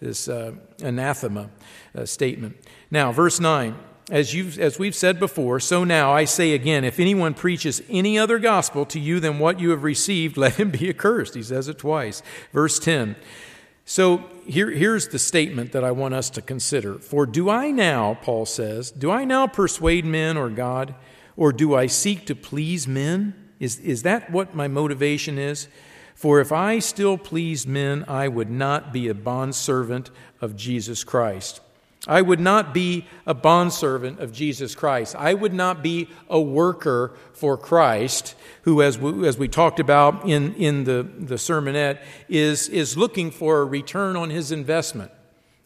This 0.00 0.28
uh, 0.28 0.54
anathema 0.82 1.50
uh, 1.94 2.04
statement. 2.04 2.56
Now, 2.90 3.12
verse 3.12 3.38
9. 3.38 3.76
As, 4.10 4.32
you've, 4.32 4.58
as 4.58 4.78
we've 4.78 4.94
said 4.94 5.20
before, 5.20 5.60
so 5.60 5.84
now 5.84 6.12
I 6.12 6.24
say 6.24 6.52
again 6.52 6.82
if 6.82 6.98
anyone 6.98 7.34
preaches 7.34 7.82
any 7.90 8.18
other 8.18 8.38
gospel 8.38 8.86
to 8.86 8.98
you 8.98 9.20
than 9.20 9.38
what 9.38 9.60
you 9.60 9.70
have 9.70 9.82
received, 9.82 10.36
let 10.38 10.54
him 10.54 10.70
be 10.70 10.88
accursed. 10.88 11.34
He 11.34 11.42
says 11.42 11.68
it 11.68 11.78
twice. 11.78 12.22
Verse 12.52 12.78
10. 12.78 13.16
So 13.84 14.24
here, 14.46 14.70
here's 14.70 15.08
the 15.08 15.18
statement 15.18 15.72
that 15.72 15.84
I 15.84 15.92
want 15.92 16.14
us 16.14 16.28
to 16.30 16.42
consider. 16.42 16.98
For 16.98 17.24
do 17.24 17.48
I 17.48 17.70
now, 17.70 18.18
Paul 18.20 18.44
says, 18.44 18.90
do 18.90 19.10
I 19.10 19.24
now 19.24 19.46
persuade 19.46 20.04
men 20.04 20.36
or 20.36 20.50
God? 20.50 20.94
Or 21.38 21.52
do 21.52 21.74
I 21.74 21.86
seek 21.86 22.26
to 22.26 22.34
please 22.34 22.88
men? 22.88 23.34
Is, 23.60 23.78
is 23.80 24.02
that 24.02 24.30
what 24.30 24.54
my 24.54 24.68
motivation 24.68 25.38
is? 25.38 25.68
For 26.14 26.40
if 26.40 26.50
I 26.50 26.80
still 26.80 27.16
pleased 27.16 27.68
men, 27.68 28.04
I 28.08 28.26
would 28.28 28.50
not 28.50 28.92
be 28.92 29.08
a 29.08 29.14
bondservant 29.14 30.10
of 30.40 30.56
Jesus 30.56 31.04
Christ. 31.04 31.60
I 32.08 32.22
would 32.22 32.40
not 32.40 32.72
be 32.72 33.06
a 33.26 33.34
bondservant 33.34 34.18
of 34.18 34.32
Jesus 34.32 34.74
Christ. 34.74 35.14
I 35.14 35.34
would 35.34 35.52
not 35.52 35.82
be 35.82 36.08
a 36.30 36.40
worker 36.40 37.14
for 37.34 37.58
Christ, 37.58 38.34
who, 38.62 38.80
as 38.80 38.98
we, 38.98 39.28
as 39.28 39.36
we 39.36 39.46
talked 39.46 39.78
about 39.78 40.26
in, 40.26 40.54
in 40.54 40.84
the, 40.84 41.06
the 41.18 41.34
sermonette, 41.34 42.02
is, 42.28 42.68
is 42.70 42.96
looking 42.96 43.30
for 43.30 43.60
a 43.60 43.64
return 43.66 44.16
on 44.16 44.30
his 44.30 44.50
investment. 44.50 45.12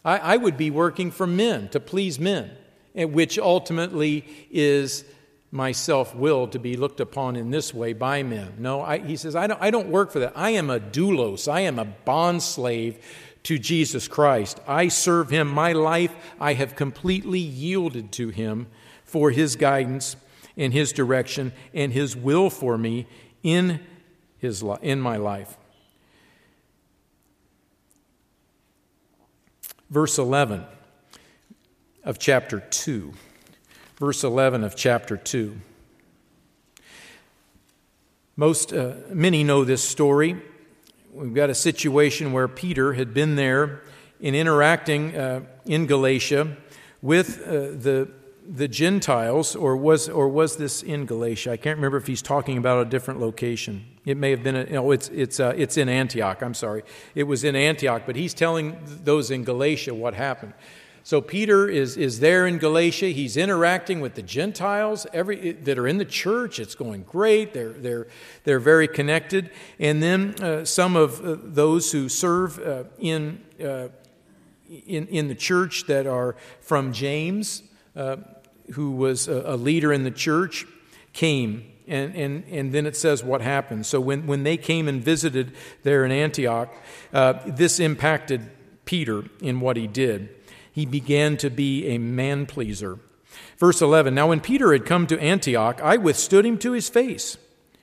I, 0.05 0.19
I 0.19 0.37
would 0.37 0.57
be 0.57 0.71
working 0.71 1.13
for 1.13 1.29
men, 1.29 1.69
to 1.69 1.79
please 1.79 2.19
men, 2.19 2.51
which 2.93 3.39
ultimately 3.39 4.25
is 4.51 5.05
my 5.53 5.71
self 5.71 6.15
will 6.17 6.49
to 6.49 6.59
be 6.59 6.77
looked 6.77 6.99
upon 6.99 7.37
in 7.37 7.51
this 7.51 7.73
way 7.73 7.93
by 7.93 8.23
men. 8.23 8.55
No, 8.59 8.81
I, 8.81 8.99
he 8.99 9.17
says, 9.17 9.37
I 9.37 9.47
don't, 9.47 9.61
I 9.63 9.71
don't 9.71 9.89
work 9.89 10.11
for 10.11 10.19
that. 10.21 10.33
I 10.35 10.51
am 10.51 10.71
a 10.71 10.81
doulos, 10.81 11.47
I 11.47 11.61
am 11.61 11.79
a 11.79 11.85
bond 11.85 12.43
slave 12.43 12.99
to 13.45 13.59
Jesus 13.59 14.09
Christ. 14.09 14.61
I 14.67 14.89
serve 14.89 15.31
him. 15.31 15.49
My 15.49 15.73
life, 15.73 16.15
I 16.41 16.55
have 16.55 16.77
completely 16.77 17.39
yielded 17.39 18.13
to 18.13 18.29
him 18.29 18.67
for 19.05 19.31
his 19.31 19.57
guidance 19.57 20.17
and 20.57 20.73
his 20.73 20.93
direction 20.93 21.53
and 21.75 21.93
his 21.93 22.17
will 22.17 22.51
for 22.51 22.79
me 22.79 23.07
in, 23.43 23.81
his, 24.39 24.65
in 24.83 25.01
my 25.01 25.17
life. 25.17 25.57
Verse 29.91 30.19
11 30.19 30.65
of 32.05 32.19
chapter 32.19 32.61
2 32.61 33.13
verse 34.03 34.25
11 34.25 34.65
of 34.65 34.75
chapter 34.75 35.17
2. 35.17 35.57
Most, 38.35 38.73
uh, 38.73 38.95
many 39.11 39.45
know 39.45 39.63
this 39.63 39.81
story. 39.81 40.43
We've 41.15 41.35
got 41.35 41.51
a 41.51 41.55
situation 41.55 42.33
where 42.33 42.49
Peter 42.49 42.95
had 42.95 43.13
been 43.13 43.37
there 43.37 43.83
in 44.19 44.35
interacting 44.35 45.15
uh, 45.15 45.43
in 45.67 45.85
Galatia 45.85 46.57
with 47.03 47.43
uh, 47.47 47.51
the, 47.51 48.09
the 48.49 48.67
Gentiles, 48.67 49.55
or 49.55 49.77
was, 49.77 50.09
or 50.09 50.27
was 50.29 50.57
this 50.57 50.83
in 50.83 51.05
Galatia? 51.05 51.53
I 51.53 51.59
can't 51.59 51.77
remember 51.77 51.99
if 51.99 52.07
he's 52.07 52.23
talking 52.23 52.57
about 52.57 52.87
a 52.87 52.89
different 52.89 53.21
location. 53.21 53.85
It 54.07 54.17
may 54.17 54.31
have 54.31 54.43
been, 54.43 54.57
a, 54.57 54.65
no, 54.65 54.91
it's, 54.91 55.11
it's, 55.11 55.39
uh, 55.39 55.53
it's 55.55 55.77
in 55.77 55.91
Antioch, 55.91 56.43
I'm 56.43 56.55
sorry. 56.55 56.83
It 57.15 57.25
was 57.25 57.45
in 57.45 57.57
Antioch, 57.57 58.05
but 58.07 58.17
he's 58.17 58.33
telling 58.33 58.79
those 59.05 59.31
in 59.31 59.45
Galatia 59.45 59.93
what 59.93 60.15
happened. 60.15 60.55
So 61.05 61.21
Peter 61.21 61.69
is, 61.69 61.97
is 61.97 62.21
there 62.21 62.47
in 62.47 62.59
Galatia. 62.59 63.07
He's 63.07 63.37
interacting 63.37 64.01
with 64.01 64.15
the 64.15 64.23
Gentiles 64.23 65.07
every, 65.13 65.53
that 65.53 65.79
are 65.79 65.89
in 65.89 65.99
the 65.99 66.05
church. 66.05 66.61
It's 66.61 66.77
going 66.77 67.03
great. 67.03 67.53
They're, 67.53 67.73
they're, 67.73 68.07
they're 68.45 68.61
very 68.61 68.87
connected. 68.87 69.51
And 69.81 70.03
then 70.03 70.37
uh, 70.41 70.65
some 70.65 70.95
of 70.95 71.21
uh, 71.21 71.37
those 71.43 71.91
who 71.91 72.09
serve 72.09 72.59
uh, 72.61 72.85
in, 72.99 73.43
uh, 73.61 73.89
in, 74.87 75.09
in 75.09 75.29
the 75.29 75.35
church 75.35 75.87
that 75.87 76.07
are 76.07 76.37
from 76.61 76.93
James, 76.93 77.65
uh, 77.97 78.19
who 78.75 78.93
was 78.93 79.27
a, 79.27 79.43
a 79.47 79.57
leader 79.57 79.93
in 79.93 80.05
the 80.05 80.11
church, 80.11 80.67
came 81.13 81.69
and, 81.89 82.15
and, 82.15 82.45
and 82.49 82.73
then 82.73 82.87
it 82.87 82.97
says 82.97 83.25
what 83.25 83.41
happened. 83.41 83.85
So 83.87 84.01
when, 84.01 84.29
when 84.29 84.45
they 84.45 84.57
came 84.57 84.87
and 84.87 85.03
visited 85.03 85.53
there 85.83 86.05
in 86.05 86.13
Antioch, 86.13 86.73
uh, 87.13 87.35
this 87.45 87.81
impacted 87.81 88.49
Peter 88.85 89.25
in 89.41 89.61
what 89.61 89.77
he 89.77 89.89
did 89.89 90.29
he 90.73 90.87
began 90.87 91.37
to 91.37 91.51
be 91.51 91.87
a 91.87 91.99
man 91.99 92.47
pleaser. 92.47 92.99
Verse 93.59 93.81
11 93.81 94.15
Now, 94.15 94.29
when 94.29 94.41
Peter 94.41 94.73
had 94.73 94.87
come 94.87 95.07
to 95.07 95.21
Antioch, 95.21 95.81
I 95.83 95.97
withstood 95.97 96.45
him 96.45 96.59
to 96.59 96.73
his 96.73 96.89
face, 96.89 97.37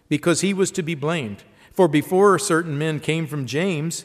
because 0.10 0.42
he 0.42 0.54
was 0.54 0.72
to 0.72 0.84
be 0.84 0.96
blamed. 0.96 1.44
For 1.72 1.88
before 1.88 2.38
certain 2.40 2.78
men 2.78 3.00
came 3.00 3.28
from 3.28 3.46
James, 3.46 4.04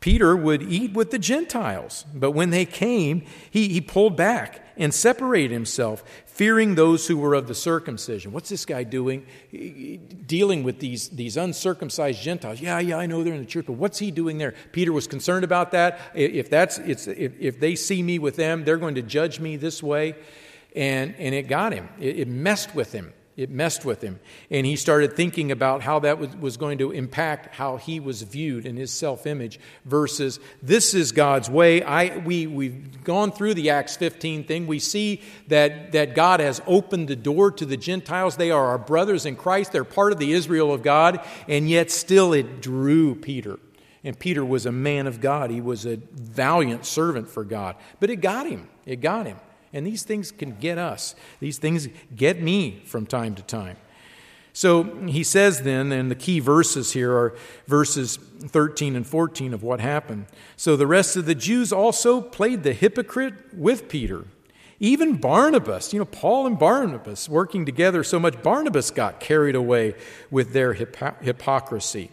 Peter 0.00 0.34
would 0.34 0.62
eat 0.62 0.94
with 0.94 1.10
the 1.10 1.18
Gentiles. 1.18 2.06
But 2.14 2.30
when 2.30 2.50
they 2.50 2.64
came, 2.64 3.22
he, 3.50 3.68
he 3.68 3.80
pulled 3.80 4.16
back 4.16 4.64
and 4.78 4.94
separated 4.94 5.52
himself, 5.52 6.02
fearing 6.40 6.74
those 6.74 7.06
who 7.06 7.18
were 7.18 7.34
of 7.34 7.48
the 7.48 7.54
circumcision. 7.54 8.32
What's 8.32 8.48
this 8.48 8.64
guy 8.64 8.82
doing? 8.82 9.26
Dealing 10.26 10.62
with 10.62 10.78
these, 10.78 11.10
these 11.10 11.36
uncircumcised 11.36 12.22
Gentiles. 12.22 12.62
Yeah, 12.62 12.78
yeah, 12.78 12.96
I 12.96 13.04
know 13.04 13.22
they're 13.22 13.34
in 13.34 13.40
the 13.40 13.44
church, 13.44 13.66
but 13.66 13.74
what's 13.74 13.98
he 13.98 14.10
doing 14.10 14.38
there? 14.38 14.54
Peter 14.72 14.90
was 14.90 15.06
concerned 15.06 15.44
about 15.44 15.72
that. 15.72 16.00
If, 16.14 16.48
that's, 16.48 16.78
it's, 16.78 17.06
if, 17.08 17.38
if 17.38 17.60
they 17.60 17.74
see 17.74 18.02
me 18.02 18.18
with 18.18 18.36
them, 18.36 18.64
they're 18.64 18.78
going 18.78 18.94
to 18.94 19.02
judge 19.02 19.38
me 19.38 19.56
this 19.56 19.82
way. 19.82 20.14
And, 20.74 21.14
and 21.18 21.34
it 21.34 21.42
got 21.42 21.74
him, 21.74 21.90
it, 22.00 22.20
it 22.20 22.28
messed 22.28 22.74
with 22.74 22.92
him 22.92 23.12
it 23.40 23.48
messed 23.48 23.86
with 23.86 24.02
him. 24.02 24.20
And 24.50 24.66
he 24.66 24.76
started 24.76 25.16
thinking 25.16 25.50
about 25.50 25.80
how 25.80 26.00
that 26.00 26.18
was, 26.38 26.58
going 26.58 26.76
to 26.78 26.90
impact 26.90 27.54
how 27.54 27.78
he 27.78 27.98
was 27.98 28.20
viewed 28.20 28.66
in 28.66 28.76
his 28.76 28.92
self 28.92 29.26
image 29.26 29.58
versus 29.86 30.38
this 30.62 30.92
is 30.92 31.10
God's 31.10 31.48
way. 31.48 31.82
I, 31.82 32.18
we, 32.18 32.46
we've 32.46 33.02
gone 33.02 33.32
through 33.32 33.54
the 33.54 33.70
Acts 33.70 33.96
15 33.96 34.44
thing. 34.44 34.66
We 34.66 34.78
see 34.78 35.22
that, 35.48 35.92
that 35.92 36.14
God 36.14 36.40
has 36.40 36.60
opened 36.66 37.08
the 37.08 37.16
door 37.16 37.50
to 37.52 37.64
the 37.64 37.78
Gentiles. 37.78 38.36
They 38.36 38.50
are 38.50 38.66
our 38.66 38.78
brothers 38.78 39.24
in 39.24 39.36
Christ, 39.36 39.72
they're 39.72 39.84
part 39.84 40.12
of 40.12 40.18
the 40.18 40.32
Israel 40.32 40.74
of 40.74 40.82
God, 40.82 41.24
and 41.48 41.68
yet 41.68 41.90
still 41.90 42.34
it 42.34 42.60
drew 42.60 43.14
Peter. 43.14 43.58
And 44.04 44.18
Peter 44.18 44.44
was 44.44 44.66
a 44.66 44.72
man 44.72 45.06
of 45.06 45.20
God. 45.22 45.50
He 45.50 45.62
was 45.62 45.86
a 45.86 45.96
valiant 45.96 46.84
servant 46.84 47.28
for 47.28 47.44
God. 47.44 47.76
But 48.00 48.10
it 48.10 48.16
got 48.16 48.46
him. 48.46 48.68
It 48.84 49.00
got 49.00 49.26
him. 49.26 49.36
And 49.72 49.86
these 49.86 50.02
things 50.02 50.32
can 50.32 50.56
get 50.58 50.78
us. 50.78 51.14
These 51.38 51.58
things 51.58 51.88
get 52.14 52.42
me 52.42 52.82
from 52.86 53.06
time 53.06 53.34
to 53.36 53.42
time. 53.42 53.76
So 54.52 54.82
he 55.06 55.22
says 55.22 55.62
then, 55.62 55.92
and 55.92 56.10
the 56.10 56.16
key 56.16 56.40
verses 56.40 56.92
here 56.92 57.12
are 57.12 57.36
verses 57.68 58.16
13 58.16 58.96
and 58.96 59.06
14 59.06 59.54
of 59.54 59.62
what 59.62 59.80
happened. 59.80 60.26
So 60.56 60.76
the 60.76 60.88
rest 60.88 61.16
of 61.16 61.24
the 61.24 61.36
Jews 61.36 61.72
also 61.72 62.20
played 62.20 62.64
the 62.64 62.72
hypocrite 62.72 63.34
with 63.54 63.88
Peter. 63.88 64.24
Even 64.80 65.18
Barnabas, 65.18 65.92
you 65.92 65.98
know, 66.00 66.04
Paul 66.04 66.48
and 66.48 66.58
Barnabas 66.58 67.28
working 67.28 67.64
together 67.64 68.02
so 68.02 68.18
much, 68.18 68.42
Barnabas 68.42 68.90
got 68.90 69.20
carried 69.20 69.54
away 69.54 69.94
with 70.30 70.52
their 70.52 70.72
hypocrisy. 70.72 72.10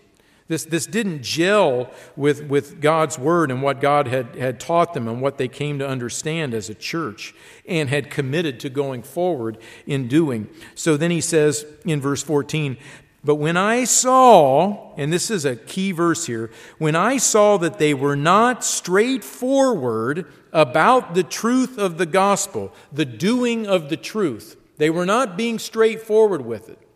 This, 0.47 0.63
this 0.63 0.85
didn't 0.85 1.23
gel 1.23 1.91
with, 2.15 2.45
with 2.45 2.79
God's 2.79 3.19
word 3.19 3.51
and 3.51 3.61
what 3.61 3.81
God 3.81 4.07
had, 4.07 4.35
had 4.35 4.59
taught 4.61 4.93
them 4.93 5.07
and 5.07 5.21
what 5.21 5.37
they 5.37 5.49
came 5.49 5.79
to 5.79 5.87
understand 5.87 6.53
as 6.53 6.69
a 6.69 6.75
church 6.75 7.35
and 7.67 7.89
had 7.89 8.09
committed 8.09 8.59
to 8.61 8.69
going 8.69 9.03
forward 9.03 9.57
in 9.85 10.07
doing. 10.07 10.49
So 10.73 10.95
then 10.95 11.11
he 11.11 11.19
says 11.19 11.65
in 11.83 11.99
verse 11.99 12.23
14, 12.23 12.77
But 13.25 13.35
when 13.35 13.57
I 13.57 13.83
saw, 13.83 14.93
and 14.95 15.11
this 15.11 15.29
is 15.29 15.43
a 15.43 15.57
key 15.57 15.91
verse 15.91 16.25
here, 16.25 16.49
when 16.77 16.95
I 16.95 17.17
saw 17.17 17.57
that 17.57 17.77
they 17.77 17.93
were 17.93 18.15
not 18.15 18.63
straightforward 18.63 20.31
about 20.53 21.13
the 21.13 21.23
truth 21.23 21.77
of 21.77 21.97
the 21.97 22.05
gospel, 22.05 22.73
the 22.93 23.05
doing 23.05 23.67
of 23.67 23.89
the 23.89 23.97
truth, 23.97 24.55
they 24.77 24.89
were 24.89 25.05
not 25.05 25.35
being 25.35 25.59
straightforward 25.59 26.45
with 26.45 26.69
it. 26.69 26.86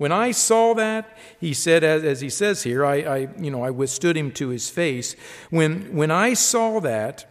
When 0.00 0.12
I 0.12 0.30
saw 0.30 0.72
that, 0.76 1.14
he 1.38 1.52
said, 1.52 1.84
as, 1.84 2.04
as 2.04 2.22
he 2.22 2.30
says 2.30 2.62
here, 2.62 2.86
I, 2.86 2.94
I, 3.00 3.16
you 3.38 3.50
know, 3.50 3.62
I 3.62 3.68
withstood 3.68 4.16
him 4.16 4.32
to 4.32 4.48
his 4.48 4.70
face. 4.70 5.14
When, 5.50 5.94
when 5.94 6.10
I 6.10 6.32
saw 6.32 6.80
that, 6.80 7.29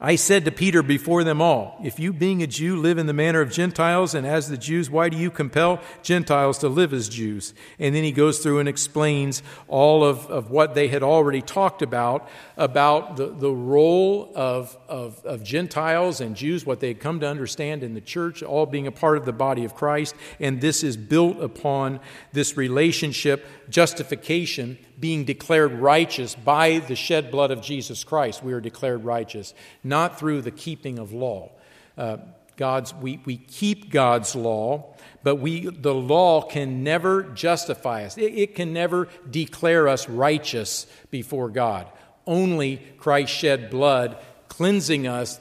I 0.00 0.14
said 0.14 0.44
to 0.44 0.52
Peter 0.52 0.84
before 0.84 1.24
them 1.24 1.42
all, 1.42 1.76
If 1.82 1.98
you, 1.98 2.12
being 2.12 2.40
a 2.40 2.46
Jew, 2.46 2.76
live 2.76 2.98
in 2.98 3.06
the 3.06 3.12
manner 3.12 3.40
of 3.40 3.50
Gentiles, 3.50 4.14
and 4.14 4.24
as 4.24 4.48
the 4.48 4.56
Jews, 4.56 4.88
why 4.88 5.08
do 5.08 5.16
you 5.16 5.28
compel 5.28 5.80
Gentiles 6.04 6.58
to 6.58 6.68
live 6.68 6.92
as 6.92 7.08
Jews? 7.08 7.52
And 7.80 7.96
then 7.96 8.04
he 8.04 8.12
goes 8.12 8.38
through 8.38 8.60
and 8.60 8.68
explains 8.68 9.42
all 9.66 10.04
of, 10.04 10.30
of 10.30 10.52
what 10.52 10.76
they 10.76 10.86
had 10.86 11.02
already 11.02 11.42
talked 11.42 11.82
about, 11.82 12.28
about 12.56 13.16
the, 13.16 13.26
the 13.26 13.50
role 13.50 14.30
of, 14.36 14.76
of, 14.88 15.24
of 15.24 15.42
Gentiles 15.42 16.20
and 16.20 16.36
Jews, 16.36 16.64
what 16.64 16.78
they 16.78 16.88
had 16.88 17.00
come 17.00 17.18
to 17.18 17.28
understand 17.28 17.82
in 17.82 17.94
the 17.94 18.00
church, 18.00 18.40
all 18.40 18.66
being 18.66 18.86
a 18.86 18.92
part 18.92 19.18
of 19.18 19.24
the 19.24 19.32
body 19.32 19.64
of 19.64 19.74
Christ. 19.74 20.14
And 20.38 20.60
this 20.60 20.84
is 20.84 20.96
built 20.96 21.42
upon 21.42 21.98
this 22.32 22.56
relationship, 22.56 23.44
justification, 23.70 24.78
being 24.98 25.24
declared 25.24 25.72
righteous 25.72 26.34
by 26.34 26.78
the 26.78 26.96
shed 26.96 27.30
blood 27.30 27.50
of 27.50 27.62
Jesus 27.62 28.04
Christ. 28.04 28.42
We 28.42 28.52
are 28.52 28.60
declared 28.60 29.04
righteous, 29.04 29.54
not 29.84 30.18
through 30.18 30.42
the 30.42 30.50
keeping 30.50 30.98
of 30.98 31.12
law. 31.12 31.50
Uh, 31.96 32.18
God's, 32.56 32.92
we, 32.94 33.20
we 33.24 33.36
keep 33.36 33.90
God's 33.90 34.34
law, 34.34 34.94
but 35.22 35.36
we, 35.36 35.66
the 35.66 35.94
law 35.94 36.42
can 36.42 36.82
never 36.82 37.22
justify 37.22 38.04
us. 38.04 38.18
It, 38.18 38.34
it 38.34 38.54
can 38.54 38.72
never 38.72 39.08
declare 39.30 39.88
us 39.88 40.08
righteous 40.08 40.86
before 41.10 41.50
God. 41.50 41.86
Only 42.26 42.82
Christ 42.98 43.32
shed 43.32 43.70
blood 43.70 44.18
cleansing 44.48 45.06
us 45.06 45.38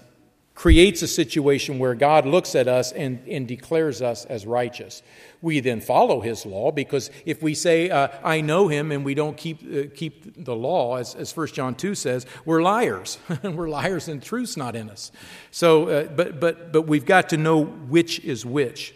creates 0.57 1.03
a 1.03 1.07
situation 1.07 1.77
where 1.77 1.93
God 1.93 2.25
looks 2.25 2.55
at 2.55 2.67
us 2.67 2.91
and, 2.91 3.19
and 3.27 3.47
declares 3.47 4.01
us 4.01 4.25
as 4.25 4.43
righteous. 4.47 5.03
We 5.39 5.59
then 5.59 5.81
follow 5.81 6.19
his 6.19 6.47
law 6.47 6.71
because 6.71 7.11
if 7.27 7.43
we 7.43 7.53
say, 7.53 7.91
uh, 7.91 8.07
I 8.23 8.41
know 8.41 8.67
him, 8.67 8.91
and 8.91 9.05
we 9.05 9.13
don't 9.13 9.37
keep, 9.37 9.59
uh, 9.61 9.93
keep 9.93 10.43
the 10.43 10.55
law, 10.55 10.95
as, 10.95 11.13
as 11.13 11.37
1 11.37 11.49
John 11.49 11.75
2 11.75 11.93
says, 11.93 12.25
we're 12.43 12.63
liars. 12.63 13.19
we're 13.43 13.69
liars 13.69 14.07
and 14.07 14.19
truth's 14.19 14.57
not 14.57 14.75
in 14.75 14.89
us. 14.89 15.11
So, 15.51 15.89
uh, 15.89 16.03
but, 16.05 16.39
but, 16.39 16.71
but 16.71 16.81
we've 16.81 17.05
got 17.05 17.29
to 17.29 17.37
know 17.37 17.63
which 17.63 18.19
is 18.21 18.43
which. 18.43 18.95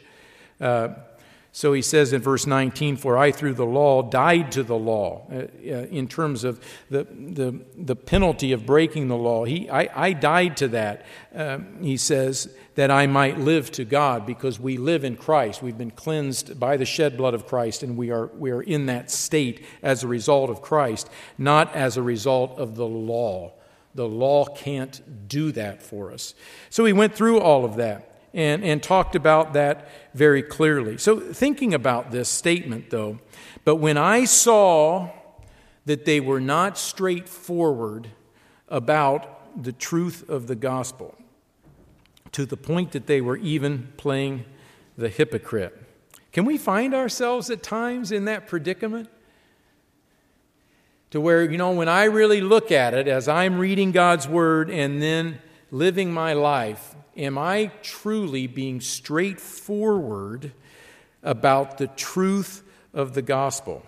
So 1.54 1.74
he 1.74 1.82
says 1.82 2.14
in 2.14 2.22
verse 2.22 2.48
19, 2.48 2.96
For 2.96 3.18
I 3.18 3.32
through 3.32 3.56
the 3.56 3.66
law 3.66 4.02
died 4.04 4.54
to 4.54 4.64
the 4.64 4.78
law, 4.78 5.28
uh, 5.30 5.36
uh, 5.36 5.86
in 5.88 6.08
terms 6.08 6.46
of 6.46 6.64
the, 6.90 7.04
the, 7.04 7.60
the 7.76 7.96
penalty 7.96 8.54
of 8.54 8.66
breaking 8.66 9.10
the 9.10 9.18
law. 9.18 9.44
He, 9.44 9.70
I, 9.70 9.90
I 9.94 10.14
died 10.14 10.56
to 10.58 10.70
that, 10.70 11.06
uh, 11.36 11.60
he 11.82 11.98
says, 11.98 12.56
that 12.76 12.90
I 12.90 13.06
might 13.06 13.38
live 13.38 13.70
to 13.72 13.84
God, 13.84 14.26
because 14.26 14.62
we 14.62 14.78
live 14.78 15.04
in 15.04 15.18
Christ. 15.18 15.62
We've 15.62 15.78
been 15.78 15.92
cleansed 15.92 16.58
by 16.58 16.78
the 16.78 16.86
shed 16.86 17.18
blood 17.18 17.34
of 17.34 17.46
Christ, 17.46 17.84
and 17.84 17.98
we 17.98 18.12
are, 18.12 18.28
we 18.28 18.52
are 18.52 18.62
in 18.62 18.86
that 18.86 19.12
state 19.12 19.66
as 19.84 20.04
a 20.04 20.08
result 20.08 20.50
of 20.50 20.62
Christ, 20.62 21.10
not 21.38 21.76
as 21.76 21.98
a 21.98 22.02
result 22.02 22.58
of 22.60 22.76
the 22.76 22.88
law. 22.88 23.52
The 23.94 24.08
law 24.08 24.46
can't 24.46 25.28
do 25.28 25.52
that 25.52 25.84
for 25.84 26.14
us. 26.14 26.34
So 26.70 26.86
he 26.86 26.94
went 26.94 27.14
through 27.14 27.42
all 27.42 27.66
of 27.66 27.76
that 27.76 28.11
and, 28.34 28.64
and 28.64 28.82
talked 28.82 29.16
about 29.16 29.54
that 29.54 29.90
very 30.14 30.42
clearly. 30.42 30.98
So, 30.98 31.20
thinking 31.20 31.74
about 31.74 32.12
this 32.12 32.30
statement, 32.30 32.90
though, 32.90 33.20
but 33.66 33.76
when 33.76 33.98
I 33.98 34.26
saw 34.26 35.10
that 35.86 36.06
they 36.06 36.20
were 36.20 36.42
not 36.42 36.78
straightforward 36.78 38.08
about 38.68 39.62
the 39.62 39.72
truth 39.72 40.30
of 40.30 40.48
the 40.48 40.56
gospel, 40.56 41.16
to 42.32 42.46
the 42.46 42.58
point 42.58 42.92
that 42.92 43.08
they 43.08 43.22
were 43.22 43.38
even 43.38 43.92
playing 43.98 44.46
the 44.98 45.10
hypocrite. 45.10 45.78
Can 46.32 46.46
we 46.46 46.58
find 46.58 46.94
ourselves 46.94 47.50
at 47.50 47.62
times 47.62 48.12
in 48.12 48.26
that 48.26 48.48
predicament? 48.48 49.10
To 51.12 51.20
where, 51.20 51.50
you 51.50 51.58
know, 51.58 51.72
when 51.72 51.90
I 51.90 52.06
really 52.06 52.40
look 52.40 52.72
at 52.72 52.94
it 52.94 53.08
as 53.08 53.28
I'm 53.28 53.60
reading 53.60 53.92
God's 53.92 54.30
word 54.30 54.70
and 54.70 55.02
then 55.02 55.40
living 55.70 56.14
my 56.14 56.32
life, 56.32 56.96
am 57.18 57.38
I 57.38 57.72
truly 57.82 58.48
being 58.48 58.82
straightforward 58.82 60.52
about 61.24 61.78
the 61.78 61.88
truth 61.88 62.64
of 62.94 63.14
the 63.14 63.22
gospel? 63.22 63.84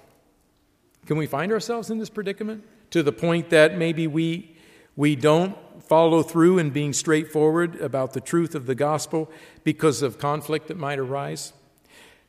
Can 1.06 1.18
we 1.18 1.26
find 1.26 1.52
ourselves 1.52 1.90
in 1.90 1.98
this 1.98 2.10
predicament 2.10 2.64
to 2.92 3.04
the 3.04 3.12
point 3.12 3.50
that 3.50 3.78
maybe 3.78 4.08
we, 4.08 4.56
we 4.96 5.16
don't 5.16 5.56
follow 5.84 6.24
through 6.24 6.60
in 6.60 6.70
being 6.70 6.94
straightforward 6.94 7.80
about 7.82 8.14
the 8.14 8.22
truth 8.22 8.56
of 8.56 8.66
the 8.66 8.76
gospel 8.76 9.30
because 9.64 10.02
of 10.02 10.18
conflict 10.18 10.68
that 10.68 10.78
might 10.78 11.00
arise? 11.00 11.54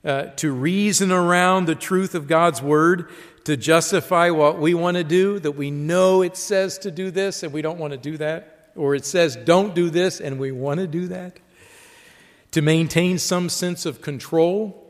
Uh, 0.04 0.24
to 0.36 0.52
reason 0.52 1.10
around 1.10 1.66
the 1.66 1.74
truth 1.74 2.14
of 2.14 2.26
God's 2.26 2.60
word 2.60 3.10
to 3.44 3.56
justify 3.56 4.30
what 4.30 4.58
we 4.58 4.74
want 4.74 4.96
to 4.96 5.04
do, 5.04 5.38
that 5.38 5.52
we 5.52 5.70
know 5.70 6.22
it 6.22 6.36
says 6.36 6.78
to 6.78 6.90
do 6.90 7.10
this 7.10 7.42
and 7.42 7.52
we 7.52 7.62
don't 7.62 7.78
want 7.78 7.92
to 7.92 7.98
do 7.98 8.16
that? 8.18 8.53
Or 8.76 8.94
it 8.94 9.04
says, 9.04 9.36
don't 9.36 9.74
do 9.74 9.90
this, 9.90 10.20
and 10.20 10.38
we 10.38 10.52
want 10.52 10.80
to 10.80 10.86
do 10.86 11.08
that. 11.08 11.38
To 12.52 12.62
maintain 12.62 13.18
some 13.18 13.48
sense 13.48 13.86
of 13.86 14.00
control. 14.00 14.80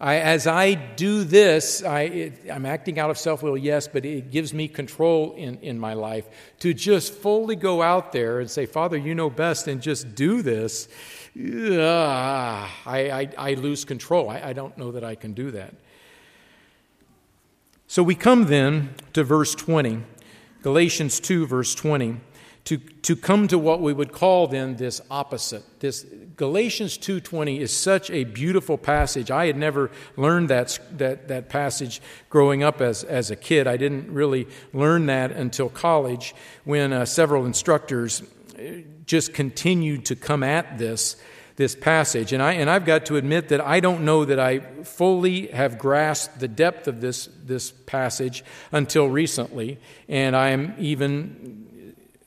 I, 0.00 0.16
as 0.16 0.46
I 0.46 0.74
do 0.74 1.24
this, 1.24 1.82
I, 1.84 2.32
I'm 2.52 2.64
acting 2.64 2.98
out 2.98 3.10
of 3.10 3.18
self 3.18 3.42
will, 3.42 3.56
yes, 3.56 3.88
but 3.88 4.04
it 4.04 4.30
gives 4.30 4.54
me 4.54 4.68
control 4.68 5.34
in, 5.34 5.58
in 5.58 5.78
my 5.78 5.94
life. 5.94 6.26
To 6.60 6.72
just 6.72 7.12
fully 7.12 7.56
go 7.56 7.82
out 7.82 8.12
there 8.12 8.38
and 8.40 8.50
say, 8.50 8.66
Father, 8.66 8.96
you 8.96 9.14
know 9.14 9.28
best, 9.28 9.66
and 9.66 9.82
just 9.82 10.14
do 10.14 10.42
this, 10.42 10.88
I, 11.36 12.68
I, 12.86 13.28
I, 13.36 13.54
lose 13.54 13.84
control. 13.84 14.30
I, 14.30 14.40
I 14.40 14.52
don't 14.52 14.76
know 14.78 14.92
that 14.92 15.04
I 15.04 15.14
can 15.14 15.32
do 15.32 15.50
that. 15.52 15.74
So 17.86 18.02
we 18.02 18.14
come 18.14 18.46
then 18.46 18.94
to 19.14 19.24
verse 19.24 19.54
20, 19.54 20.02
Galatians 20.62 21.20
2, 21.20 21.46
verse 21.46 21.74
20 21.74 22.20
to, 22.68 22.76
to 22.76 23.16
come 23.16 23.48
to 23.48 23.58
what 23.58 23.80
we 23.80 23.94
would 23.94 24.12
call 24.12 24.46
then 24.46 24.76
this 24.76 25.00
opposite. 25.10 25.62
This 25.80 26.04
Galatians 26.36 26.98
2:20 26.98 27.60
is 27.60 27.74
such 27.74 28.10
a 28.10 28.24
beautiful 28.24 28.76
passage. 28.76 29.30
I 29.30 29.46
had 29.46 29.56
never 29.56 29.90
learned 30.18 30.50
that, 30.50 30.78
that, 30.98 31.28
that 31.28 31.48
passage 31.48 32.02
growing 32.28 32.62
up 32.62 32.82
as, 32.82 33.04
as 33.04 33.30
a 33.30 33.36
kid. 33.36 33.66
I 33.66 33.78
didn't 33.78 34.12
really 34.12 34.48
learn 34.74 35.06
that 35.06 35.32
until 35.32 35.70
college 35.70 36.34
when 36.64 36.92
uh, 36.92 37.06
several 37.06 37.46
instructors 37.46 38.20
uh, 38.58 38.62
just 39.06 39.32
continued 39.32 40.04
to 40.04 40.14
come 40.14 40.42
at 40.42 40.76
this 40.76 41.16
this 41.56 41.74
passage. 41.74 42.34
And, 42.34 42.40
I, 42.40 42.52
and 42.52 42.68
I've 42.68 42.84
got 42.84 43.06
to 43.06 43.16
admit 43.16 43.48
that 43.48 43.60
I 43.60 43.80
don't 43.80 44.04
know 44.04 44.24
that 44.26 44.38
I 44.38 44.60
fully 44.84 45.48
have 45.48 45.76
grasped 45.76 46.38
the 46.38 46.46
depth 46.46 46.86
of 46.86 47.00
this, 47.00 47.30
this 47.44 47.72
passage 47.72 48.44
until 48.70 49.08
recently. 49.08 49.80
And 50.08 50.36
I 50.36 50.50
am 50.50 50.74
even 50.78 51.67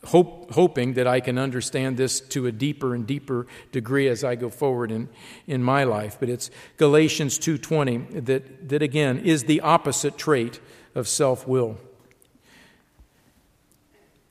hope, 0.06 0.52
hoping 0.52 0.94
that 0.94 1.08
I 1.08 1.20
can 1.20 1.38
understand 1.38 1.98
this 1.98 2.20
to 2.20 2.48
a 2.48 2.52
deeper 2.52 2.96
and 2.96 3.06
deeper 3.06 3.46
degree 3.72 4.08
as 4.08 4.24
I 4.24 4.36
go 4.36 4.50
forward 4.50 4.92
in, 4.92 5.10
in 5.48 5.64
my 5.64 5.84
life. 5.84 6.18
But 6.20 6.30
it's 6.30 6.50
Galatians 6.78 7.38
2.20 7.40 8.26
that, 8.26 8.70
that, 8.70 8.82
again, 8.82 9.20
is 9.20 9.44
the 9.44 9.62
opposite 9.62 10.18
trait 10.18 10.60
of 10.96 11.08
self-will. 11.08 11.78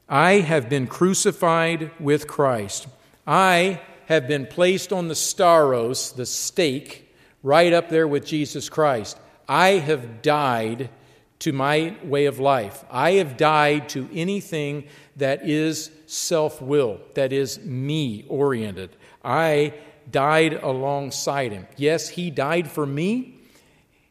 I 0.09 0.41
have 0.41 0.69
been 0.69 0.89
crucified 0.89 1.93
with 2.01 2.27
Christ. 2.27 2.89
I 3.27 3.81
have 4.07 4.27
been 4.27 4.47
placed 4.47 4.93
on 4.93 5.07
the 5.07 5.15
stauros, 5.15 6.17
the 6.17 6.27
stake, 6.27 7.15
right 7.45 7.73
up 7.73 7.89
there 7.89 8.09
with 8.09 8.27
Jesus 8.27 8.69
Christ. 8.69 9.17
I 9.49 9.71
have 9.71 10.21
died 10.21 10.91
to 11.41 11.53
my 11.53 11.97
way 12.05 12.27
of 12.27 12.39
life. 12.39 12.85
I 12.91 13.13
have 13.13 13.37
died 13.37 13.89
to 13.91 14.09
anything 14.13 14.85
that 15.21 15.49
is 15.49 15.91
self 16.07 16.61
will, 16.61 17.01
that 17.15 17.33
is 17.33 17.61
me 17.61 18.25
oriented. 18.29 18.91
I 19.25 19.75
died 20.11 20.55
alongside 20.55 21.53
him. 21.53 21.67
Yes, 21.77 22.09
he 22.11 22.31
died 22.31 22.71
for 22.71 22.85
me. 22.85 23.37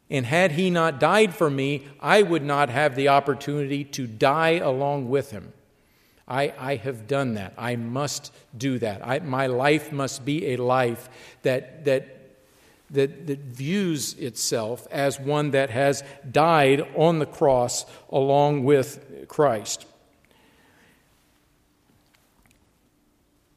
And 0.10 0.26
had 0.26 0.53
he 0.53 0.72
not 0.72 0.99
died 0.99 1.36
for 1.36 1.51
me, 1.51 1.88
I 1.99 2.24
would 2.24 2.43
not 2.43 2.70
have 2.70 2.95
the 2.95 3.10
opportunity 3.10 3.84
to 3.84 4.07
die 4.07 4.57
along 4.57 5.10
with 5.10 5.30
him. 5.30 5.53
I, 6.28 6.53
I 6.57 6.76
have 6.78 7.07
done 7.07 7.36
that. 7.36 7.53
I 7.57 7.76
must 7.76 8.32
do 8.57 8.80
that. 8.80 9.05
I, 9.05 9.20
my 9.20 9.47
life 9.47 9.91
must 9.91 10.26
be 10.26 10.53
a 10.53 10.57
life 10.57 11.10
that, 11.43 11.86
that 11.86 12.20
that, 12.91 13.28
that 13.28 13.39
views 13.39 14.14
itself 14.16 14.88
as 14.91 15.20
one 15.20 15.51
that 15.51 15.70
has 15.70 16.03
died 16.30 16.88
on 16.95 17.20
the 17.20 17.26
cross 17.26 17.86
along 18.10 18.64
with 18.64 19.28
Christ. 19.28 19.86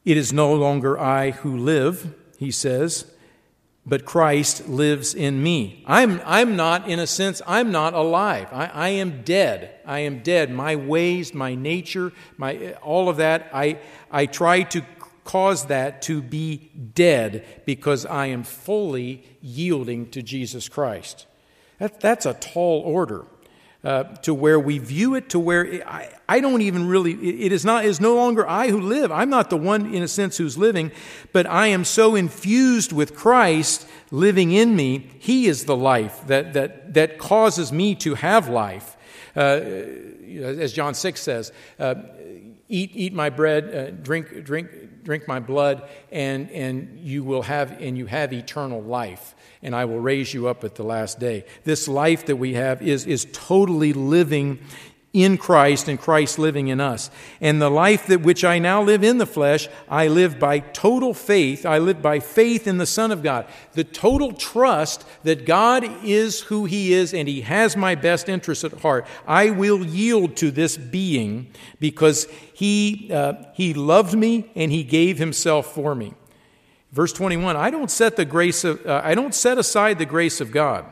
It 0.04 0.16
is 0.16 0.32
no 0.32 0.52
longer 0.52 0.98
I 0.98 1.30
who 1.30 1.56
live, 1.56 2.14
he 2.38 2.50
says, 2.50 3.06
but 3.84 4.04
Christ 4.04 4.68
lives 4.68 5.14
in 5.14 5.42
me. 5.42 5.82
I'm, 5.86 6.20
I'm 6.24 6.54
not, 6.54 6.88
in 6.88 6.98
a 7.00 7.06
sense, 7.06 7.42
I'm 7.46 7.72
not 7.72 7.94
alive. 7.94 8.48
I, 8.52 8.66
I 8.66 8.88
am 8.90 9.22
dead. 9.22 9.74
I 9.84 10.00
am 10.00 10.22
dead. 10.22 10.52
My 10.52 10.76
ways, 10.76 11.34
my 11.34 11.56
nature, 11.56 12.12
my, 12.36 12.74
all 12.74 13.08
of 13.08 13.16
that, 13.16 13.50
I, 13.52 13.78
I 14.10 14.26
try 14.26 14.62
to 14.64 14.84
cause 15.24 15.66
that 15.66 16.02
to 16.02 16.22
be 16.22 16.70
dead 16.94 17.44
because 17.64 18.06
I 18.06 18.26
am 18.26 18.44
fully 18.44 19.24
yielding 19.40 20.10
to 20.10 20.22
Jesus 20.22 20.68
Christ. 20.68 21.26
That, 21.78 22.00
that's 22.00 22.26
a 22.26 22.34
tall 22.34 22.80
order. 22.80 23.24
Uh, 23.84 24.04
to 24.18 24.32
where 24.32 24.60
we 24.60 24.78
view 24.78 25.16
it 25.16 25.28
to 25.30 25.40
where 25.40 25.64
it, 25.64 25.84
I, 25.84 26.08
I 26.28 26.38
don't 26.38 26.62
even 26.62 26.86
really 26.86 27.14
it 27.44 27.50
is 27.50 27.64
not 27.64 27.84
is 27.84 28.00
no 28.00 28.14
longer 28.14 28.48
I 28.48 28.68
who 28.68 28.80
live. 28.80 29.10
I'm 29.10 29.28
not 29.28 29.50
the 29.50 29.56
one 29.56 29.92
in 29.92 30.04
a 30.04 30.08
sense 30.08 30.36
who's 30.36 30.56
living, 30.56 30.92
but 31.32 31.46
I 31.46 31.66
am 31.66 31.84
so 31.84 32.14
infused 32.14 32.92
with 32.92 33.16
Christ 33.16 33.88
living 34.12 34.52
in 34.52 34.76
me. 34.76 35.10
He 35.18 35.48
is 35.48 35.64
the 35.64 35.74
life 35.76 36.24
that 36.28 36.52
that 36.52 36.94
that 36.94 37.18
causes 37.18 37.72
me 37.72 37.96
to 37.96 38.14
have 38.14 38.48
life. 38.48 38.96
Uh, 39.34 39.60
as 40.38 40.72
John 40.72 40.94
six 40.94 41.20
says, 41.20 41.50
uh, 41.80 41.96
eat 42.68 42.92
eat 42.94 43.12
my 43.12 43.30
bread, 43.30 43.74
uh, 43.74 43.90
drink 44.00 44.44
drink 44.44 44.68
drink 45.02 45.26
my 45.26 45.40
blood, 45.40 45.88
and, 46.10 46.50
and 46.50 46.98
you 47.00 47.24
will 47.24 47.42
have, 47.42 47.80
and 47.80 47.98
you 47.98 48.06
have 48.06 48.32
eternal 48.32 48.82
life, 48.82 49.34
and 49.62 49.74
I 49.74 49.84
will 49.84 50.00
raise 50.00 50.32
you 50.32 50.48
up 50.48 50.64
at 50.64 50.74
the 50.74 50.82
last 50.84 51.18
day. 51.18 51.44
This 51.64 51.88
life 51.88 52.26
that 52.26 52.36
we 52.36 52.54
have 52.54 52.82
is, 52.82 53.06
is 53.06 53.26
totally 53.32 53.92
living 53.92 54.60
in 55.12 55.36
Christ 55.36 55.88
and 55.88 56.00
Christ 56.00 56.38
living 56.38 56.68
in 56.68 56.80
us. 56.80 57.10
And 57.40 57.60
the 57.60 57.70
life 57.70 58.06
that 58.06 58.22
which 58.22 58.44
I 58.44 58.58
now 58.58 58.82
live 58.82 59.04
in 59.04 59.18
the 59.18 59.26
flesh, 59.26 59.68
I 59.88 60.08
live 60.08 60.38
by 60.38 60.60
total 60.60 61.12
faith. 61.12 61.66
I 61.66 61.78
live 61.78 62.00
by 62.00 62.18
faith 62.18 62.66
in 62.66 62.78
the 62.78 62.86
Son 62.86 63.10
of 63.12 63.22
God. 63.22 63.46
The 63.72 63.84
total 63.84 64.32
trust 64.32 65.04
that 65.24 65.44
God 65.44 65.84
is 66.02 66.40
who 66.42 66.64
He 66.64 66.94
is 66.94 67.12
and 67.12 67.28
He 67.28 67.42
has 67.42 67.76
my 67.76 67.94
best 67.94 68.28
interest 68.28 68.64
at 68.64 68.80
heart. 68.80 69.06
I 69.26 69.50
will 69.50 69.84
yield 69.84 70.36
to 70.36 70.50
this 70.50 70.76
being 70.78 71.52
because 71.78 72.26
He, 72.54 73.10
uh, 73.12 73.34
he 73.52 73.74
loved 73.74 74.14
me 74.14 74.50
and 74.54 74.72
He 74.72 74.82
gave 74.82 75.18
Himself 75.18 75.74
for 75.74 75.94
me. 75.94 76.14
Verse 76.90 77.12
21, 77.12 77.56
I 77.56 77.70
don't 77.70 77.90
set 77.90 78.16
the 78.16 78.24
grace 78.24 78.64
of, 78.64 78.84
uh, 78.86 79.00
I 79.02 79.14
don't 79.14 79.34
set 79.34 79.58
aside 79.58 79.98
the 79.98 80.06
grace 80.06 80.40
of 80.40 80.52
God. 80.52 80.90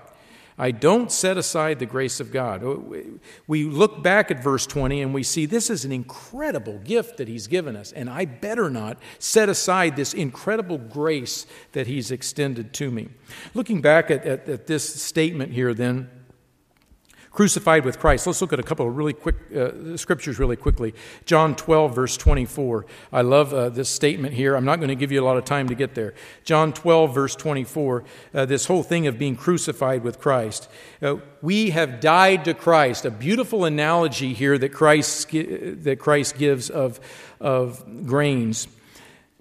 I 0.61 0.73
don't 0.73 1.11
set 1.11 1.39
aside 1.39 1.79
the 1.79 1.87
grace 1.87 2.21
of 2.21 2.31
God. 2.31 2.63
Oh, 2.63 2.95
we 3.47 3.65
look 3.65 4.03
back 4.03 4.31
at 4.31 4.43
verse 4.45 4.67
20 4.67 5.01
and 5.01 5.15
we 5.15 5.23
see 5.23 5.47
this 5.47 5.71
is 5.71 5.87
an 5.87 5.91
incredible 5.91 6.79
gift 6.81 7.17
that 7.17 7.29
He's 7.29 7.47
given 7.47 7.77
us, 7.77 7.93
and 7.93 8.11
I 8.11 8.27
better 8.27 8.69
not 8.69 8.99
set 9.19 9.49
aside 9.49 9.97
this 9.97 10.13
incredible 10.13 10.77
grace 10.77 11.47
that 11.73 11.87
He's 11.87 12.11
extended 12.11 12.75
to 12.75 12.91
me. 12.91 13.09
Looking 13.55 13.81
back 13.81 14.11
at, 14.11 14.27
at, 14.27 14.47
at 14.51 14.67
this 14.67 15.03
statement 15.03 15.53
here, 15.55 15.73
then, 15.73 16.11
crucified 17.31 17.85
with 17.85 17.99
Christ. 17.99 18.27
Let's 18.27 18.41
look 18.41 18.53
at 18.53 18.59
a 18.59 18.63
couple 18.63 18.87
of 18.87 18.97
really 18.97 19.13
quick 19.13 19.37
uh, 19.55 19.97
scriptures 19.97 20.39
really 20.39 20.57
quickly. 20.57 20.95
John 21.25 21.55
12, 21.55 21.95
verse 21.95 22.17
24. 22.17 22.87
I 23.13 23.23
love 23.23 23.55
uh, 23.55 23.69
this 23.69 23.89
statement 23.89 24.35
here. 24.35 24.57
I'm 24.57 24.65
not 24.65 24.77
going 24.77 24.89
to 24.89 24.97
give 24.97 25.13
you 25.13 25.23
a 25.23 25.25
lot 25.25 25.37
of 25.37 25.45
time 25.45 25.69
to 25.69 25.75
get 25.75 25.95
there. 25.95 26.15
John 26.45 26.73
12, 26.73 27.15
verse 27.15 27.37
24. 27.37 28.05
Uh, 28.35 28.47
this 28.47 28.67
whole 28.67 28.83
thing 28.83 29.07
of 29.07 29.19
being 29.19 29.37
crucified 29.37 30.03
with 30.03 30.19
Christ. 30.19 30.69
Uh, 31.01 31.17
we 31.41 31.71
have 31.71 32.01
died 32.01 32.45
to 32.47 32.55
Christ. 32.55 33.05
A 33.05 33.11
beautiful 33.11 33.65
analogy 33.65 34.35
here 34.35 34.59
that 34.59 34.71
Christ, 34.71 35.31
that 35.31 35.99
Christ 36.01 36.37
gives 36.37 36.69
of, 36.69 36.99
of 37.41 38.07
grains. 38.07 38.67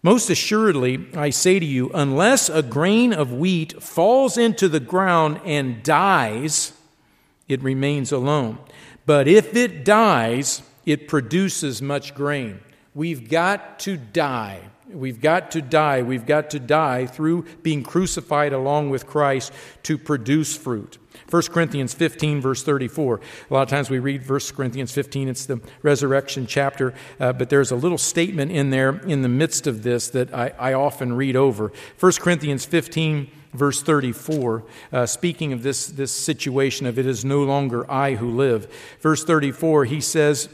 Most 0.02 0.30
assuredly, 0.30 1.08
I 1.14 1.30
say 1.30 1.60
to 1.60 1.66
you, 1.66 1.92
unless 1.94 2.48
a 2.48 2.64
grain 2.64 3.12
of 3.12 3.34
wheat 3.34 3.84
falls 3.84 4.38
into 4.38 4.70
the 4.70 4.80
ground 4.80 5.42
and 5.44 5.84
dies, 5.84 6.72
it 7.50 7.62
remains 7.62 8.14
alone. 8.14 8.60
But 9.06 9.28
if 9.28 9.56
it 9.56 9.84
dies, 9.84 10.62
it 10.86 11.08
produces 11.08 11.82
much 11.82 12.16
grain. 12.16 12.62
We've 12.94 13.30
got 13.30 13.80
to 13.80 13.98
die. 13.98 14.70
We've 14.88 15.22
got 15.22 15.52
to 15.52 15.62
die. 15.62 16.02
We've 16.02 16.26
got 16.26 16.52
to 16.52 16.60
die 16.60 17.06
through 17.06 17.46
being 17.62 17.84
crucified 17.84 18.54
along 18.54 18.90
with 18.90 19.06
Christ 19.06 19.52
to 19.84 19.98
produce 19.98 20.56
fruit. 20.56 20.98
1 21.30 21.44
Corinthians 21.44 21.94
15, 21.94 22.42
verse 22.42 22.64
34. 22.64 23.22
A 23.50 23.54
lot 23.54 23.62
of 23.62 23.70
times 23.70 23.90
we 23.90 24.00
read 24.00 24.28
1 24.28 24.40
Corinthians 24.56 24.92
15, 24.92 25.28
it's 25.28 25.46
the 25.46 25.62
resurrection 25.84 26.48
chapter, 26.48 26.94
uh, 27.20 27.34
but 27.34 27.50
there's 27.50 27.72
a 27.72 27.76
little 27.76 27.98
statement 28.00 28.52
in 28.52 28.72
there 28.72 28.98
in 29.02 29.22
the 29.22 29.30
midst 29.30 29.68
of 29.68 29.84
this 29.84 30.08
that 30.10 30.34
I, 30.34 30.54
I 30.58 30.74
often 30.74 31.14
read 31.14 31.36
over. 31.36 31.72
1 32.00 32.12
Corinthians 32.14 32.66
15, 32.66 33.30
verse 33.54 33.82
34, 33.82 34.64
uh, 34.92 35.06
speaking 35.06 35.54
of 35.54 35.64
this, 35.64 35.88
this 35.88 36.12
situation 36.12 36.86
of 36.86 37.00
it 37.00 37.06
is 37.06 37.26
no 37.26 37.44
longer 37.44 37.90
I 37.90 38.16
who 38.16 38.30
live. 38.30 38.72
Verse 39.02 39.24
34, 39.24 39.86
he 39.86 40.02
says, 40.02 40.50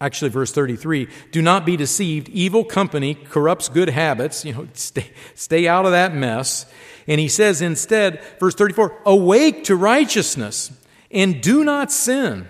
actually 0.00 0.30
verse 0.30 0.52
33 0.52 1.08
do 1.32 1.42
not 1.42 1.66
be 1.66 1.76
deceived. 1.76 2.28
Evil 2.28 2.64
company 2.64 3.14
corrupts 3.14 3.68
good 3.68 3.88
habits. 3.88 4.44
You 4.44 4.54
know 4.54 4.68
stay, 4.74 5.10
stay 5.34 5.68
out 5.68 5.86
of 5.86 5.92
that 5.92 6.14
mess. 6.14 6.66
And 7.06 7.20
he 7.20 7.28
says 7.28 7.62
instead 7.62 8.22
verse 8.38 8.54
34 8.54 9.02
awake 9.06 9.64
to 9.64 9.76
righteousness 9.76 10.70
and 11.10 11.40
do 11.40 11.64
not 11.64 11.90
sin 11.90 12.46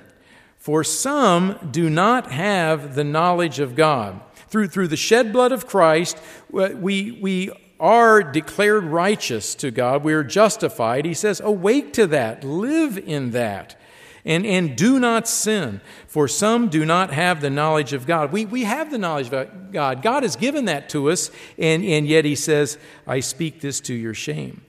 for 0.68 0.84
some 0.84 1.58
do 1.70 1.88
not 1.88 2.30
have 2.30 2.94
the 2.94 3.02
knowledge 3.02 3.58
of 3.58 3.74
god. 3.74 4.20
Through, 4.48 4.68
through 4.68 4.88
the 4.88 4.96
shed 4.96 5.32
blood 5.32 5.50
of 5.50 5.66
Christ, 5.66 6.18
we, 6.50 7.12
we 7.12 7.50
are 7.81 8.22
declared 8.22 8.85
righteous 8.85 9.55
to 9.57 9.70
God. 9.70 10.03
We 10.03 10.12
are 10.12 10.24
justified. 10.24 11.05
He 11.05 11.14
says, 11.14 11.41
Awake 11.41 11.93
to 11.95 12.07
that, 12.09 12.45
live 12.45 12.99
in 12.99 13.31
that. 13.33 13.76
And, 14.24 14.45
and 14.45 14.76
do 14.76 14.99
not 14.99 15.26
sin, 15.26 15.81
for 16.07 16.29
some 16.29 16.68
do 16.68 16.85
not 16.85 17.12
have 17.12 17.41
the 17.41 17.49
knowledge 17.49 17.93
of 17.93 18.05
God. 18.05 18.31
We, 18.31 18.45
we 18.45 18.64
have 18.64 18.91
the 18.91 18.99
knowledge 18.99 19.33
of 19.33 19.72
God. 19.72 20.03
God 20.03 20.22
has 20.22 20.37
given 20.37 20.66
that 20.66 20.89
to 20.91 21.11
us, 21.11 21.31
and, 21.57 21.83
and 21.85 22.07
yet 22.07 22.24
He 22.24 22.35
says, 22.35 22.79
I 23.07 23.20
speak 23.20 23.61
this 23.61 23.81
to 23.81 23.95
your 23.95 24.14
shame. 24.14 24.62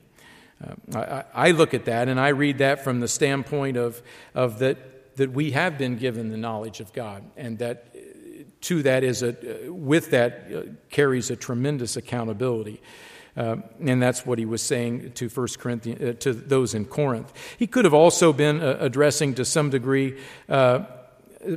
Uh, 0.63 0.97
I, 0.97 1.47
I, 1.47 1.51
look 1.51 1.73
at 1.73 1.85
that 1.85 2.09
and 2.09 2.19
I 2.19 2.29
read 2.29 2.57
that 2.59 2.83
from 2.83 2.99
the 2.99 3.07
standpoint 3.07 3.75
of, 3.75 4.01
of 4.35 4.59
that, 4.59 5.15
that 5.15 5.31
we 5.31 5.51
have 5.51 5.77
been 5.77 5.97
given 5.97 6.29
the 6.29 6.37
knowledge 6.37 6.79
of 6.79 6.93
God, 6.93 7.23
and 7.35 7.57
that 7.59 7.88
to 8.61 8.83
that 8.83 9.03
is 9.03 9.23
a, 9.23 9.35
with 9.69 10.11
that 10.11 10.47
uh, 10.53 10.61
carries 10.89 11.29
a 11.29 11.35
tremendous 11.35 11.95
accountability. 11.97 12.81
Uh, 13.37 13.57
and 13.79 14.01
that's 14.01 14.25
what 14.25 14.37
he 14.37 14.45
was 14.45 14.61
saying 14.61 15.11
to 15.13 15.29
First 15.29 15.59
Corinthians, 15.59 16.01
uh, 16.01 16.13
to 16.19 16.33
those 16.33 16.73
in 16.73 16.85
Corinth. 16.85 17.31
He 17.57 17.67
could 17.67 17.85
have 17.85 17.93
also 17.93 18.33
been 18.33 18.61
uh, 18.61 18.77
addressing 18.79 19.35
to 19.35 19.45
some 19.45 19.69
degree, 19.69 20.17
uh, 20.49 20.83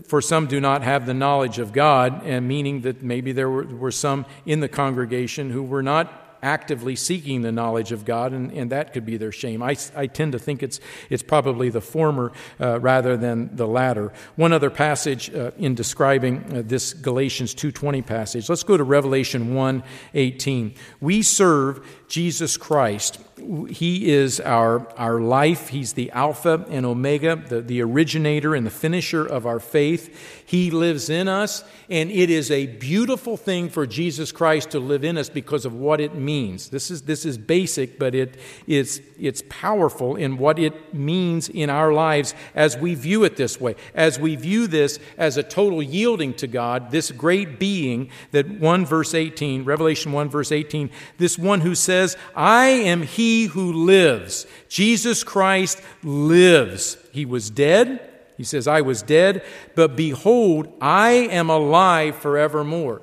for 0.07 0.21
some 0.21 0.47
do 0.47 0.61
not 0.61 0.83
have 0.83 1.07
the 1.07 1.15
knowledge 1.15 1.59
of 1.59 1.73
God, 1.73 2.25
and 2.25 2.47
meaning 2.47 2.83
that 2.83 3.03
maybe 3.03 3.33
there 3.33 3.51
were, 3.51 3.65
were 3.65 3.91
some 3.91 4.27
in 4.47 4.61
the 4.61 4.69
congregation 4.69 5.51
who 5.51 5.63
were 5.63 5.83
not 5.83 6.32
actively 6.43 6.97
seeking 6.97 7.43
the 7.43 7.53
knowledge 7.53 7.93
of 7.93 8.05
God, 8.05 8.33
and, 8.33 8.53
and 8.53 8.71
that 8.73 8.93
could 8.93 9.07
be 9.07 9.17
their 9.17 9.33
shame. 9.33 9.63
I, 9.63 9.77
I 9.95 10.07
tend 10.07 10.33
to 10.33 10.39
think 10.39 10.63
it's, 10.63 10.81
it's 11.09 11.23
probably 11.23 11.69
the 11.69 11.81
former 11.81 12.33
uh, 12.61 12.81
rather 12.81 13.17
than 13.17 13.55
the 13.55 13.67
latter. 13.67 14.13
One 14.37 14.53
other 14.53 14.71
passage 14.71 15.33
uh, 15.35 15.53
in 15.57 15.75
describing 15.75 16.45
uh, 16.57 16.63
this 16.65 16.93
Galatians 16.93 17.55
2.20 17.55 18.05
passage. 18.05 18.49
Let's 18.49 18.65
go 18.65 18.77
to 18.77 18.85
Revelation 18.85 19.55
1.18. 19.55 20.77
We 21.01 21.23
serve 21.23 21.87
Jesus 22.13 22.59
Christ. 22.59 23.19
He 23.71 24.13
is 24.13 24.39
our, 24.39 24.87
our 24.99 25.19
life. 25.19 25.69
He's 25.69 25.95
the 25.95 26.11
Alpha 26.11 26.67
and 26.69 26.85
Omega, 26.85 27.37
the, 27.37 27.63
the 27.63 27.81
originator 27.81 28.55
and 28.55 28.67
the 28.67 28.71
finisher 28.71 29.25
of 29.25 29.47
our 29.47 29.59
faith. 29.59 30.45
He 30.45 30.71
lives 30.71 31.09
in 31.09 31.27
us, 31.27 31.65
and 31.89 32.11
it 32.11 32.29
is 32.29 32.51
a 32.51 32.67
beautiful 32.67 33.39
thing 33.39 33.71
for 33.71 33.87
Jesus 33.87 34.31
Christ 34.31 34.73
to 34.73 34.79
live 34.79 35.05
in 35.05 35.17
us 35.17 35.31
because 35.31 35.65
of 35.65 35.75
what 35.75 36.03
it 36.03 36.15
means. 36.15 36.69
This 36.69 36.91
is, 36.91 37.03
this 37.03 37.25
is 37.25 37.39
basic, 37.39 37.99
but 37.99 38.15
it, 38.15 38.37
it's, 38.67 39.01
it's 39.19 39.43
powerful 39.49 40.15
in 40.15 40.37
what 40.37 40.59
it 40.59 40.93
means 40.93 41.49
in 41.49 41.71
our 41.71 41.95
lives 41.95 42.35
as 42.55 42.77
we 42.77 42.95
view 42.95 43.25
it 43.25 43.37
this 43.37 43.59
way. 43.59 43.75
As 43.95 44.21
we 44.21 44.37
view 44.37 44.67
this 44.67 44.99
as 45.17 45.39
a 45.39 45.43
total 45.43 45.83
yielding 45.83 46.35
to 46.35 46.47
God, 46.47 46.91
this 46.91 47.11
great 47.11 47.59
being 47.59 48.11
that 48.33 48.47
1 48.47 48.85
verse 48.85 49.15
18, 49.15 49.65
Revelation 49.65 50.13
1 50.13 50.29
verse 50.29 50.53
18, 50.53 50.91
this 51.17 51.39
one 51.39 51.63
who 51.63 51.75
says, 51.75 52.02
says, 52.09 52.17
I 52.35 52.67
am 52.67 53.03
he 53.03 53.45
who 53.45 53.73
lives. 53.73 54.47
Jesus 54.69 55.25
Christ 55.25 55.81
lives. 56.03 56.97
He 57.13 57.25
was 57.25 57.51
dead. 57.51 58.09
He 58.37 58.45
says, 58.45 58.67
I 58.67 58.81
was 58.81 59.03
dead, 59.03 59.45
but 59.77 59.95
behold, 59.95 60.73
I 60.81 61.11
am 61.11 61.49
alive 61.51 62.17
forevermore. 62.17 63.03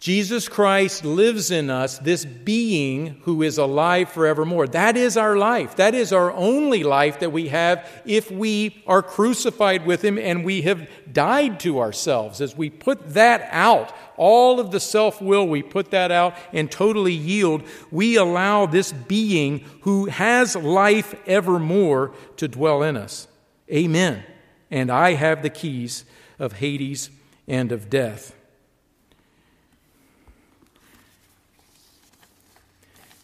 Jesus 0.00 0.48
Christ 0.48 1.04
lives 1.04 1.50
in 1.50 1.70
us, 1.70 1.98
this 1.98 2.24
being 2.24 3.20
who 3.22 3.42
is 3.42 3.58
alive 3.58 4.08
forevermore. 4.08 4.68
That 4.68 4.96
is 4.96 5.16
our 5.16 5.36
life. 5.36 5.74
That 5.76 5.94
is 5.94 6.12
our 6.12 6.32
only 6.32 6.84
life 6.84 7.18
that 7.18 7.30
we 7.30 7.48
have 7.48 7.88
if 8.04 8.30
we 8.30 8.82
are 8.86 9.02
crucified 9.02 9.86
with 9.86 10.04
Him 10.04 10.16
and 10.16 10.44
we 10.44 10.62
have 10.62 10.88
died 11.12 11.58
to 11.60 11.80
ourselves. 11.80 12.40
As 12.40 12.56
we 12.56 12.70
put 12.70 13.14
that 13.14 13.48
out, 13.50 13.92
all 14.18 14.60
of 14.60 14.70
the 14.70 14.80
self 14.80 15.22
will, 15.22 15.48
we 15.48 15.62
put 15.62 15.90
that 15.92 16.10
out 16.10 16.34
and 16.52 16.70
totally 16.70 17.14
yield, 17.14 17.62
we 17.90 18.16
allow 18.16 18.66
this 18.66 18.92
being 18.92 19.64
who 19.82 20.06
has 20.06 20.54
life 20.54 21.14
evermore 21.26 22.12
to 22.36 22.48
dwell 22.48 22.82
in 22.82 22.96
us. 22.96 23.28
Amen. 23.72 24.24
And 24.70 24.90
I 24.90 25.14
have 25.14 25.42
the 25.42 25.50
keys 25.50 26.04
of 26.38 26.54
Hades 26.54 27.10
and 27.46 27.72
of 27.72 27.88
death. 27.88 28.34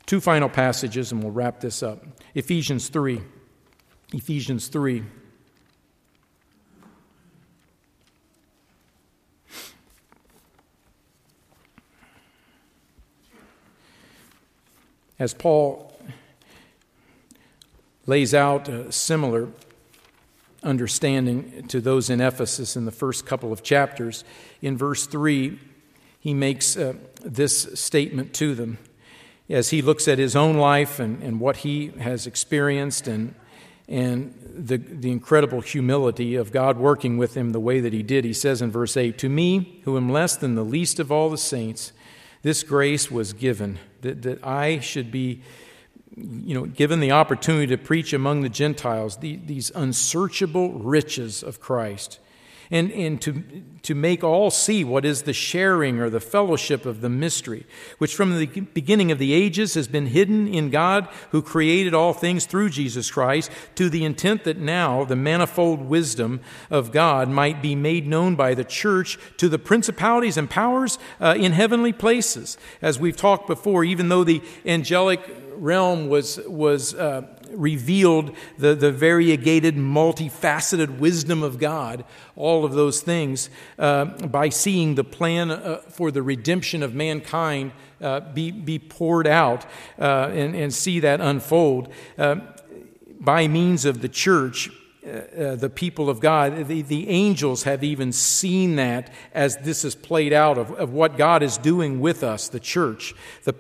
Two 0.07 0.21
final 0.21 0.49
passages, 0.49 1.13
and 1.13 1.23
we'll 1.23 1.33
wrap 1.33 1.61
this 1.61 1.83
up. 1.83 2.05
Ephesians 2.35 2.89
3. 2.89 3.21
Ephesians 4.13 4.69
3. 4.69 5.03
As 15.19 15.33
Paul 15.33 15.93
lays 18.07 18.35
out 18.35 18.69
a 18.69 18.91
similar 18.91 19.49
understanding 20.63 21.67
to 21.69 21.81
those 21.81 22.11
in 22.11 22.21
Ephesus 22.21 22.75
in 22.75 22.85
the 22.85 22.91
first 22.91 23.25
couple 23.25 23.53
of 23.53 23.63
chapters, 23.63 24.25
in 24.61 24.77
verse 24.77 25.07
3, 25.07 25.59
he 26.19 26.35
makes 26.35 26.77
uh, 26.77 26.95
this 27.23 27.79
statement 27.79 28.35
to 28.35 28.55
them 28.55 28.79
as 29.49 29.71
he 29.71 29.83
looks 29.83 30.09
at 30.09 30.19
his 30.19 30.35
own 30.35 30.57
life 30.57 30.99
and, 30.99 31.23
and 31.23 31.39
what 31.39 31.59
he 31.59 31.89
has 32.01 32.27
experienced 32.27 33.07
and, 33.07 33.35
and 33.87 34.35
the, 34.43 34.79
the 34.79 35.13
incredible 35.13 35.61
humility 35.61 36.35
of 36.35 36.51
God 36.51 36.79
working 36.79 37.19
with 37.19 37.37
him 37.37 37.51
the 37.51 37.61
way 37.61 37.79
that 37.79 37.93
he 37.93 38.03
did, 38.03 38.25
he 38.25 38.33
says 38.33 38.63
in 38.63 38.71
verse 38.71 38.97
8 38.97 39.19
To 39.19 39.29
me, 39.29 39.81
who 39.85 39.97
am 39.97 40.11
less 40.11 40.35
than 40.35 40.55
the 40.55 40.65
least 40.65 40.99
of 40.99 41.13
all 41.13 41.31
the 41.31 41.39
saints, 41.39 41.93
this 42.45 42.63
grace 42.63 43.11
was 43.11 43.33
given 43.33 43.81
that, 44.03 44.23
that 44.23 44.47
I 44.47 44.79
should 44.79 45.11
be 45.11 45.43
you 46.17 46.55
know, 46.55 46.67
given 46.67 47.01
the 47.01 47.11
opportunity 47.11 47.67
to 47.67 47.77
preach 47.77 48.13
among 48.13 48.43
the 48.43 48.49
Gentiles 48.49 49.17
the, 49.17 49.35
these 49.35 49.73
unsearchable 49.75 50.73
riches 50.75 51.43
of 51.43 51.59
Christ 51.59 52.21
and, 52.71 52.91
and 52.93 53.21
to, 53.23 53.43
to 53.83 53.95
make 53.95 54.25
all 54.25 54.51
see 54.51 54.85
what 54.85 55.05
is 55.05 55.23
the 55.23 55.33
sharing 55.33 56.01
or 56.01 56.11
the 56.11 56.21
fellowship 56.21 56.87
of 56.87 57.01
the 57.01 57.09
mystery, 57.09 57.67
which 57.99 58.15
from 58.15 58.39
the 58.39 58.47
beginning 58.47 59.11
of 59.11 59.19
the 59.19 59.33
ages 59.33 59.75
has 59.75 59.89
been 59.89 60.07
hidden 60.07 60.49
in 60.49 60.71
God 60.71 61.09
who 61.31 61.43
created 61.43 61.95
all 61.95 62.13
things 62.13 62.47
through 62.47 62.71
Jesus 62.71 63.11
Christ, 63.11 63.51
to 63.75 63.89
the 63.89 64.05
intent 64.05 64.45
that 64.45 64.59
now 64.59 65.05
the 65.05 65.17
manifold 65.17 65.83
wisdom 65.83 66.41
of 66.71 66.93
God 66.93 67.29
might 67.29 67.61
be 67.61 67.75
made 67.75 68.07
known 68.07 68.35
by 68.35 68.55
the 68.55 68.65
church 68.65 69.19
to 69.37 69.49
the 69.49 69.59
principalities 69.59 70.37
and 70.37 70.49
powers 70.49 70.99
uh, 71.21 71.35
in 71.39 71.53
heavenly 71.53 71.93
places. 71.93 72.57
As 72.81 72.99
we've 72.99 73.17
talked 73.17 73.47
before, 73.47 73.85
even 73.85 74.09
though 74.09 74.25
the 74.25 74.43
angelic 74.65 75.44
realm 75.57 76.09
was, 76.09 76.39
was 76.47 76.95
uh, 76.95 77.23
revealed 77.51 78.35
the, 78.59 78.75
the 78.75 78.93
variegated, 78.93 79.77
multifaceted 79.77 80.99
wisdom 80.99 81.43
of 81.43 81.59
God, 81.59 82.05
all 82.37 82.65
of 82.65 82.73
those 82.73 83.01
things, 83.01 83.51
uh, 83.79 84.05
by 84.05 84.49
seeing 84.49 84.95
the 84.95 85.05
plan 85.05 85.51
uh, 85.51 85.79
for 85.89 86.11
the 86.11 86.23
redemption 86.23 86.83
of 86.83 86.95
mankind 86.95 87.73
uh, 88.01 88.21
be, 88.21 88.51
be 88.51 88.79
poured 88.79 89.27
out 89.27 89.65
uh, 89.99 90.31
and, 90.33 90.55
and 90.55 90.75
see 90.75 91.01
that 91.01 91.21
unfold 91.21 91.93
uh, 92.19 92.37
by 93.21 93.49
means 93.49 93.85
of 93.85 94.03
the 94.03 94.09
church 94.09 94.71
uh, 95.05 95.57
the 95.57 95.71
people 95.71 96.09
of 96.09 96.21
God. 96.21 96.67
The, 96.67 96.83
the 96.83 97.09
angels 97.09 97.65
have 97.65 97.85
even 97.85 98.13
seen 98.13 98.77
that 98.77 99.13
as 99.35 99.57
this 99.59 99.85
is 99.85 99.95
played 99.95 100.33
out 100.33 100.57
of, 100.57 100.73
of 100.73 100.93
what 100.93 101.19
God 101.19 101.43
is 101.43 101.59
doing 101.59 102.01
with 102.01 102.23
us, 102.23 102.49
the 102.49 102.61
church, 102.61 103.15
the, 103.45 103.53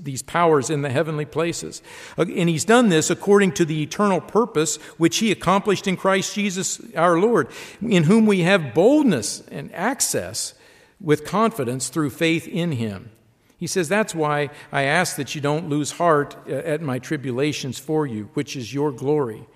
these 0.00 0.22
powers 0.22 0.70
in 0.70 0.82
the 0.82 0.90
heavenly 0.90 1.26
places. 1.26 1.82
Uh, 2.16 2.22
and 2.22 2.48
He's 2.48 2.64
done 2.64 2.88
this 2.88 3.10
according 3.10 3.52
to 3.52 3.64
the 3.64 3.82
eternal 3.82 4.20
purpose 4.20 4.76
which 4.96 5.18
He 5.18 5.30
accomplished 5.30 5.86
in 5.86 5.96
Christ 5.96 6.34
Jesus 6.34 6.80
our 6.94 7.18
Lord, 7.18 7.48
in 7.86 8.04
whom 8.04 8.26
we 8.26 8.40
have 8.40 8.74
boldness 8.74 9.42
and 9.50 9.72
access 9.74 10.54
with 11.00 11.24
confidence 11.24 11.88
through 11.88 12.10
faith 12.10 12.48
in 12.48 12.72
Him. 12.72 13.10
He 13.58 13.68
says, 13.68 13.88
That's 13.88 14.14
why 14.14 14.50
I 14.72 14.82
ask 14.82 15.16
that 15.16 15.34
you 15.34 15.40
don't 15.40 15.68
lose 15.68 15.92
heart 15.92 16.34
uh, 16.48 16.52
at 16.52 16.82
my 16.82 16.98
tribulations 16.98 17.78
for 17.78 18.06
you, 18.06 18.30
which 18.34 18.56
is 18.56 18.74
your 18.74 18.90
glory. 18.90 19.46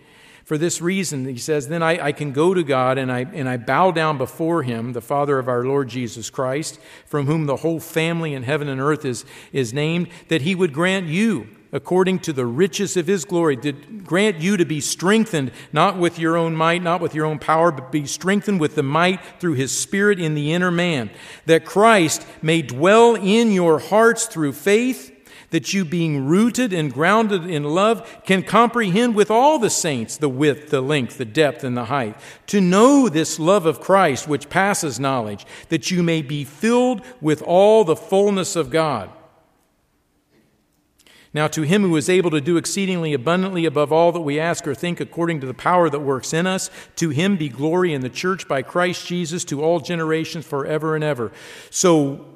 For 0.46 0.56
this 0.56 0.80
reason, 0.80 1.24
he 1.24 1.38
says, 1.38 1.66
then 1.66 1.82
I, 1.82 2.06
I, 2.06 2.12
can 2.12 2.30
go 2.30 2.54
to 2.54 2.62
God 2.62 2.98
and 2.98 3.10
I, 3.10 3.26
and 3.32 3.48
I 3.48 3.56
bow 3.56 3.90
down 3.90 4.16
before 4.16 4.62
him, 4.62 4.92
the 4.92 5.00
Father 5.00 5.40
of 5.40 5.48
our 5.48 5.64
Lord 5.64 5.88
Jesus 5.88 6.30
Christ, 6.30 6.78
from 7.04 7.26
whom 7.26 7.46
the 7.46 7.56
whole 7.56 7.80
family 7.80 8.32
in 8.32 8.44
heaven 8.44 8.68
and 8.68 8.80
earth 8.80 9.04
is, 9.04 9.24
is 9.52 9.74
named, 9.74 10.06
that 10.28 10.42
he 10.42 10.54
would 10.54 10.72
grant 10.72 11.06
you, 11.08 11.48
according 11.72 12.20
to 12.20 12.32
the 12.32 12.46
riches 12.46 12.96
of 12.96 13.08
his 13.08 13.24
glory, 13.24 13.56
to 13.56 13.72
grant 13.72 14.40
you 14.40 14.56
to 14.56 14.64
be 14.64 14.80
strengthened, 14.80 15.50
not 15.72 15.98
with 15.98 16.16
your 16.16 16.36
own 16.36 16.54
might, 16.54 16.80
not 16.80 17.00
with 17.00 17.12
your 17.12 17.26
own 17.26 17.40
power, 17.40 17.72
but 17.72 17.90
be 17.90 18.06
strengthened 18.06 18.60
with 18.60 18.76
the 18.76 18.84
might 18.84 19.20
through 19.40 19.54
his 19.54 19.76
Spirit 19.76 20.20
in 20.20 20.36
the 20.36 20.52
inner 20.52 20.70
man, 20.70 21.10
that 21.46 21.64
Christ 21.64 22.24
may 22.40 22.62
dwell 22.62 23.16
in 23.16 23.50
your 23.50 23.80
hearts 23.80 24.26
through 24.26 24.52
faith 24.52 25.15
that 25.50 25.72
you, 25.72 25.84
being 25.84 26.26
rooted 26.26 26.72
and 26.72 26.92
grounded 26.92 27.48
in 27.48 27.64
love, 27.64 28.22
can 28.24 28.42
comprehend 28.42 29.14
with 29.14 29.30
all 29.30 29.58
the 29.58 29.70
saints 29.70 30.16
the 30.16 30.28
width, 30.28 30.70
the 30.70 30.80
length, 30.80 31.18
the 31.18 31.24
depth, 31.24 31.64
and 31.64 31.76
the 31.76 31.86
height. 31.86 32.16
To 32.48 32.60
know 32.60 33.08
this 33.08 33.38
love 33.38 33.66
of 33.66 33.80
Christ, 33.80 34.28
which 34.28 34.48
passes 34.48 35.00
knowledge, 35.00 35.46
that 35.68 35.90
you 35.90 36.02
may 36.02 36.22
be 36.22 36.44
filled 36.44 37.02
with 37.20 37.42
all 37.42 37.84
the 37.84 37.96
fullness 37.96 38.56
of 38.56 38.70
God. 38.70 39.10
Now, 41.36 41.48
to 41.48 41.62
him 41.62 41.82
who 41.82 41.96
is 41.96 42.08
able 42.08 42.30
to 42.30 42.40
do 42.40 42.56
exceedingly 42.56 43.12
abundantly 43.12 43.66
above 43.66 43.92
all 43.92 44.10
that 44.12 44.22
we 44.22 44.40
ask 44.40 44.66
or 44.66 44.74
think 44.74 45.00
according 45.00 45.42
to 45.42 45.46
the 45.46 45.52
power 45.52 45.90
that 45.90 46.00
works 46.00 46.32
in 46.32 46.46
us, 46.46 46.70
to 46.96 47.10
him 47.10 47.36
be 47.36 47.50
glory 47.50 47.92
in 47.92 48.00
the 48.00 48.08
church 48.08 48.48
by 48.48 48.62
Christ 48.62 49.06
Jesus 49.06 49.44
to 49.44 49.62
all 49.62 49.78
generations 49.78 50.46
forever 50.46 50.94
and 50.94 51.04
ever. 51.04 51.30
So, 51.68 52.35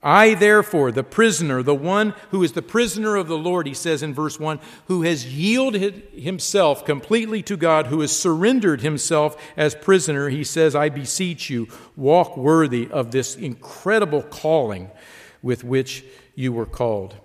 I, 0.00 0.34
therefore, 0.34 0.92
the 0.92 1.02
prisoner, 1.02 1.60
the 1.60 1.74
one 1.74 2.14
who 2.30 2.44
is 2.44 2.52
the 2.52 2.62
prisoner 2.62 3.16
of 3.16 3.26
the 3.26 3.36
Lord, 3.36 3.66
he 3.66 3.74
says 3.74 4.00
in 4.00 4.14
verse 4.14 4.38
1, 4.38 4.60
who 4.86 5.02
has 5.02 5.26
yielded 5.26 6.04
himself 6.14 6.84
completely 6.84 7.42
to 7.42 7.56
God, 7.56 7.88
who 7.88 8.00
has 8.02 8.16
surrendered 8.16 8.80
himself 8.80 9.36
as 9.56 9.74
prisoner, 9.74 10.28
he 10.28 10.44
says, 10.44 10.76
I 10.76 10.88
beseech 10.88 11.50
you, 11.50 11.66
walk 11.96 12.36
worthy 12.36 12.88
of 12.92 13.10
this 13.10 13.34
incredible 13.34 14.22
calling 14.22 14.90
with 15.42 15.64
which 15.64 16.04
you 16.36 16.52
were 16.52 16.66
called. 16.66 17.16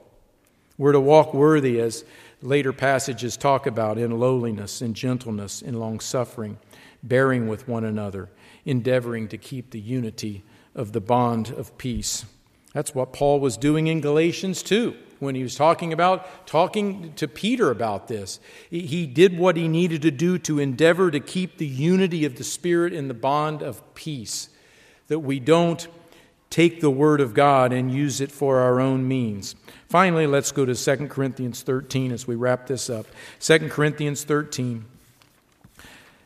We're 0.75 0.93
to 0.93 0.99
walk 0.99 1.31
worthy, 1.35 1.79
as 1.79 2.03
later 2.41 2.73
passages 2.73 3.37
talk 3.37 3.67
about, 3.67 3.99
in 3.99 4.19
lowliness, 4.19 4.81
in 4.81 4.95
gentleness, 4.95 5.61
in 5.61 5.79
long 5.79 5.99
suffering, 5.99 6.57
bearing 7.03 7.47
with 7.47 7.67
one 7.67 7.83
another, 7.83 8.31
endeavoring 8.65 9.27
to 9.27 9.37
keep 9.37 9.69
the 9.69 9.79
unity 9.79 10.43
of 10.73 10.91
the 10.91 11.01
bond 11.01 11.51
of 11.51 11.77
peace. 11.77 12.25
That's 12.73 12.95
what 12.95 13.13
Paul 13.13 13.39
was 13.39 13.55
doing 13.55 13.87
in 13.87 14.01
Galatians 14.01 14.63
2 14.63 14.95
when 15.19 15.35
he 15.35 15.43
was 15.43 15.55
talking 15.55 15.93
about 15.93 16.45
talking 16.45 17.13
to 17.13 17.27
Peter 17.27 17.71
about 17.71 18.07
this. 18.07 18.39
He 18.69 19.05
did 19.05 19.37
what 19.37 19.55
he 19.55 19.67
needed 19.67 20.01
to 20.01 20.11
do 20.11 20.37
to 20.39 20.59
endeavor 20.59 21.09
to 21.11 21.19
keep 21.19 21.57
the 21.57 21.67
unity 21.67 22.25
of 22.25 22.35
the 22.35 22.43
Spirit 22.43 22.93
in 22.93 23.07
the 23.07 23.13
bond 23.13 23.61
of 23.61 23.93
peace, 23.95 24.49
that 25.07 25.19
we 25.19 25.39
don't 25.39 25.87
take 26.49 26.81
the 26.81 26.89
Word 26.89 27.21
of 27.21 27.33
God 27.33 27.71
and 27.73 27.91
use 27.91 28.21
it 28.21 28.31
for 28.31 28.59
our 28.59 28.79
own 28.79 29.07
means. 29.07 29.55
Finally, 29.87 30.27
let's 30.27 30.51
go 30.51 30.65
to 30.65 30.75
2 30.75 31.07
Corinthians 31.07 31.61
13 31.61 32.11
as 32.11 32.27
we 32.27 32.35
wrap 32.35 32.67
this 32.67 32.89
up. 32.89 33.05
2 33.39 33.69
Corinthians 33.69 34.23
13. 34.23 34.85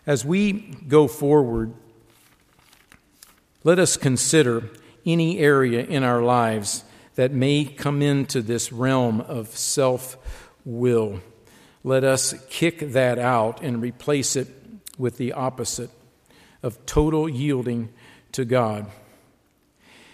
As 0.05 0.25
we 0.25 0.53
go 0.87 1.07
forward, 1.07 1.73
let 3.63 3.79
us 3.79 3.97
consider 3.97 4.63
any 5.07 5.39
area 5.39 5.83
in 5.83 6.03
our 6.03 6.21
lives 6.21 6.83
that 7.15 7.31
may 7.31 7.65
come 7.65 8.01
into 8.01 8.41
this 8.41 8.71
realm 8.71 9.21
of 9.21 9.47
self 9.49 10.17
will. 10.65 11.21
Let 11.83 12.03
us 12.03 12.35
kick 12.49 12.91
that 12.91 13.17
out 13.17 13.61
and 13.61 13.81
replace 13.81 14.35
it 14.35 14.47
with 14.97 15.17
the 15.17 15.33
opposite 15.33 15.89
of 16.61 16.85
total 16.85 17.29
yielding 17.29 17.89
to 18.33 18.45
God. 18.45 18.87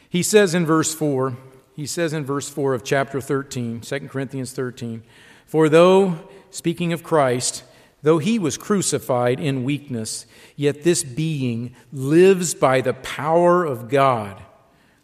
He 0.09 0.21
says 0.21 0.53
in 0.53 0.65
verse 0.65 0.93
4, 0.93 1.35
he 1.75 1.87
says 1.87 2.13
in 2.13 2.23
verse 2.23 2.47
4 2.47 2.75
of 2.75 2.83
chapter 2.83 3.19
13, 3.19 3.81
2 3.81 3.99
Corinthians 4.07 4.51
13, 4.53 5.03
For 5.45 5.69
though, 5.69 6.29
speaking 6.51 6.93
of 6.93 7.03
Christ, 7.03 7.63
though 8.03 8.19
he 8.19 8.37
was 8.37 8.57
crucified 8.57 9.39
in 9.39 9.63
weakness, 9.63 10.27
yet 10.55 10.83
this 10.83 11.03
being 11.03 11.75
lives 11.91 12.53
by 12.53 12.81
the 12.81 12.93
power 12.93 13.65
of 13.65 13.89
God. 13.89 14.41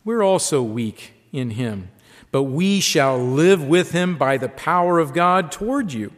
We're 0.05 0.23
also 0.23 0.61
weak 0.61 1.13
in 1.31 1.51
him, 1.51 1.89
but 2.31 2.43
we 2.43 2.79
shall 2.79 3.17
live 3.17 3.63
with 3.63 3.91
him 3.91 4.17
by 4.17 4.37
the 4.37 4.49
power 4.49 4.99
of 4.99 5.13
God 5.13 5.51
toward 5.51 5.93
you. 5.93 6.11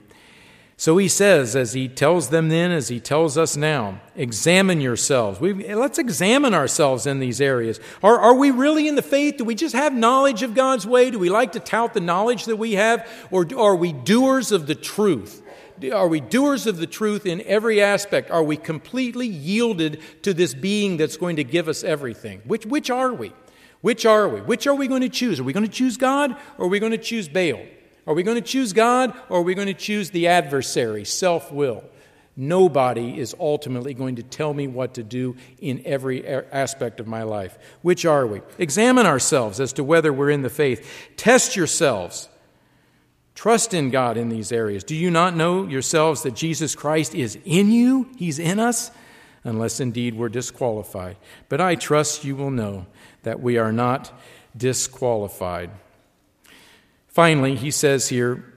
So 0.82 0.98
he 0.98 1.10
says, 1.10 1.56
as 1.56 1.74
he 1.74 1.88
tells 1.88 2.30
them 2.30 2.50
then, 2.50 2.72
as 2.72 2.88
he 2.88 3.00
tells 3.00 3.38
us 3.38 3.56
now, 3.56 4.02
examine 4.16 4.82
yourselves. 4.82 5.40
We, 5.40 5.76
let's 5.76 6.00
examine 6.00 6.56
ourselves 6.56 7.06
in 7.06 7.20
these 7.20 7.40
areas. 7.40 7.80
Are, 8.02 8.18
are 8.18 8.34
we 8.34 8.50
really 8.50 8.88
in 8.88 8.96
the 8.96 9.04
faith? 9.04 9.38
Do 9.38 9.44
we 9.44 9.54
just 9.54 9.76
have 9.76 9.94
knowledge 9.94 10.42
of 10.42 10.56
God's 10.56 10.88
way? 10.88 11.12
Do 11.12 11.20
we 11.20 11.30
like 11.30 11.52
to 11.52 11.60
tout 11.60 11.94
the 11.94 12.00
knowledge 12.00 12.46
that 12.46 12.56
we 12.56 12.74
have? 12.74 13.08
Or 13.30 13.46
are 13.56 13.76
we 13.76 13.94
doers 13.94 14.52
of 14.52 14.66
the 14.66 14.74
truth? 14.74 15.44
Are 15.94 16.08
we 16.08 16.20
doers 16.20 16.66
of 16.66 16.78
the 16.78 16.88
truth 16.88 17.28
in 17.28 17.42
every 17.42 17.80
aspect? 17.80 18.32
Are 18.32 18.44
we 18.44 18.58
completely 18.58 19.28
yielded 19.28 20.00
to 20.24 20.34
this 20.34 20.56
being 20.56 20.98
that's 20.98 21.16
going 21.16 21.36
to 21.36 21.44
give 21.44 21.68
us 21.68 21.84
everything? 21.84 22.42
Which, 22.46 22.66
which 22.66 22.90
are 22.90 23.14
we? 23.14 23.34
Which 23.82 24.06
are 24.06 24.28
we? 24.28 24.42
Which 24.42 24.68
are 24.68 24.76
we 24.76 24.88
going 24.88 25.02
to 25.02 25.10
choose? 25.10 25.40
Are 25.40 25.44
we 25.44 25.54
going 25.54 25.66
to 25.66 25.72
choose 25.72 25.98
God 25.98 26.36
or 26.58 26.66
are 26.66 26.70
we 26.70 26.80
going 26.80 26.92
to 26.92 26.98
choose 26.98 27.28
Baal? 27.28 27.66
Are 28.08 28.14
we 28.14 28.24
going 28.24 28.36
to 28.36 28.42
choose 28.42 28.74
God 28.74 29.14
or 29.30 29.40
are 29.40 29.44
we 29.44 29.56
going 29.56 29.68
to 29.68 29.74
choose 29.74 30.10
the 30.10 30.28
adversary, 30.28 31.06
self 31.06 31.52
will? 31.52 31.84
Nobody 32.36 33.20
is 33.20 33.36
ultimately 33.40 33.94
going 33.94 34.16
to 34.16 34.24
tell 34.24 34.54
me 34.54 34.68
what 34.68 34.94
to 34.94 35.04
do 35.04 35.36
in 35.60 35.82
every 35.86 36.26
aspect 36.28 37.00
of 37.00 37.08
my 37.08 37.24
life. 37.24 37.58
Which 37.82 38.06
are 38.06 38.26
we? 38.26 38.42
Examine 38.58 39.06
ourselves 39.06 39.60
as 39.60 39.74
to 39.74 39.84
whether 39.84 40.14
we're 40.14 40.30
in 40.30 40.42
the 40.42 40.50
faith. 40.50 40.90
Test 41.18 41.56
yourselves. 41.56 42.30
Trust 43.36 43.74
in 43.74 43.90
God 43.90 44.18
in 44.18 44.30
these 44.30 44.52
areas. 44.52 44.84
Do 44.84 44.96
you 44.96 45.12
not 45.12 45.36
know 45.36 45.68
yourselves 45.68 46.24
that 46.24 46.36
Jesus 46.36 46.74
Christ 46.74 47.14
is 47.14 47.38
in 47.44 47.72
you? 47.72 48.10
He's 48.18 48.40
in 48.40 48.60
us, 48.60 48.92
unless 49.44 49.80
indeed 49.80 50.16
we're 50.16 50.30
disqualified. 50.30 51.18
But 51.50 51.60
I 51.60 51.76
trust 51.76 52.24
you 52.24 52.36
will 52.36 52.52
know 52.52 52.86
that 53.24 53.40
we 53.40 53.58
are 53.58 53.72
not 53.72 54.12
disqualified. 54.56 55.72
Finally, 57.08 57.56
he 57.56 57.72
says 57.72 58.10
here, 58.10 58.54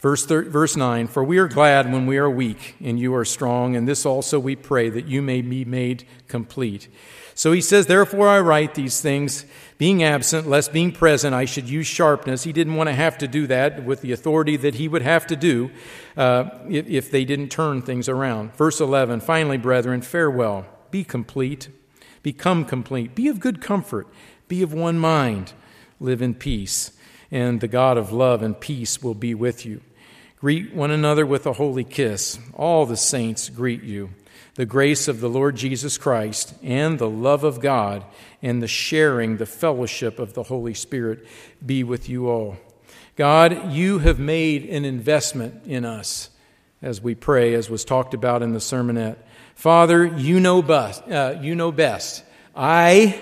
verse, 0.00 0.26
thir- 0.26 0.48
verse 0.48 0.76
9 0.76 1.06
For 1.06 1.22
we 1.22 1.38
are 1.38 1.48
glad 1.48 1.92
when 1.92 2.06
we 2.06 2.18
are 2.18 2.30
weak, 2.30 2.76
and 2.80 2.98
you 2.98 3.14
are 3.14 3.24
strong, 3.24 3.76
and 3.76 3.86
this 3.86 4.04
also 4.04 4.38
we 4.38 4.56
pray, 4.56 4.88
that 4.90 5.06
you 5.06 5.22
may 5.22 5.40
be 5.40 5.64
made 5.64 6.06
complete. 6.28 6.88
So 7.34 7.52
he 7.52 7.60
says, 7.60 7.86
Therefore 7.86 8.28
I 8.28 8.40
write 8.40 8.74
these 8.74 9.00
things, 9.00 9.44
being 9.76 10.02
absent, 10.02 10.48
lest 10.48 10.72
being 10.72 10.92
present 10.92 11.34
I 11.34 11.44
should 11.44 11.68
use 11.68 11.86
sharpness. 11.86 12.44
He 12.44 12.52
didn't 12.52 12.74
want 12.74 12.88
to 12.88 12.94
have 12.94 13.18
to 13.18 13.28
do 13.28 13.46
that 13.48 13.84
with 13.84 14.02
the 14.02 14.12
authority 14.12 14.56
that 14.58 14.76
he 14.76 14.86
would 14.86 15.02
have 15.02 15.26
to 15.28 15.36
do 15.36 15.70
uh, 16.16 16.48
if, 16.68 16.88
if 16.88 17.10
they 17.10 17.24
didn't 17.24 17.48
turn 17.48 17.82
things 17.82 18.08
around. 18.08 18.54
Verse 18.54 18.80
11 18.80 19.20
Finally, 19.20 19.58
brethren, 19.58 20.00
farewell. 20.00 20.66
Be 20.90 21.02
complete. 21.02 21.68
Become 22.24 22.64
complete. 22.64 23.14
Be 23.14 23.28
of 23.28 23.38
good 23.38 23.60
comfort. 23.60 24.08
Be 24.48 24.62
of 24.62 24.72
one 24.72 24.98
mind. 24.98 25.52
Live 26.00 26.22
in 26.22 26.34
peace. 26.34 26.90
And 27.30 27.60
the 27.60 27.68
God 27.68 27.98
of 27.98 28.12
love 28.12 28.42
and 28.42 28.58
peace 28.58 29.02
will 29.02 29.14
be 29.14 29.34
with 29.34 29.64
you. 29.64 29.82
Greet 30.40 30.74
one 30.74 30.90
another 30.90 31.26
with 31.26 31.46
a 31.46 31.52
holy 31.52 31.84
kiss. 31.84 32.38
All 32.54 32.86
the 32.86 32.96
saints 32.96 33.50
greet 33.50 33.82
you. 33.82 34.10
The 34.54 34.64
grace 34.64 35.06
of 35.06 35.20
the 35.20 35.28
Lord 35.28 35.56
Jesus 35.56 35.98
Christ 35.98 36.54
and 36.62 36.98
the 36.98 37.10
love 37.10 37.44
of 37.44 37.60
God 37.60 38.04
and 38.42 38.62
the 38.62 38.68
sharing, 38.68 39.36
the 39.36 39.46
fellowship 39.46 40.18
of 40.18 40.32
the 40.32 40.44
Holy 40.44 40.74
Spirit 40.74 41.26
be 41.64 41.84
with 41.84 42.08
you 42.08 42.28
all. 42.28 42.56
God, 43.16 43.72
you 43.72 43.98
have 43.98 44.18
made 44.18 44.64
an 44.64 44.86
investment 44.86 45.66
in 45.66 45.84
us 45.84 46.30
as 46.80 47.02
we 47.02 47.14
pray, 47.14 47.52
as 47.52 47.68
was 47.68 47.84
talked 47.84 48.14
about 48.14 48.42
in 48.42 48.52
the 48.52 48.60
sermonette. 48.60 49.18
Father, 49.64 50.04
you 50.04 50.40
know 50.40 50.60
best. 50.60 51.10
Uh, 51.10 51.36
you 51.40 51.54
know 51.54 51.72
best. 51.72 52.22
I, 52.54 53.18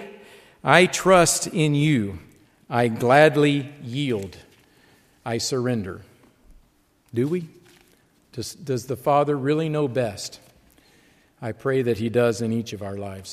I 0.64 0.86
trust 0.86 1.46
in 1.46 1.76
you. 1.76 2.18
I 2.68 2.88
gladly 2.88 3.72
yield. 3.80 4.36
I 5.24 5.38
surrender. 5.38 6.00
Do 7.14 7.28
we? 7.28 7.48
Does, 8.32 8.56
does 8.56 8.86
the 8.86 8.96
Father 8.96 9.38
really 9.38 9.68
know 9.68 9.86
best? 9.86 10.40
I 11.40 11.52
pray 11.52 11.80
that 11.82 11.98
He 11.98 12.08
does 12.08 12.42
in 12.42 12.52
each 12.52 12.72
of 12.72 12.82
our 12.82 12.96
lives. 12.96 13.30